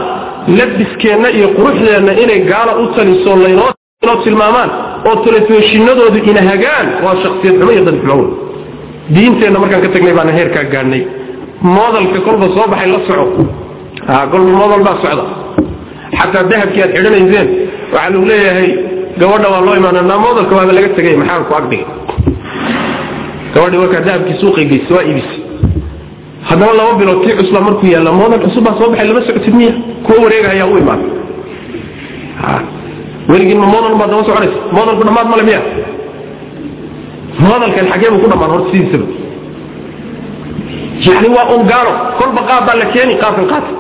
[0.59, 3.71] labiskeenna iyo quruxdeenna inay gaala u taliso laynoo
[4.25, 4.71] tilmaamaan
[5.09, 6.43] oo telefishinadoodu ina
[7.05, 8.25] waa shaksiyad xumo iyo dad xumo
[9.15, 11.03] diinteenna markaan ka tagnay baana heerkaa gaadhnay
[11.77, 13.43] moodalka kolba soo baxay la soco.
[14.33, 15.25] Kolba moodal baa socda.
[16.19, 17.49] Xataa dahabkii aad xidhanayseen
[17.93, 18.69] waxaa lagu leeyahay
[19.21, 21.87] gabadha waa loo imaananaa moodalka waaba laga tegay maxaa ku agdhigay?
[23.55, 25.41] Gabadhii markaa dahabkii suuqay geysay waa iibisay
[26.49, 29.73] haddana laba bilood tii cusba markuu yaalla moodal cusub baa soo baxay lama socotid miya.
[30.05, 31.01] Kuwa wareegahayaa u imaan.
[33.29, 35.61] Weligiin ma moodal baa daba soconaysa moodalku dhammaad male miya.
[37.47, 39.07] Moodalkan xagee buu ku dhammaan horta sidiisaba.
[41.07, 41.63] Yani waa un
[42.19, 43.71] kolba qaab baa la keeni qaabkan qaata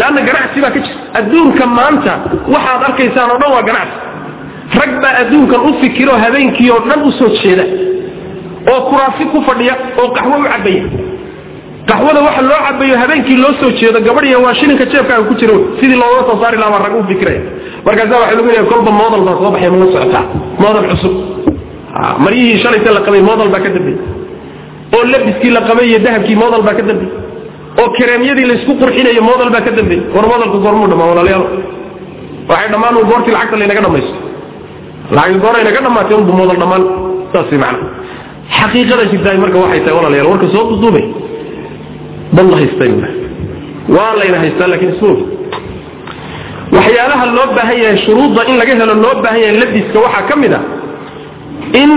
[0.00, 0.98] lanna ganacsi baa ka jira.
[1.18, 2.12] Adduunka maanta
[2.54, 3.96] waxaad arkaysaan oo dhan waa ganacsi.
[4.80, 7.10] Rag baa adduunkan u fikiro habeenkii oo dhan u
[7.42, 7.64] jeeda.
[8.72, 10.82] Oo kuraafi ku fadhiya oo qaxwo u cabaya
[11.90, 15.54] qaxwada waxa loo cabayo habeenkii loo soo jeedo gabadhiya waa shilinka jeebkaaga ku jira.
[15.80, 17.40] Sidii looga soo saari lahaa rag u fikiraya
[17.86, 20.24] markaasa waxa lagu leeyahay kolba moodal baa soo baxay ma la socotaa
[20.62, 21.14] moodal cusub.
[22.24, 23.98] Maryihii shalayta la qabay moodal baa ka dambeeyey
[24.96, 27.12] oo labiskii la qabay iyo dahabkii moodal baa ka dambeeyey
[27.80, 31.44] oo kareemyadii laysku qurxinayo moodal baa ka dambeeyey war moodalku goormuu dhamaa walaalayaal.
[32.50, 34.14] Waxay dhammaan uu goortii lacagta laynaga dhamaysto.
[35.16, 36.82] Lacag goor aynaga dhamaatay unbu moodal dhammaan.
[37.32, 37.78] Saas macna.
[38.58, 41.04] Xaqiiqada jirtaay marka waxay tahay walaalayaal warka soo duduubay
[42.36, 42.90] bal la haystay
[43.96, 45.24] waa layna haystaa laakiin ogi
[46.76, 50.52] waxyaalaha loo baahan yahay shuruudda in laga helo loo baahan yahay labiska waxaa ka mid
[50.58, 50.60] a
[51.82, 51.90] in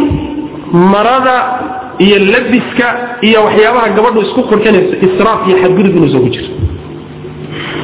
[0.93, 1.35] marada
[2.05, 2.87] iyo labiska
[3.27, 6.47] iyo waxyaabaha gabadhu isku qurxinaysa israaf iyo xadgudub inuusan ku jiro.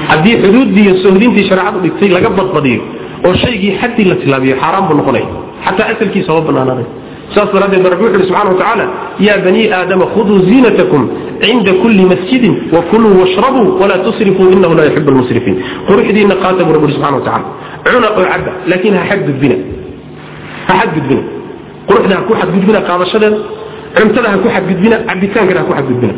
[0.10, 2.82] Haddii xuduuddii iyo sohdintii shareecadu dhigtay laga badbadiyo
[3.28, 5.28] oo shaygii xaddii la tilaabiyo xaaraan buu noqonaya.
[5.66, 6.86] Xataa asalkiisa ma banaanaanay
[7.34, 8.86] saas daraaddeed rabbi wuxu uhi subxana wa tacaala
[9.28, 11.02] yaa banii aadama khuduu ziinatakum
[11.44, 15.56] cinda kulli masjidin wakuluu washrabuu walaa tusrifuu inahu laa yuxibu lmusrifiin
[15.88, 17.46] quruxdiina qaata buu rabbi subxana wa tacala
[17.86, 19.56] cuna oo cabba laakiin ha xadgudbina
[20.68, 21.22] ha xadgudbina
[21.90, 23.38] quruxda ha ku xadgudbina qaadashadeeda
[23.98, 26.14] cuntada ha ku xadgudbina cabitaankana ha ku xadgudbina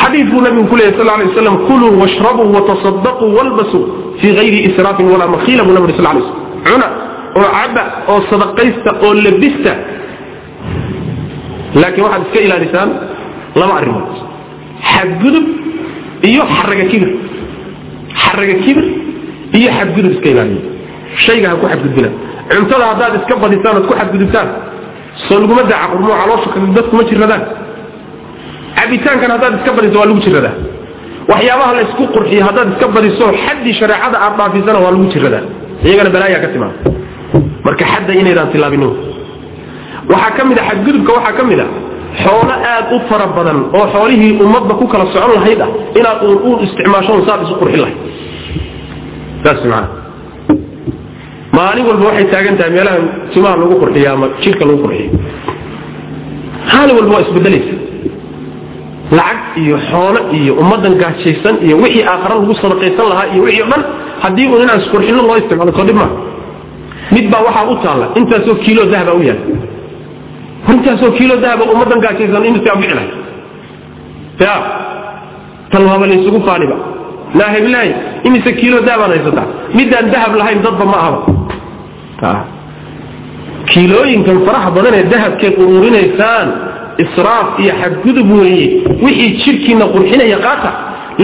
[0.00, 3.82] xadiid buu nabigu ku leeyay sal lay waslam kuluu washrabuu watasadaquu walbasuu
[4.20, 6.38] fii hayri israafin walaa makhiila buu nabi sal lay slam
[6.68, 6.86] cuna
[7.38, 9.72] oo caba oo sadaqaysta oo labista
[11.82, 12.90] laakiin waxaad iska ilaalisaan
[13.60, 14.08] laba arrimood.
[14.92, 15.46] Xadgudub
[16.30, 17.10] iyo xaraga kibir.
[18.22, 18.84] Xaraga kibir
[19.58, 20.62] iyo xadgudub iska ilaaliya
[21.24, 22.08] shayga ha ku xadgudbina.
[22.50, 24.48] Cuntada haddaad iska badisaan ood ku xadgudubtaan
[25.26, 27.42] soo laguma daaca qurmoo caloosha dadkuma jiradaan
[28.78, 30.54] cabitaankan haddaad iska badiso waa lagu jiradaa
[31.30, 35.42] waxyaabaha la isku qurxiyo haddaad iska badiso xaddii shareecada aad dhaafisana waa lagu jiradaa
[35.86, 36.76] iyagana balaayaa ka timaada
[37.66, 38.82] marka xadda inaydaan tilaabin
[40.12, 41.66] waxaa ka mid a xadgudubka waxaa ka mid a
[42.22, 46.38] xoolo aad u fara badan oo xoolihii ummadda ku kala socon lahayd ah inaad uun
[46.48, 47.98] u isticmaasho saad isu qurxin lahayd.
[49.44, 49.88] Saas macana
[51.56, 52.98] maalin walba waxay taagan tahay meelaha
[53.32, 55.10] timaha lagu qurxiyo ama jidhka lagu qurxiyo
[56.72, 57.74] maalin walba waa isbedelaysa.
[59.18, 63.68] Lacag iyo xoolo iyo ummaddan gaajaysan iyo wixii aakhara lagu sadaqaysan lahaa iyo wixii o
[63.72, 63.82] dhan
[64.22, 66.00] haddii uun inaan isqurxinno loo isticmaalo soo dhib
[67.14, 69.69] mid baa waxaa u taalla intaasoo kiilo dahaba u yaalla
[70.68, 73.10] intaasoo kiilo dahaba ummaddan gaajaysan imisaa bixi lahay
[74.40, 74.54] ya
[75.70, 76.06] tan waaba
[76.46, 76.76] faaniba.
[77.34, 77.90] Naa heblahay
[78.24, 81.20] imise kiilo dahabaad haysataa midaan dahab lahayn dadba ma ahaba.
[83.70, 86.48] Kiilooyinkan faraha badan ee dahabkeed ururinaysaan
[87.04, 88.66] israaf iyo xadgudub weeye
[89.04, 90.70] wixii jidhkiina qurxinaya qaata.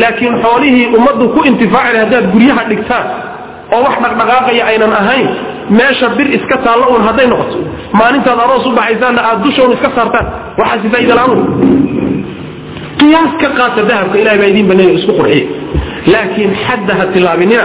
[0.01, 3.07] Laakiin xoolihii ummaddu ku intifaaci haddaad guryaha dhigtaan
[3.75, 5.27] oo wax dhaqdhaqaaqaya aynan ahayn
[5.79, 7.59] meesha bir iska taallo uun hadday noqoto
[8.01, 10.27] maalintaad aroos u baxaysaanna aad dushoon iska saartaan
[10.61, 11.41] waxaasi faa'iida la'aan
[13.01, 15.47] qiyaas ka qaata dahabka ilahay baa idiin baneeya isku qurxiya
[16.13, 17.65] laakiin xadda ha tilaabinina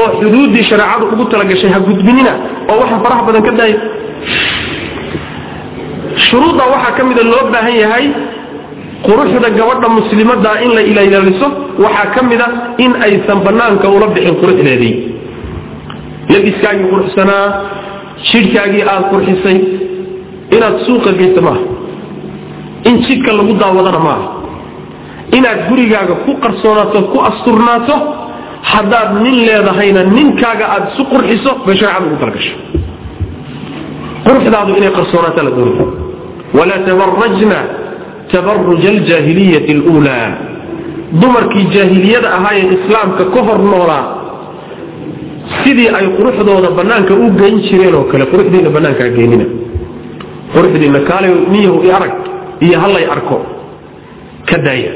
[0.00, 2.32] oo xuduuddii shareecadu ugu talagashay ha gudbinina
[2.70, 3.76] oo waxa faraha badan ka daaya
[6.28, 8.06] shuruudda waxaa ka mida loo baahan yahay
[9.06, 11.46] quruxda gabadha muslimadaa in la ilaaliso
[11.84, 12.46] waxaa ka mida
[12.84, 14.94] in aysan banaanka ula bixin quruxdeedii.
[16.32, 17.46] Labiskaagii qurxsanaa
[18.30, 19.58] jidhkaagii aad qurxisay
[20.56, 21.62] inaad suuqa geyso maaha.
[22.88, 24.26] In jidhka lagu daawadana maaha.
[25.38, 27.94] Inaad gurigaaga ku qarsoonaato ku asturnaato
[28.72, 32.56] haddaad nin leedahayna ninkaaga aad isu qurxiso bay shareecadu ugu talagashay
[34.26, 35.86] quruxdaadu inay qarsoonaato la doonaya
[36.58, 37.58] walaa tabarajna
[38.32, 40.28] tabaruja aljaahiliyati اluulaa
[41.20, 44.04] dumarkii jaahiliyada ahaayee islaamka ka hor noolaa
[45.64, 49.44] sidii ay quruxdooda banaanka u geyn jireen oo kale quruxdiina banaankaa geynina
[50.54, 52.12] quruxdiina kaale niyahu i arag
[52.66, 53.36] iyo hallay arko
[54.48, 54.92] ka daaya.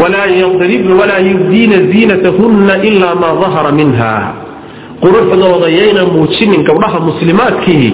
[0.00, 4.12] Walaa yubdiina ziinatahunna ilaa maa dahara minha.
[5.02, 7.88] Quruxdooda yayna muujinin gabdhaha muslimaadkii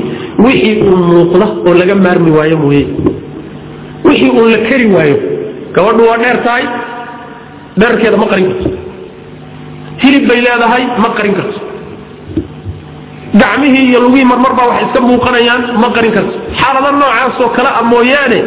[0.44, 2.86] wixii uu muuqda oo laga maarmi waayo mooye.
[4.05, 5.16] Wixii uun la kari waayo.
[5.74, 6.64] Gabadhu waa dheer tahay.
[7.80, 8.68] Dheerkeeda ma qarin karto
[10.09, 11.59] hilib bay leedahay ma qarin karto.
[13.40, 16.32] Gacmihii iyo lugihii marmar baa wax iska muuqanayaan ma qarin karto.
[16.60, 18.39] Xaalado noocaasoo kale a mooyaane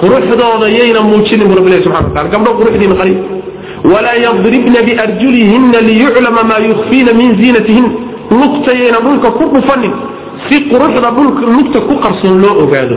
[0.00, 3.18] quruxdooda yayna muujinin bu rabbi subxana wa taala gabdho quruxdiina qaliil
[3.92, 7.86] walaa yadribna biarjulihina liyuclama maa yukfiina min ziinatihin.
[8.40, 9.92] Lugtayayna dhulka ku dhufanin
[10.48, 12.96] si quruxda dhulka lugta ku qarsoon loo ogaado.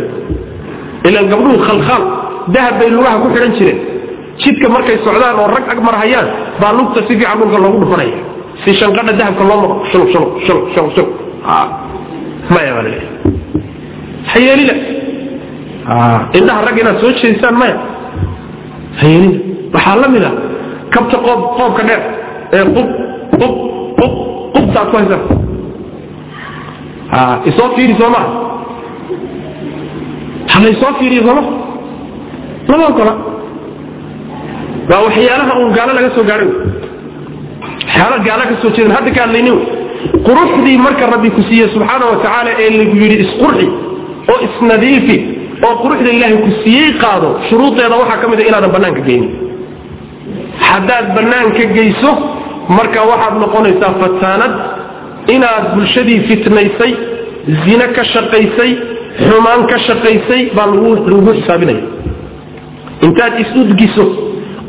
[1.08, 2.04] Ilaan gabdhuhu khalkhaal
[2.54, 3.80] dahab bay lugaha ku xidhan jireen
[4.42, 6.28] jidka markay socdaan oo rag ag marhayaan
[6.62, 8.18] baa lugta si fiican dhulka loogu dhufanaya
[8.64, 9.58] si shanqadha dahabka loo
[12.76, 13.08] baa la leeyahay
[14.34, 14.76] hayeelina.
[16.38, 17.76] Indhaha rag inaad soo jeedisaan maya.
[19.02, 19.38] Hayeelina
[19.76, 20.32] waxaa la mid a
[20.94, 22.02] kabta qoob qoobka dheer
[22.58, 22.88] ee qub
[23.42, 23.54] qub
[24.00, 24.14] qub
[24.56, 25.22] qubta aad ku haysaan
[27.50, 28.26] isoo fiiri soo maa
[30.54, 31.44] halaysoo fiiriyo sooma
[32.70, 33.14] lama ogola
[34.90, 36.50] waa waxyaalaha uun gaalo laga soo gaadhay
[37.86, 39.54] waxyaala gaala ka soo jeedan hadda ka hadlayni.
[40.28, 43.68] Quruxdii marka rabbi ku siiye subxaana wa tacaala ee lagu yidhi isqurxi
[44.32, 45.18] oo isnadiifi
[45.68, 49.32] oo quruxda ilaahay ku siiyey qaado shuruudeeda waxaa ka mid a inaadan bannaanka geynin.
[50.70, 52.12] Haddaad bannaanka geyso
[52.78, 54.54] marka waxaad noqonaysaa fataanad.
[55.36, 56.92] Inaad bulshadii fitnaysay
[57.64, 58.72] zine ka shaqaysay
[59.28, 61.84] xumaan ka shaqaysay baa lagu xisaabinaya.
[63.06, 64.06] Intaad is-udgiso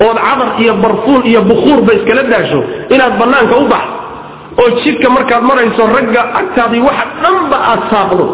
[0.07, 2.61] ood cadar iyo barfuun iyo bukuurba iskala daasho
[2.95, 3.85] inaad bannaanka u bax
[4.61, 8.25] oo jidhka markaad marayso ragga agtaadii waxa dhanba aad saaqdo.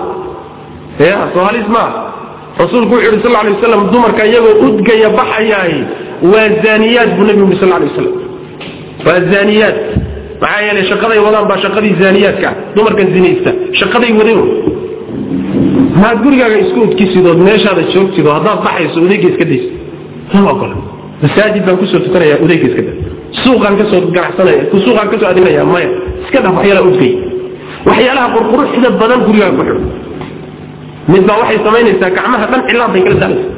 [1.09, 1.89] Ya soo halis maa
[2.61, 5.75] rasuulku wuxu yidhi sal lay waslam dumarka iyagoo udgaya baxayaay
[6.33, 8.09] waa zaaniyaad buu nebigu yuri sal lay waslam
[9.07, 9.77] waa zaaniyaad.
[10.43, 13.51] Maxaa yeelay shaqaday wadaan baa shaqadii zaaniyaadka ah dumarka zinaysta.
[13.81, 14.41] Shaqaday wadeen
[16.03, 19.69] maad gurigaaga isku udkisidood meeshaada joogtido haddaad baxayso udayga iska dayso
[20.35, 20.77] lama ogola
[21.23, 22.93] masaajid baan ku soo tukanaya udayga iska da
[23.43, 25.89] suuqaan ka soo ganacsanaya suuqaan ka soo adinaya maya.
[26.25, 27.13] Iska dhaf waxyaalaha udgay.
[27.89, 29.83] Waxyaalaha qurquruxda badan gurigaaga ku xidho.
[31.13, 33.49] Mid baa waxay samaynaysaa gacmaha dhan cilaan bay kala daalaysa.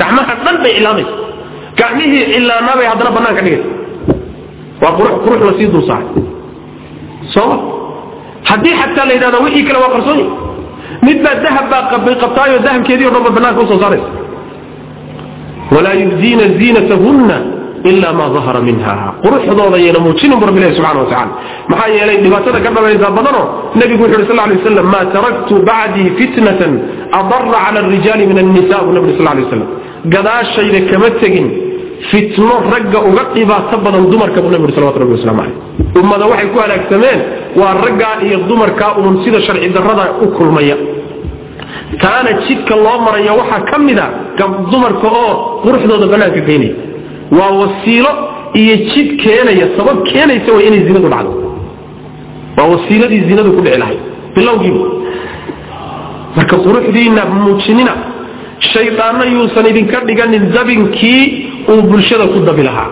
[0.00, 1.12] Gacmaha dhan bay cilaamaysa
[1.80, 3.68] gacmihii cilaanaabay haddana bannaan ka dhigaysa.
[4.82, 6.08] Waa qurux qurux la sii dul saaray.
[7.34, 7.56] Sooma
[8.50, 10.24] haddii xataa la yidhahdo wixii kale waa qarsooni.
[11.06, 14.08] Mid baa dahab baa qabay qabtaayoo dahabkeedii o dhan ba bannaanka u soo saaraysa
[15.74, 17.36] walaa yubdiina ziinatahunna
[17.90, 18.94] ilaa maa dahara minha
[19.24, 21.32] quruxdooda yayna muujinin bu rabbi ilahi subxana wa tacala
[21.70, 23.44] maxaa yeelay dhibaatada ka dhamaysaa badanoo
[23.80, 26.72] nebigu wuxu uhi sal lay waslam maa taraktu bacdii fitnatan
[27.20, 29.62] adara cala arijaali min annisa buu nabi sal lay waslam
[30.14, 31.46] gadaashayda kama tegin
[32.10, 36.58] fitno ragga uga dhibaato badan dumarka buu uri salawatu rabbi waslamu caleyh ummada waxay ku
[36.64, 37.18] halaagsameen
[37.60, 40.76] waa raggaa iyo dumarkaa uun sida sharci darrada u kulmaya
[42.00, 44.06] taana jidka loo maraya waxaa ka mida
[44.72, 45.32] dumarka oo
[45.62, 46.74] quruxdooda bannaanka geynaya
[47.38, 48.10] waa wasiilo
[48.60, 51.32] iyo jid keenaya sabab keenaysa way inay zinadu dhacdo.
[52.56, 54.00] Waa wasiiladii zinadu ku dhici lahayd.
[54.34, 54.84] Bilowgiiba.
[56.36, 57.92] Marka quruxdiina muujinina
[58.72, 61.22] shaydaanna yuusan idinka dhiganin dabinkii
[61.72, 62.90] uu bulshada ku dabi lahaa.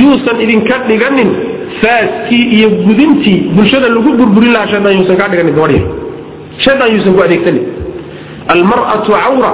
[0.00, 1.30] Yuusan idinka dhiganin
[1.80, 5.82] faaskii iyo gudintii bulshada lagu burburin lahaa shaydaan yuusan kaa dhiganin gabadhiya
[6.64, 7.64] shaydaan yuusan ku adeegsanin
[8.54, 9.50] almar'atu cawra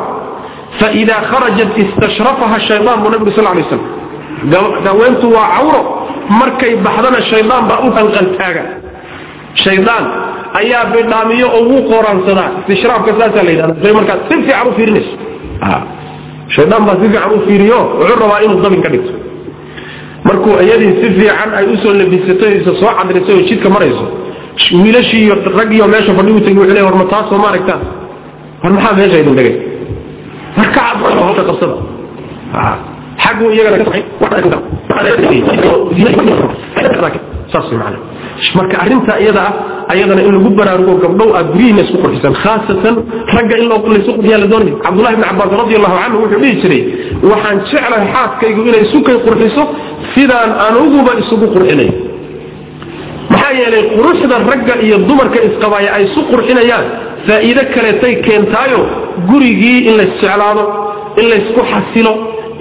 [0.80, 3.82] faida kharajat istashrafaha shaydaan buu nabigu sal lay slam
[4.88, 5.80] haweentu waa cawro
[6.40, 8.64] markay baxdana shaydaan baa u hanqaltaaga
[9.64, 10.04] shaydaan
[10.60, 15.14] ayaa bidhaamiyo oo wuu qooraansadaa istishraafka saasaa la yidhahda say markaad si fiican u fiirinayso
[16.56, 19.12] shaydaan baa si fiican u fiiriyo wuxuu rabaa inuu dabin ka dhigto
[20.28, 24.04] markuu iyadii si fiican ay u soo labisato isa soo cadrisay oo jidka marayso
[24.82, 27.80] wiilashii iyo raggiioo meesha fadhigu tegi wuxuu leey war ma taasoo ma aragtaan
[28.64, 29.54] war maxaa meesha idin dhigay?
[30.58, 31.76] Markacad hawsha qabsada.
[33.22, 33.76] Xaggu iyagana
[37.52, 37.70] saas
[38.56, 42.94] marka arrinta iyada ah ayadana in lagu baraarugo gabdhow aad guryihiina isku qurxisaan khaasatan
[43.36, 46.82] ragga in laysu qurxiyaa la doonaya cabdullahi ibn cabbaas radi allahu canhu wuxuu dhihi jiray
[47.30, 49.62] waxaan jeclahay xaaskaygu inay isukay qurxiso
[50.14, 51.92] sidaan anuguba isugu qurxinayo
[53.32, 56.86] maxaa yeelay quruxda ragga iyo dumarka isqabaaya ay isu qurxinayaan
[57.28, 58.80] faa'iido kaleetay keentaayo
[59.30, 60.64] gurigii in laysjeclaado
[61.20, 62.12] in laysku xasilo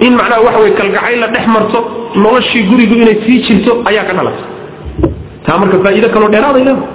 [0.06, 1.78] in macnaha waxa wey kalgacayl la dhex marto
[2.24, 4.42] noloshii gurigu inay sii jirto ayaa ka dhalata
[5.46, 6.88] taa marka faa'iido kaloo dheeraaday leedahay.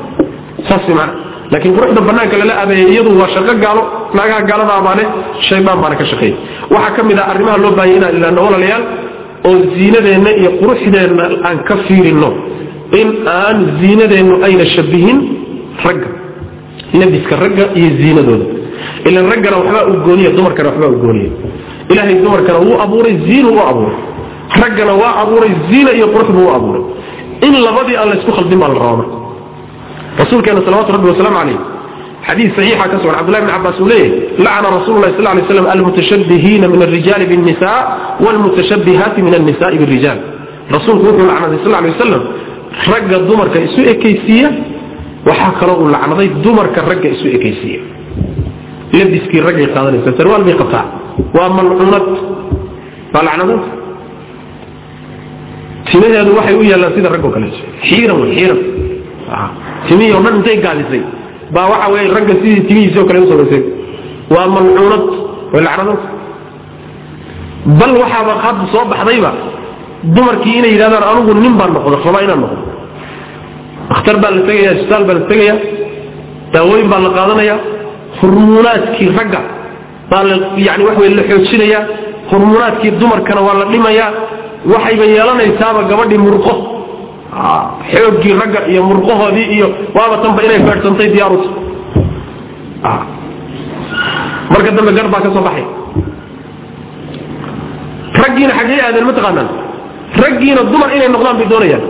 [0.68, 1.14] Saas macna.
[1.52, 3.82] Laakiin quruxda banaanka lala adeeyay iyadu waa shaqo gaalo
[4.18, 5.06] naagaha gaalada
[5.48, 6.36] shaydaan baana ka shaqeeya.
[6.74, 8.84] Waxaa ka mid ah arrimaha loo baahanya inaan ilaano walaalayaal
[9.50, 12.30] oo ziinadeenna iyo quruxdeenna aan ka fiirino.
[13.02, 15.18] In aan ziinadeennu ayna shabihin
[15.86, 16.10] ragga
[16.94, 18.45] labiska ragga iyo ziinadooda
[19.10, 21.30] ilan raggana waxbaa u gooniya dumarkana waxbaa u gooniya.
[21.91, 23.98] Ilaahay dumarkana wuu abuuray ziinu u abuuray.
[24.64, 26.84] Raggana waa abuuray ziina iyo qurux buu u abuuray.
[27.45, 29.18] In labadii aan laysku khaldin baa la rabaa marka.
[30.22, 31.57] Rasuulkeena salawatu rabbi wasalaamu calayh
[32.28, 34.11] xadiis saxiixa ka sugan cabdullahi bn cabbaas uu leeyahy
[34.45, 37.72] lacana rasuulu lahi sal lay slam almutashabbihiina min alrijaali binnisa
[38.26, 40.18] waalmutashabbihaati min annisaai birijal
[40.76, 42.24] rasuulku wuxuu lacnaday sal lay wasalam
[42.91, 44.49] ragga dumarka isu ekaysiiya
[45.30, 47.82] waxaa kaloo uu lacnaday dumarka ragga isu ekaysiiya.
[48.98, 50.86] Labiskii raggay qaadanaysa sarwaal bay qabtaa.
[51.36, 52.06] Waa malcuunad.
[53.14, 53.68] Waa lacnadanta
[55.92, 57.48] timaheedu waxay u yaallaan sida raggo kale.
[57.88, 58.60] Xiiran wey xiiran.
[59.88, 61.02] Timihii o dhan intay gaadisay
[61.56, 63.62] baa waxa wey ragga sidii timihiisoo kale u samaysay.
[64.34, 65.04] Waa malcuunad.
[65.54, 66.08] Way lacnadanta
[67.80, 69.32] bal waxaaba hadda soo baxdayba
[70.16, 72.59] dumarkii inay yidhahdaan anugu nin baan noqdo rabaa inaan noqdo
[73.90, 75.56] dakhtar baa la tegaya isbitaal baa la tegaya
[76.53, 77.56] daawooyin baa la qaadanaya
[78.22, 79.41] hormuunaadkii ragga
[80.11, 80.24] baa
[80.68, 81.80] yani wax wey la xoojinaya
[82.32, 84.06] hormuunaadkii dumarkana waa la dhimaya
[84.74, 86.53] waxayba yeelanaysaaba gabadhii murqo.
[87.91, 89.68] Xooggii ragga iyo murqahoodii iyo
[89.98, 91.49] waaba tanba inay feedsantay diyaaruta
[94.52, 95.66] marka dambe gar baa ka soo baxay.
[98.24, 99.49] Raggiina xaggee aadeen ma taqaanaan.
[100.24, 101.84] Raggiina dumar inay noqdaan bay doonayaan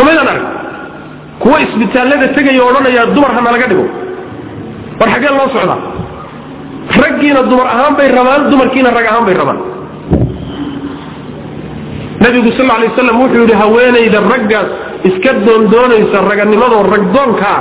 [0.00, 0.44] somaydaan arag.
[1.42, 3.84] Kuwa isbitaallada tegaya odhanaya dumar hana laga dhigo.
[5.00, 5.78] War xaggee loo socdaa
[7.02, 9.58] raggiina dumar ahaan bay rabaan dumarkiina rag ahaan bay rabaan.
[12.20, 14.68] Nabigu sal lay waslam wuxuu yidhi haweenayda raggaas
[15.08, 17.58] iska doondoonaysa raganimadoo ragdoonkaa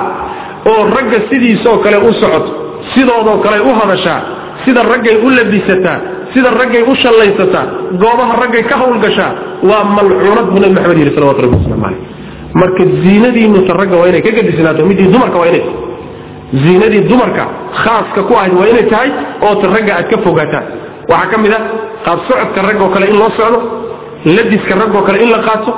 [0.71, 2.51] oo ragga sidiisoo kale u socoto
[2.93, 4.19] sidoodoo kale u hadashaa
[4.65, 5.97] sida raggay u labisataa
[6.33, 7.65] sida raggay u shallaysataa
[8.01, 9.31] goobaha raggay ka hawlgashaa
[9.69, 12.18] waa malcuunad buu nabi maxamed yidhi salawatu rabbi waslamu caleyh
[12.53, 15.63] marka ziinadiinuta ragga waa inay ka gadisnaato midii dumarka waa inay
[16.63, 17.43] ziinadii dumarka
[17.83, 19.09] khaaska ku ahayd waa inay tahay
[19.47, 20.65] oo ta ragga aad ka fogaataan.
[21.11, 21.59] Waxaa ka mid a
[22.05, 23.59] qaab socodka raggoo kale in loo socdo
[24.35, 25.71] ladiska raggoo kale in la qaato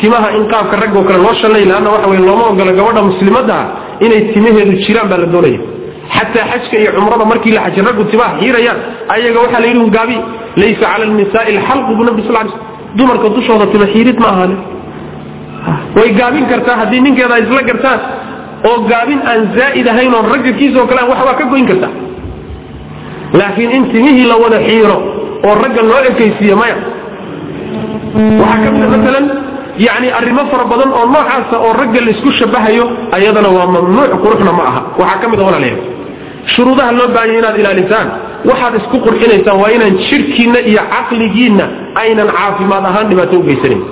[0.00, 3.64] timaha in qaabka raggoo kale loo shallay laanna waxa wey looma ogola gabadha muslimaddaha
[4.06, 5.60] inay timaheedu jiraan baa la doonaya.
[6.16, 8.78] Xataa xajka iyo cumrada markii la xajay raggu timaha xiirayaan
[9.14, 10.16] ayaga waxaa la yidhi gaabi
[10.62, 12.48] laysa cala alnisaai alxalqu bu nabi sal
[12.98, 14.56] dumarka dushooda tima xiirid ma ahaane
[15.96, 18.00] way gaabin kartaa haddii ninkeeda ay isla gartaan
[18.68, 21.92] oo gaabin aan zaa'id ahayn oon ragga kiisoo kale wax waa ka goyn kartaa.
[23.38, 24.96] Laakiin in timihii la wada xiiro
[25.46, 26.76] oo ragga loo ekaysiiye maya.
[28.40, 29.26] Waxaa ka mida maalan
[29.86, 32.84] yani arrimo fara badan oo noocaasa oo ragga laysku shabahayo
[33.16, 34.80] ayadana waa mamnuuc quruxna ma aha.
[35.00, 35.80] Waxaa ka mid a walaalayaal
[36.54, 38.08] shuruudaha loo baahanya inaad ilaalisaan
[38.48, 41.64] waxaad isku qurxinaysaan waa inaan jidhkiinna iyo caqligiinna
[42.02, 43.82] aynan caafimaad ahaan dhibaato u geysanayn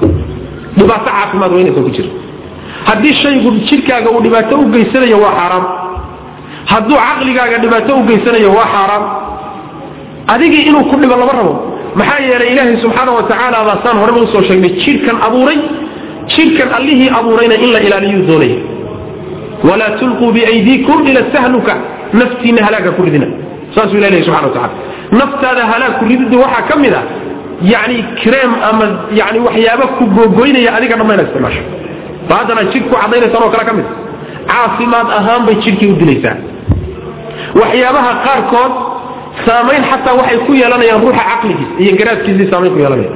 [0.81, 2.13] dhibaato caafimaad waa inaysan ku jirin
[2.89, 5.65] haddii shaygu jidhkaaga uu dhibaato u geysanayo waa xaaraam.
[6.73, 9.05] Hadduu caqligaaga dhibaato u geysanayo waa xaaraam.
[10.35, 11.55] Adigii inuu ku dhibo lama rabo.
[11.99, 15.59] Maxaa yeelay ilaahay subxaana wa tacaala baa saan horeba u soo sheegnay jidhkan abuuray
[16.35, 18.59] jidhkan allihii abuurayna in la ilaaliyuu doonaya.
[19.69, 21.75] Walaa tulquu biaydiikum ila tahluka
[22.21, 23.27] naftiinna halaaga ku ridina.
[23.75, 24.75] Saasuu ilah lehy subxana wa tacala
[25.21, 27.03] naftaada halaag ku ridida waxaa ka mid a
[27.75, 28.85] yani kreem ama
[29.21, 31.63] yani waxyaaba ku googoynaya adiga dhamma inaad isticmaasho.
[32.29, 33.87] Ba haddana jidh ku cadaynaysaan oo kale ka mid.
[34.51, 36.37] Caafimaad ahaan bay jidhkii u dilaysaa.
[37.61, 38.73] Waxyaabaha qaarkood
[39.47, 43.11] saamayn xataa waxay ku yeelanayaan ruuxa caqligiis iyo garaadkiisii saamayn ku yeelanaya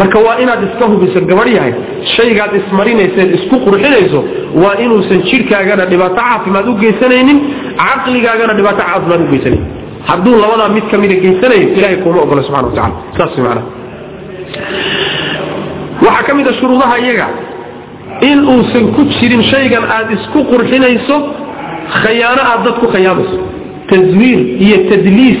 [0.00, 1.72] marka waa inaad iska hubiso gabadh yahay
[2.16, 4.20] shaygaad ismarinayseed isku qurxinayso
[4.62, 7.38] waa inuusan jidhkaagana dhibaato caafimaad u geysanaynin
[7.82, 9.62] caqligaagana dhibaato caafimaad u geysanayn
[10.08, 13.62] hadduu labadaa mid ka mida geysanayo ilahay kuuma ogola subxana wa tacala saas macana
[16.06, 17.26] waxaa ka mid a shuruudaha iyaga
[18.30, 21.16] in uusan ku jirin shaygan aad isku qurxinayso
[22.02, 23.36] khayaano aad dad ku khayaamayso.
[23.90, 25.40] Taswiir iyo tadliis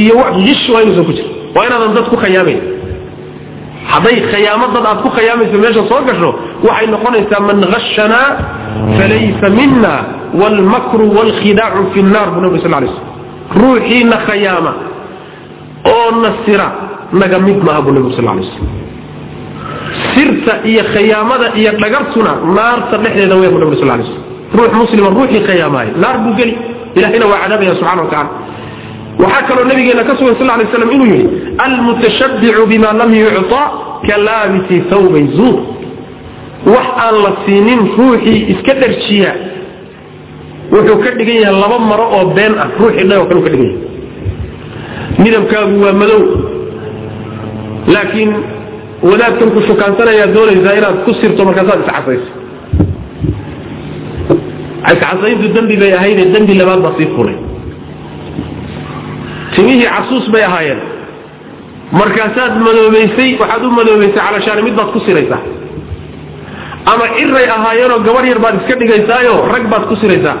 [0.00, 0.14] iyo
[0.46, 1.32] gish waa inuusan ku jirin.
[1.54, 2.60] Waa inaadan dad ku khayaamayn
[3.92, 6.30] hadday khayaamo dad aad ku khayaamayso meesha soo gasho
[6.66, 8.28] waxay noqonaysaa man hashanaa
[8.98, 9.92] falaysa mina
[10.40, 12.90] waalmakru waalkhidaacu fi nnar buu nabi sal lay
[13.52, 14.72] slm ruuxiina khayaama
[15.94, 16.66] oo nasira
[17.12, 18.66] naga mid maaha buu nabi sal lay slm
[20.14, 24.22] sirta iyo khayaamada iyo dhagartuna naarta dhexdeeda wey bu nabi sal lay slm
[24.58, 26.54] ruux muslima ruuxii khayaamaaya naar buu geli.
[26.98, 28.30] Ilahina waa cadaabaya subxana wa tacala
[29.22, 31.26] waxaa kaloo nabigeena ka sugan sal lay slam inuu yihi
[31.64, 33.62] almutashabbicu bima lam yucطa
[34.08, 35.58] ka laabisi thawbay zuur.
[36.66, 39.32] Wax aan la siinin ruuxii iska dharjiya
[40.72, 43.68] wuxuu ka dhigan yahay laba maro oo been ah ruuxii dhay oo kale ka dhigan
[43.70, 43.86] yahay.
[45.22, 46.20] Midabkaagu waa madow
[47.94, 48.30] laakiin
[49.10, 52.30] wadaadkan ku shukaansanaya doonaysaa inaad ku sirto markaasaad iscasayso.
[54.92, 57.36] Iscasayntu dembi bay ahaydee dembi labaad baa sii fulay
[59.54, 60.80] timihii casuus bay ahaayeen.
[62.00, 65.40] Markaasaad madoobaysay waxaad u madoobaysay calashaani mid baad ku siraysaa.
[66.92, 70.36] Ama ciray ahaayeenoo gabar yar baad iska dhigaysaayo rag baad ku siraysaa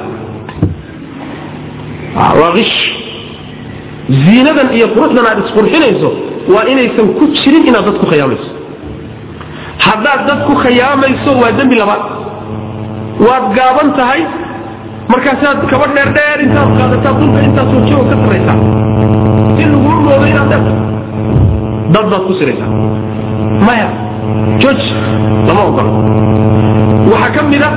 [2.64, 2.76] ish
[4.24, 6.08] ziinadan iyo quruxdan aad isqurxinayso
[6.52, 8.48] waa inaysan ku jirin inaad dad ku khayaamayso.
[9.86, 12.02] Haddaad dad ku khayaamayso waa dembi labaad.
[13.26, 14.20] Waad gaaban tahay
[15.12, 18.56] markaasaad kaba dheerdheer intaad qaadataa dulka intaad wajigo ka saraysaa
[19.56, 20.72] si laguu moodo inaad dheerto
[21.94, 22.70] dad baad ku siraysaa.
[23.66, 23.88] Maya
[24.62, 24.80] joj
[25.46, 25.90] lama ogolo
[27.12, 27.70] waxaa ka mid a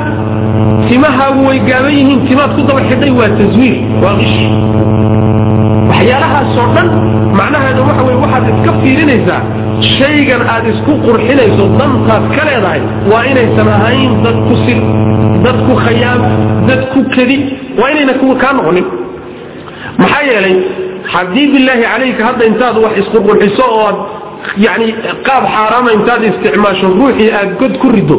[0.90, 4.38] timahaagu way gaaban yihiin timaad ku daba xidhay waa taswiir waa qish
[5.92, 6.88] waxyaalahaasoo dhan
[7.40, 9.42] macnaheedu waxa wey waxaad iska fiirinaysaa
[9.98, 12.82] shaygan aad isku qurxinayso dantaad ka leedahay
[13.12, 14.80] waa inaysan ahayn dad ku sir
[15.46, 16.22] dad ku khayaam
[16.70, 17.38] dad ku kedi
[17.80, 18.86] waa inayna kaa noqonin.
[20.02, 20.56] Maxaa yeelay
[21.14, 23.98] haddii bilaahi calayka hadda intaad wax isqurqurxiso oo aad
[24.66, 24.88] yani
[25.28, 28.18] qaab xaaraama intaad isticmaasho ruuxii aad god ku rido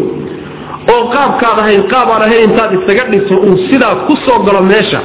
[0.94, 5.00] oo qaabkaad ahayn qaab aan ahayn intaad isaga dhiso uu sidaa ku soo galo meesha.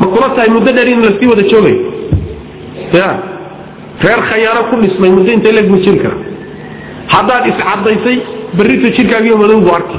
[0.00, 1.80] Ma kula tahay muddo dheer in la sii wada joogayo
[2.92, 3.08] ya.
[4.04, 6.16] Reer khayaano ku dhismay muddo inta legma jiri kara?
[7.12, 8.16] Haddaad iscadaysay
[8.56, 9.98] berrito jirkaagiyo madow bu arki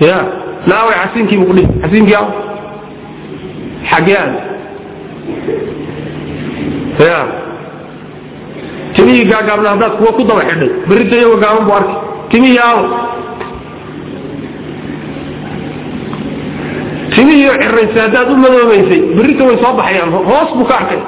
[0.00, 0.16] ya.
[0.66, 2.22] Naaway xasiinkiibu kudhi xasiinkii a
[3.90, 4.32] xagee aan
[7.08, 7.18] ya.
[8.94, 11.94] Timihii gaagaabna haddaad kuwa ku daba xidhay berrito iyagoo gaaban bu arki
[12.30, 12.84] timihii aawo
[17.14, 21.00] timihii ciraysa haddaad u madoobaysay berrito way soo baxayaan hoos buu ka arkay.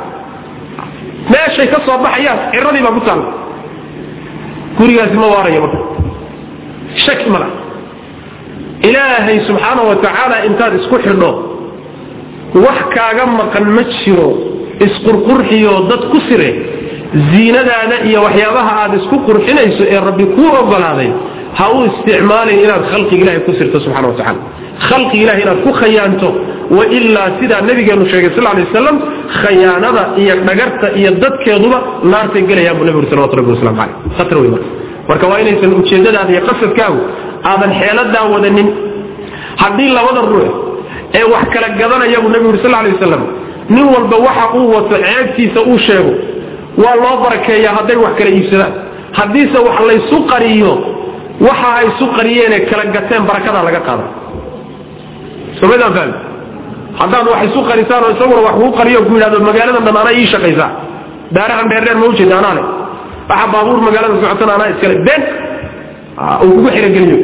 [1.33, 3.27] Meeshay ka soo baxayaan ciradii baa ku taalla.
[4.79, 5.79] Gurigaasi ma waaraya marka.
[7.05, 7.49] Shaki mala
[8.89, 11.31] ilaahay subxaana wa tacaala intaad isku xidho
[12.65, 14.29] wax kaaga maqan ma jiro
[14.87, 16.51] isqurqurxiyo dad ku sire
[17.31, 21.11] ziinadaada iyo waxyaabaha aad isku qurxinayso ee rabbi kuu ogolaaday
[21.59, 24.41] ha u isticmaalin inaad khalqiga ilahay ku sirto subxana wa tacala
[24.89, 26.29] khalqiga ilahay inaad ku khayaanto
[26.79, 28.97] wailaa sidaa nabigeenu sheegay sal lay waslam
[29.43, 31.79] khayaanada iyo dhagarta iyo dadkeeduba
[32.13, 34.69] naartay gelayaan buu nabigu salawatu rabbi waslamu caleyh khatar wey marka.
[35.09, 37.01] Marka waa inaysan ujeeddadaada iyo qasadkaagu
[37.51, 38.69] aadan xeeladaa wadanin.
[39.63, 40.49] Haddii labada ruux
[41.19, 43.23] ee wax kala gadanaya buu nabigu yuri sal lay wasalam
[43.75, 46.13] nin walba waxa uu wato ceebtiisa uu sheego
[46.83, 48.73] waa loo barakeeyaa hadday wax kala iibsadaan.
[49.19, 50.73] Haddiise wax laysu qariyo
[51.49, 54.05] waxa ay isu qariyeenee kala gateen barakadaa laga qaada
[55.62, 56.14] somadaan fahmi
[57.01, 60.26] haddaad wax isu qarisaan oo isaguna wax kuu qariyo ku yidhahdo magaaladan dhan anaa ii
[60.34, 60.70] shaqaysaa
[61.36, 62.62] daarahan dheerdheer ma ujeeda anaa le
[63.30, 65.22] waxa baabuur magaalada socotana anaa iskale been
[66.44, 67.18] uu kugu xerogeliyo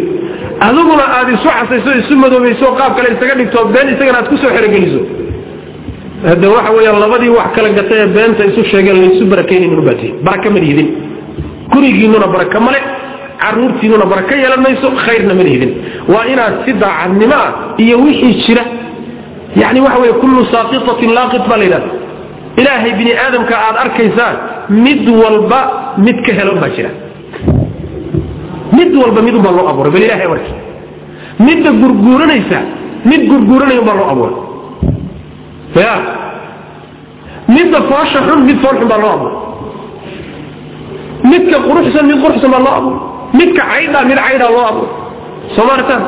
[0.66, 4.50] adiguna aad isu xasayso isu madoobayso qaab kale isaga dhigto been isagana aad ku soo
[4.56, 5.00] xerogeliso
[6.30, 10.48] hade waxa weeyaan labadii wax kala gatay ee beenta isu sheegeen laysu barakaynayn ubaatay baraka
[10.54, 10.88] ma lihidin
[11.72, 12.80] gurigiinuna baraka male
[13.42, 14.64] caruurtiinuna baraka yeelan
[15.04, 15.70] khayrna ma lihidin.
[16.12, 17.50] Waa inaad si daacadnimo ah
[17.84, 18.62] iyo wixii jira
[19.62, 21.90] yani waxa wey kullu saaqitatin laaqit baa la yidhahda
[22.60, 24.34] ilaahay bini aadamka aad arkaysaan
[24.84, 25.60] mid walba
[26.06, 26.90] mid ka helo baa jira.
[28.78, 30.52] Mid walba mid unbaa loo abuuray bal ilahay warki.
[31.46, 32.58] Midda gurguuranaysa
[33.10, 34.36] mid gurguuranaya unbaa loo abuuray.
[35.84, 35.94] Ya.
[37.56, 39.36] Midda foosha xun mid fool xun baa loo abuuray.
[41.30, 43.07] Midka quruxsan mid quruxsan baa loo abuuray
[43.40, 44.92] midka caydhaa mid caydhaa loo abuuray
[45.56, 46.02] soo maartaan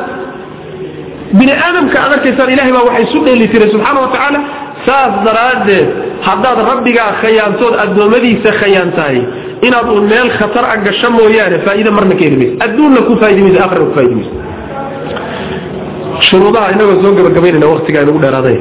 [1.39, 4.39] bini aadamka aad arkaysaan ilahay baa waxay isu dheeli subxaana wa tacaala
[4.87, 5.87] saas daraaddeed
[6.27, 9.17] haddaad rabbigaa khayaantood addoommadiisa khayaantahay
[9.67, 13.41] inaad uun meel khatar a gasho mooyaane faa'iide marna ka heli mayso adduunna ku faa'idi
[13.45, 14.33] mayso aakhirna ku faa'idi mayso
[16.29, 18.57] shuruudaha inagoo soo gabagabaynayna waqtigaa inagu dheeraaday.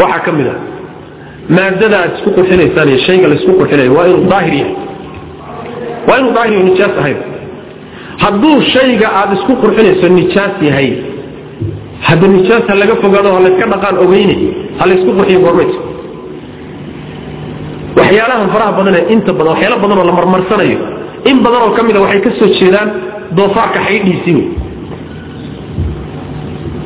[0.00, 0.54] Waxaa ka mid a
[1.56, 4.74] maadada aad isku qurxinaysaan iyo shayga la isku qurxinayo waa inuu daahir yahay
[6.08, 7.18] waa inuu daahir nijaas ahayn.
[8.22, 10.88] Hadduu shayga aada isku qurxinayso nijaas yahay
[12.08, 14.34] hadda nijaas ha laga fogaado ha layska dhaqaan ogeyne
[14.78, 15.80] ha laysku qurxiyo goormayso
[17.98, 20.78] waxyaalahan faraha badan ee inta badan waxyaala badan oo la marmarsanayo
[21.30, 22.88] in badan oo ka mid a waxay ka soo jeedaan
[23.38, 24.46] doofaarka xaydhiisii wey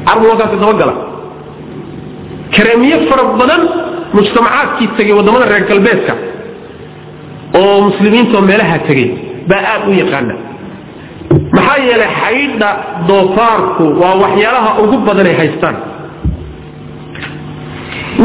[0.09, 0.95] carbu halkaasi dabagala.
[2.55, 3.63] Kareemiye fara badan
[4.17, 6.15] mujtamacaadkii tegay waddamada reer galbeedka
[7.61, 9.09] oo muslimiintaoo meelaha tegay
[9.51, 10.35] baa aad u yaqaana.
[11.57, 12.69] Maxaa yeelay xaydha
[13.09, 15.77] doofaarku waa waxyaalaha ugu badan ay haystaan.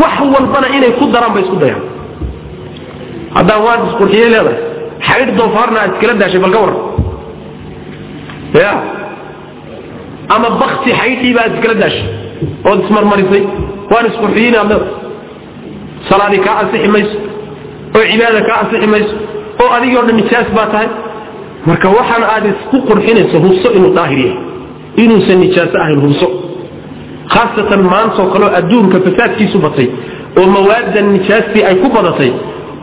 [0.01, 1.83] Wax walbana inay ku daraan bay isku dayaan.
[3.35, 4.57] Haddaan waad isqurxiyey leedahay
[5.07, 6.79] xaydh doofaarna aad iskala daashay bal ka waran
[8.63, 8.71] ya?
[10.35, 12.05] Ama bakti xaydhiiba aad iskala daashay
[12.69, 13.43] ood ismarmarisay.
[13.91, 14.93] Waan isqurxiyin aad leedahay.
[16.09, 17.15] Salaadi kaa ansixi mayso
[17.97, 19.15] oo cibaada kaa ansixi mayso
[19.61, 20.89] oo adigii o dhan nijaas baa tahay.
[21.69, 24.37] Marka waxaan aad isku qurxinayso hubso inuu daahir yahay
[25.03, 26.27] inuusan nijaaso ahayn hubso
[27.33, 29.87] khaasatan maantoo kaleo adduunka fasaadkiisu batay
[30.39, 32.31] oo mawaadan nijaastii ay ku badatay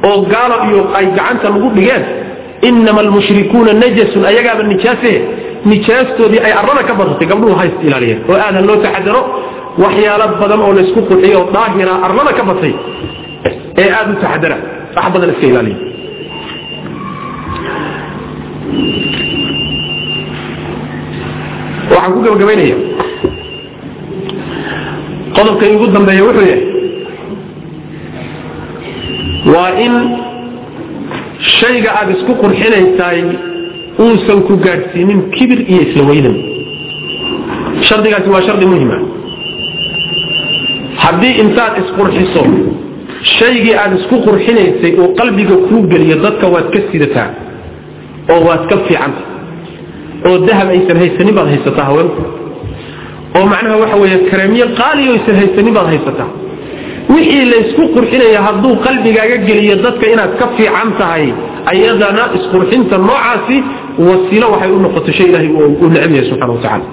[0.08, 2.04] oo gaalo iyo ay gacanta lagu dhigeen
[2.68, 5.18] inama almushrikuuna najasun ayagaaba nijaasehe
[5.70, 9.22] nijaastoodii ay arrada ka badatay gabdhuhu hayst ilaaliyeen oo aadan loo taxadaro
[9.84, 12.72] waxyaalo badan oo laysku qurxiyo oo daahira arlada ka batay
[13.82, 14.56] ee aada u taxadara
[14.96, 15.78] wax badan iska ilaaliya
[21.90, 22.76] waxaan ku gabagabaynaya.
[25.36, 26.62] Qodobka ugu dambeeya wuxuu yahay
[29.54, 29.94] waa in
[31.58, 33.20] shayga aada isku qurxinaysaay
[34.04, 36.36] uusan ku gaadhsiinin kibir iyo isla weynan
[37.88, 38.96] shardigaasi waa shardi muhima
[41.04, 42.42] haddii intaad isqurxiso
[43.38, 47.28] shaygii aada isku qurxinaysay uu qalbiga kuu geliyo dadka waad ka sidataa
[48.32, 49.22] oo waad ka fiicanta
[50.28, 52.22] oo dahab aysan haysanin baad haysataa haweenku
[53.36, 56.30] oo macnaha waxa weeye kareemiye qaaliyo aysan haysanin baad haysataa.
[57.14, 61.26] wixii laysku qurxinaya hadduu qalbigaaga geliyo dadka inaad ka fiican tahay
[61.72, 63.56] ayadana isqurxinta noocaasi
[64.08, 66.84] wasiilo waxay u noqoto shay ilahay uu yahay subxana wa tacala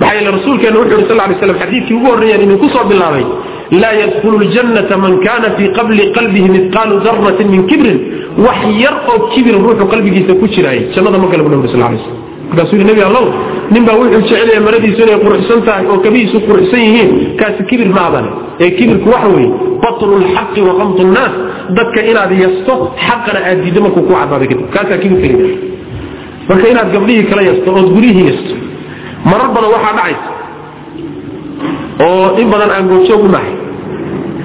[0.00, 3.24] maxaa yeele rasuulkeena wuxu yhi sal ly slam xadiidkii ugu horreeyaan idinku soo bilaabay
[3.82, 7.98] laa yadkhulu ljannata man kana fii qabli qalbihi midqaalu daratin min kibrin.
[8.46, 11.98] Wax yar oo kibir ruuxu qalbigiisa ku jiraay jannada ma gala bu nabi sal lay
[12.04, 12.16] slam
[12.48, 13.24] markaasuu yidhi nebi allow
[13.74, 17.10] nin baa wuxuu jecelaya maradiisu inay qurxsan tahay oo kabihiisu qurxsan yihiin.
[17.40, 18.30] Kaasi kibir ma abane
[18.64, 19.50] ee kibirku waxa weeye
[19.84, 21.34] batlu lxaqi wa qamtu nnaas.
[21.76, 22.72] Dadka inaad yasto
[23.06, 25.38] xaqana aad diiddo markuu ku cadaaday kadib kaasaa kibirka la
[26.48, 28.54] marka inaad gabdhihii kala yasto ood guryihii yasto
[29.30, 30.28] marar badan waxaa dhacaysa.
[32.06, 33.53] Oo in badan aan goobjoog u nahay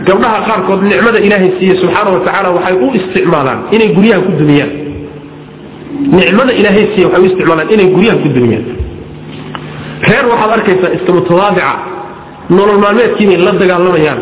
[0.07, 4.71] gabdhaha qaarkood nicmada ilaahay siiye subxaana wa tacaala waxay u isticmaalaan inay guryaha ku dumiyaan.
[6.19, 8.65] Nicmada ilaahay siiye waxay u isticmaalaan inay guryaha ku dumiyaan.
[10.09, 11.71] Reer waxaad arkaysaa iska mutawaadica
[12.57, 14.19] nolol maalmeedkiinay la dagaalamayaan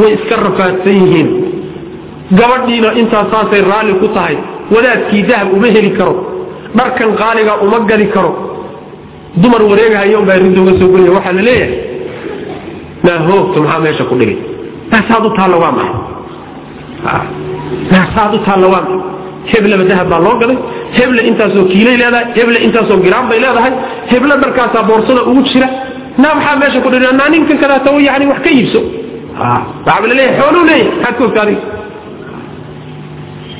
[0.00, 1.28] way iska rafaadsan yihiin.
[2.38, 4.36] Gabadhiina intaas saasay raalli ku tahay.
[4.74, 6.14] Wadaadkii dahab uma heli karo.
[6.78, 8.30] Dharkan qaaliga uma gadi karo.
[9.42, 11.72] Dumar wareegahayo baa rinda uga soo geliya waxaa la leeyahay.
[13.04, 14.38] Naahoogta maxaa meesha ku dhigay
[14.92, 15.94] naasaad u taalla waa maxay
[17.94, 19.00] naasaad u taalla waa maxay
[19.52, 20.58] heblaba dahab baa loo gaday
[20.98, 22.24] heble intaasoo kiilay leedahay.
[22.38, 23.72] Heble intaasoo giraan bay leedahay.
[24.12, 25.68] Heble dharkaasaa boorsada ugu jira.
[26.22, 27.12] Naa maxaa meesha ku dhigay?
[27.20, 28.80] Naa ninkan kadaata yani wax ka iibso.
[29.86, 30.88] Waxaaba la leeyahay xooluu leeyahay.
[31.02, 31.62] Maxaad ka ogta adiga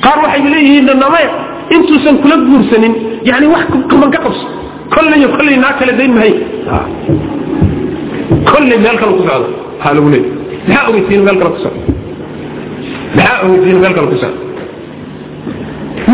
[0.03, 1.29] qaar waxayba leeyihiin namaya
[1.75, 2.93] intuusan kula guursanin.
[3.29, 4.45] Yani wax kaman ka qabso.
[4.93, 6.33] Kolley kolley naa kala dayn mahay.
[8.51, 10.31] Kolley meel kale ku socda waxaa lagu leeyahy
[10.67, 11.81] maxaa ogeysiin meel kale ku socda?
[13.17, 14.17] Maxaa ogeysiin meel kale ku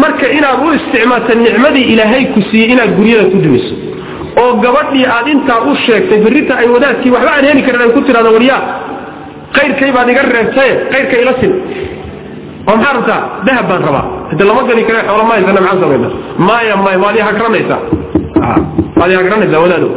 [0.01, 3.73] marka inaad u isticmaalta nicmadii ilaahay ku siiyey inaad guryada ku dumiso
[4.41, 8.01] oo gabadhii aad intaa u sheegtay berrita ay wadaadkii waxba aan heli karin ay ku
[8.07, 8.61] tidhahdo waryaa
[9.57, 11.51] qayrkay baad iga reebtaye qayrka ila sin
[12.67, 14.05] oo maxaa rabtaa dahab baan rabaa.
[14.29, 16.09] Hade lama gadi kare xoola ma maxaan samayna.
[16.47, 17.79] Maya maya waad i hagranaysaa
[18.99, 19.89] waad i hagranaysaa wadaado.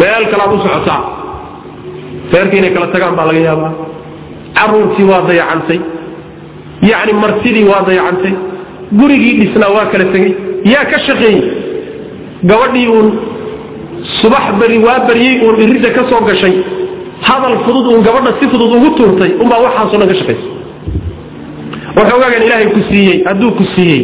[0.00, 1.17] Meel kalaad u socotaa
[2.32, 3.72] reerkii inay kala tagaan baa laga yaabaa.
[4.58, 5.78] Caruurtii waa dayacantay.
[6.90, 8.32] Yacni martidii waa dayacantay.
[8.98, 10.32] Gurigii dhisnaa waa kala tegey.
[10.72, 11.40] Yaa ka shaqeeyey.
[12.50, 13.08] Gabadhii uun
[14.20, 16.54] subax beri waa baryey uun iridda ka soo gashay.
[17.28, 20.46] Hadal fudud uun gabadha si fudud ugu tuurtay unbaa waxaasoo dhan ka shaqaysa
[21.96, 24.00] waxoogaagan ilaahay ku siiyey hadduu ku siiyey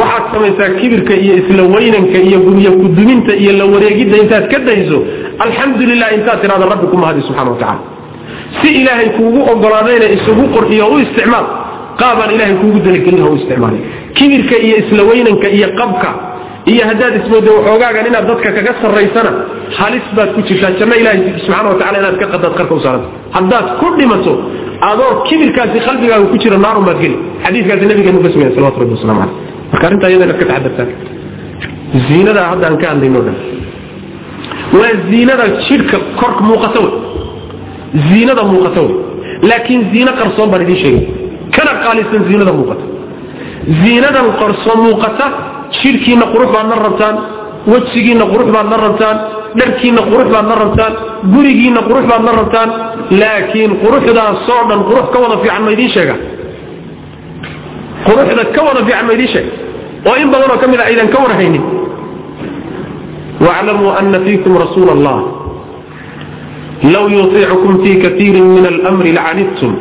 [0.00, 4.98] waxaad samaysaa kibirka iyo isla weynanka iyo guryo kuduminta iyo la wareegidda intaad ka dayso
[5.44, 7.80] alxamdulilah intaad tidhahda rabbi ku mahadi subxana wa tacala
[8.60, 11.46] si ilaahay kuugu ogolaadayna isugu qorxiyo u isticmaal.
[12.00, 13.80] Qaabaan ilahay kuugu dalagelin ha u isticmaalay
[14.18, 16.10] kibirka iyo isla weynanka iyo qabka
[16.72, 19.30] iyo haddaad ismoodo waxoogaagan inaad dadka kaga sarraysana
[19.78, 20.70] halis baad ku jirtaa.
[20.80, 23.08] Janno ilaahay subxana watacala inaad ka qadaad qarka u saaranta.
[23.36, 24.32] Haddaad ku dhimato
[24.90, 27.16] adoo kibirkaasi qalbigaaga ku jira naarun baad geli.
[27.44, 30.90] Xadiiskaasi nabigeenu ka sugaya salawatu rabbi waslamu caleyh marka arrintaa iyada inaad ka taxadartaan
[32.08, 33.36] ziinadaa hadda aan ka hadlayno dhan.
[34.78, 36.94] Waa ziinada jidhka korka muuqata wey.
[38.08, 38.94] Ziinada muuqata wey.
[39.48, 41.04] Laakiin ziino qarsoon baan idiin sheegay.
[41.56, 42.84] Kana qaalisan ziinada muuqata.
[43.82, 45.26] Ziinadan qarsoon muuqata
[45.80, 47.16] jidhkiina qurux baad rabtaan
[47.72, 49.16] wejigiina qurux baad rabtaan
[49.58, 50.92] dharkiina qurux baad rabtaan
[51.34, 52.68] gurigiina qurux baad rabtaan.
[53.20, 56.14] Laakiin quruxdaasoo dhan qurux ka wada fiican ma idiin sheega
[58.06, 59.46] quruxda ka wada fiican baydii sheeg
[60.08, 61.64] oo in badanoo ka mid a aydan ka warhaynin.
[63.46, 65.18] Waclamuu ana fiikum rasuula allah
[66.94, 69.72] low yuiicukum fii kaiiri min almri lacanidtum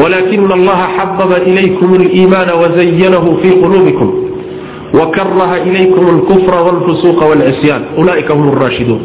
[0.00, 4.08] wlakina allaha xababa ilaykum اliimaana wazayanahu fii quluubikum.
[4.98, 9.00] Wakaraha ilaykum اlkufra wاlfusuqa wاlcisyaan ulaaika hum raashiduun.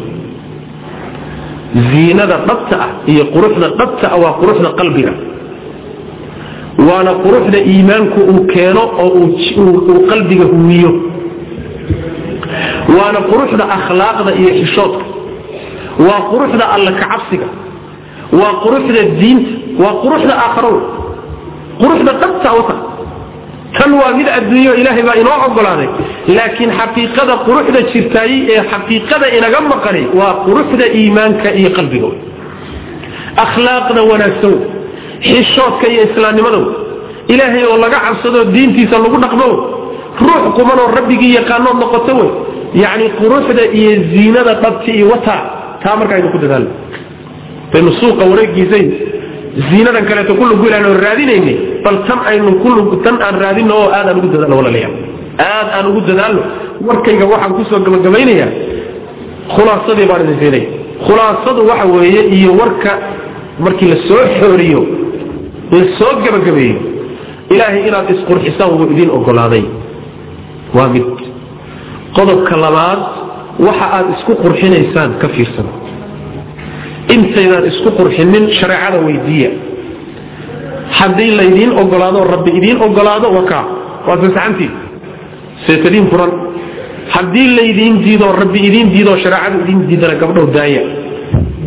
[1.90, 5.12] Ziinada dhabta ah iyo quruxda dhabta ah waa quruxda qalbiga
[6.86, 10.90] waana quruxda iimaanku uu keeno oo uu qalbiga huwiyo
[12.98, 15.04] waana quruxda akhlaaqda iyo xishoodka.
[16.06, 17.48] Waa quruxda alla kacabsiga.
[18.40, 19.50] Waa quruxda diinta.
[19.82, 20.76] Waa quruxda aakharow
[21.80, 22.82] quruxda dhabta u tahay.
[23.76, 25.88] Tan waa mid adduunyo ilaahay baa inoo ogolaaday.
[26.36, 32.08] Laakiin xaqiiqada quruxda jirtaayey ee xaqiiqada inaga maqanay waa quruxda iimaanka iyo qalbiga.
[33.44, 34.54] Akhlaaqda wanaagsan
[35.26, 36.60] xishoodka iyo islaamnimada
[37.32, 39.48] ilaahay oo laga cabsado diintiisa lagu dhaqmo
[40.26, 42.30] ruux qumanoo rabbigii yaqaanood noqoto wey.
[42.82, 45.36] Yacni quruxda iyo ziinada dhabti iyo wata
[45.82, 46.70] taa marka aynu ku dadaalno
[47.72, 48.84] baynu suuqa wareegiisay
[49.70, 51.54] ziinadan kaleeto ku lugu ilaano raadinayni
[51.84, 52.50] bal tan aynu
[53.04, 54.94] tan aan raadino oo aad aan ugu dadaalno walaalayaal.
[55.38, 56.42] Aad aan ugu dadaalno.
[56.88, 58.50] Warkayga waxaan ku soo gabagabaynayaa.
[59.54, 60.64] Khulaasadii baan idin siinay
[61.06, 62.90] khulaasadu waxa weeye iyo warka
[63.64, 63.96] markii la
[64.40, 64.80] xooriyo
[65.76, 66.78] la soo gabagabeeyo
[67.54, 69.64] ilaahay inaad isqurxisaan wuu idin ogolaaday.
[70.76, 71.06] Waa mid.
[72.16, 73.00] Qodobka labaad
[73.66, 75.68] waxa aad isku qurxinaysaan ka fiirsan.
[77.14, 79.50] Intaydaan isku qurxinin shareecada weydiiya.
[80.98, 83.64] Haddii laydiin ogolaado rabbi idiin ogolaado wakaa
[84.06, 84.70] waa sasaxantii
[85.66, 86.32] seetadiin furan.
[87.14, 90.82] Haddii laydiin diido rabbi idiin diido shareecada idiin diidana gabdhow daaya.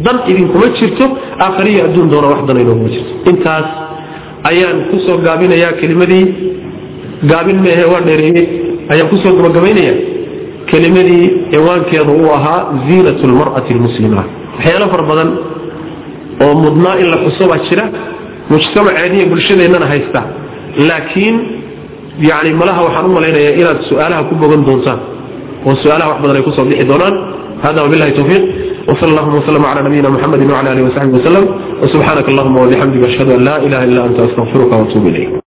[0.06, 1.06] Dan idinkuma jirto
[1.46, 3.12] aakhariyo adduun doona wax dan inooguma jirto.
[3.32, 3.68] Intaas
[4.50, 6.26] ayaan ku soo gaabinayaa kelimadii.
[7.32, 8.46] Gaabin meehe waa dheereeyey
[8.92, 9.94] ayaan ku soo gabagabaynaya
[10.72, 14.24] kelimadii ciwaankeedu uu ahaa ziinat lmar'ati lmuslima
[14.56, 15.30] waxyaalo fara badan
[16.46, 17.86] oo mudnaa in la xuso baa jira.
[18.52, 20.22] Mujtamaceediiyo bulshadeennana haysta.
[20.90, 21.36] Laakiin
[22.30, 25.00] yani malaha waxaan u malaynayaa inaad su'aalaha ku bogan doontaan.
[25.68, 27.16] Oo su'aalaha wax badan ay ku soo bixi doonaan.
[27.64, 28.44] Hada wabilahi tawfiiq
[28.90, 31.46] وصلى اللهم وسلم على نبينا محمد وعلى آله وصحبه وسلم
[31.84, 35.41] وسبحانك اللهم وبحمدك أشهد أن لا إله إلا أنت أستغفرك وأتوب إليك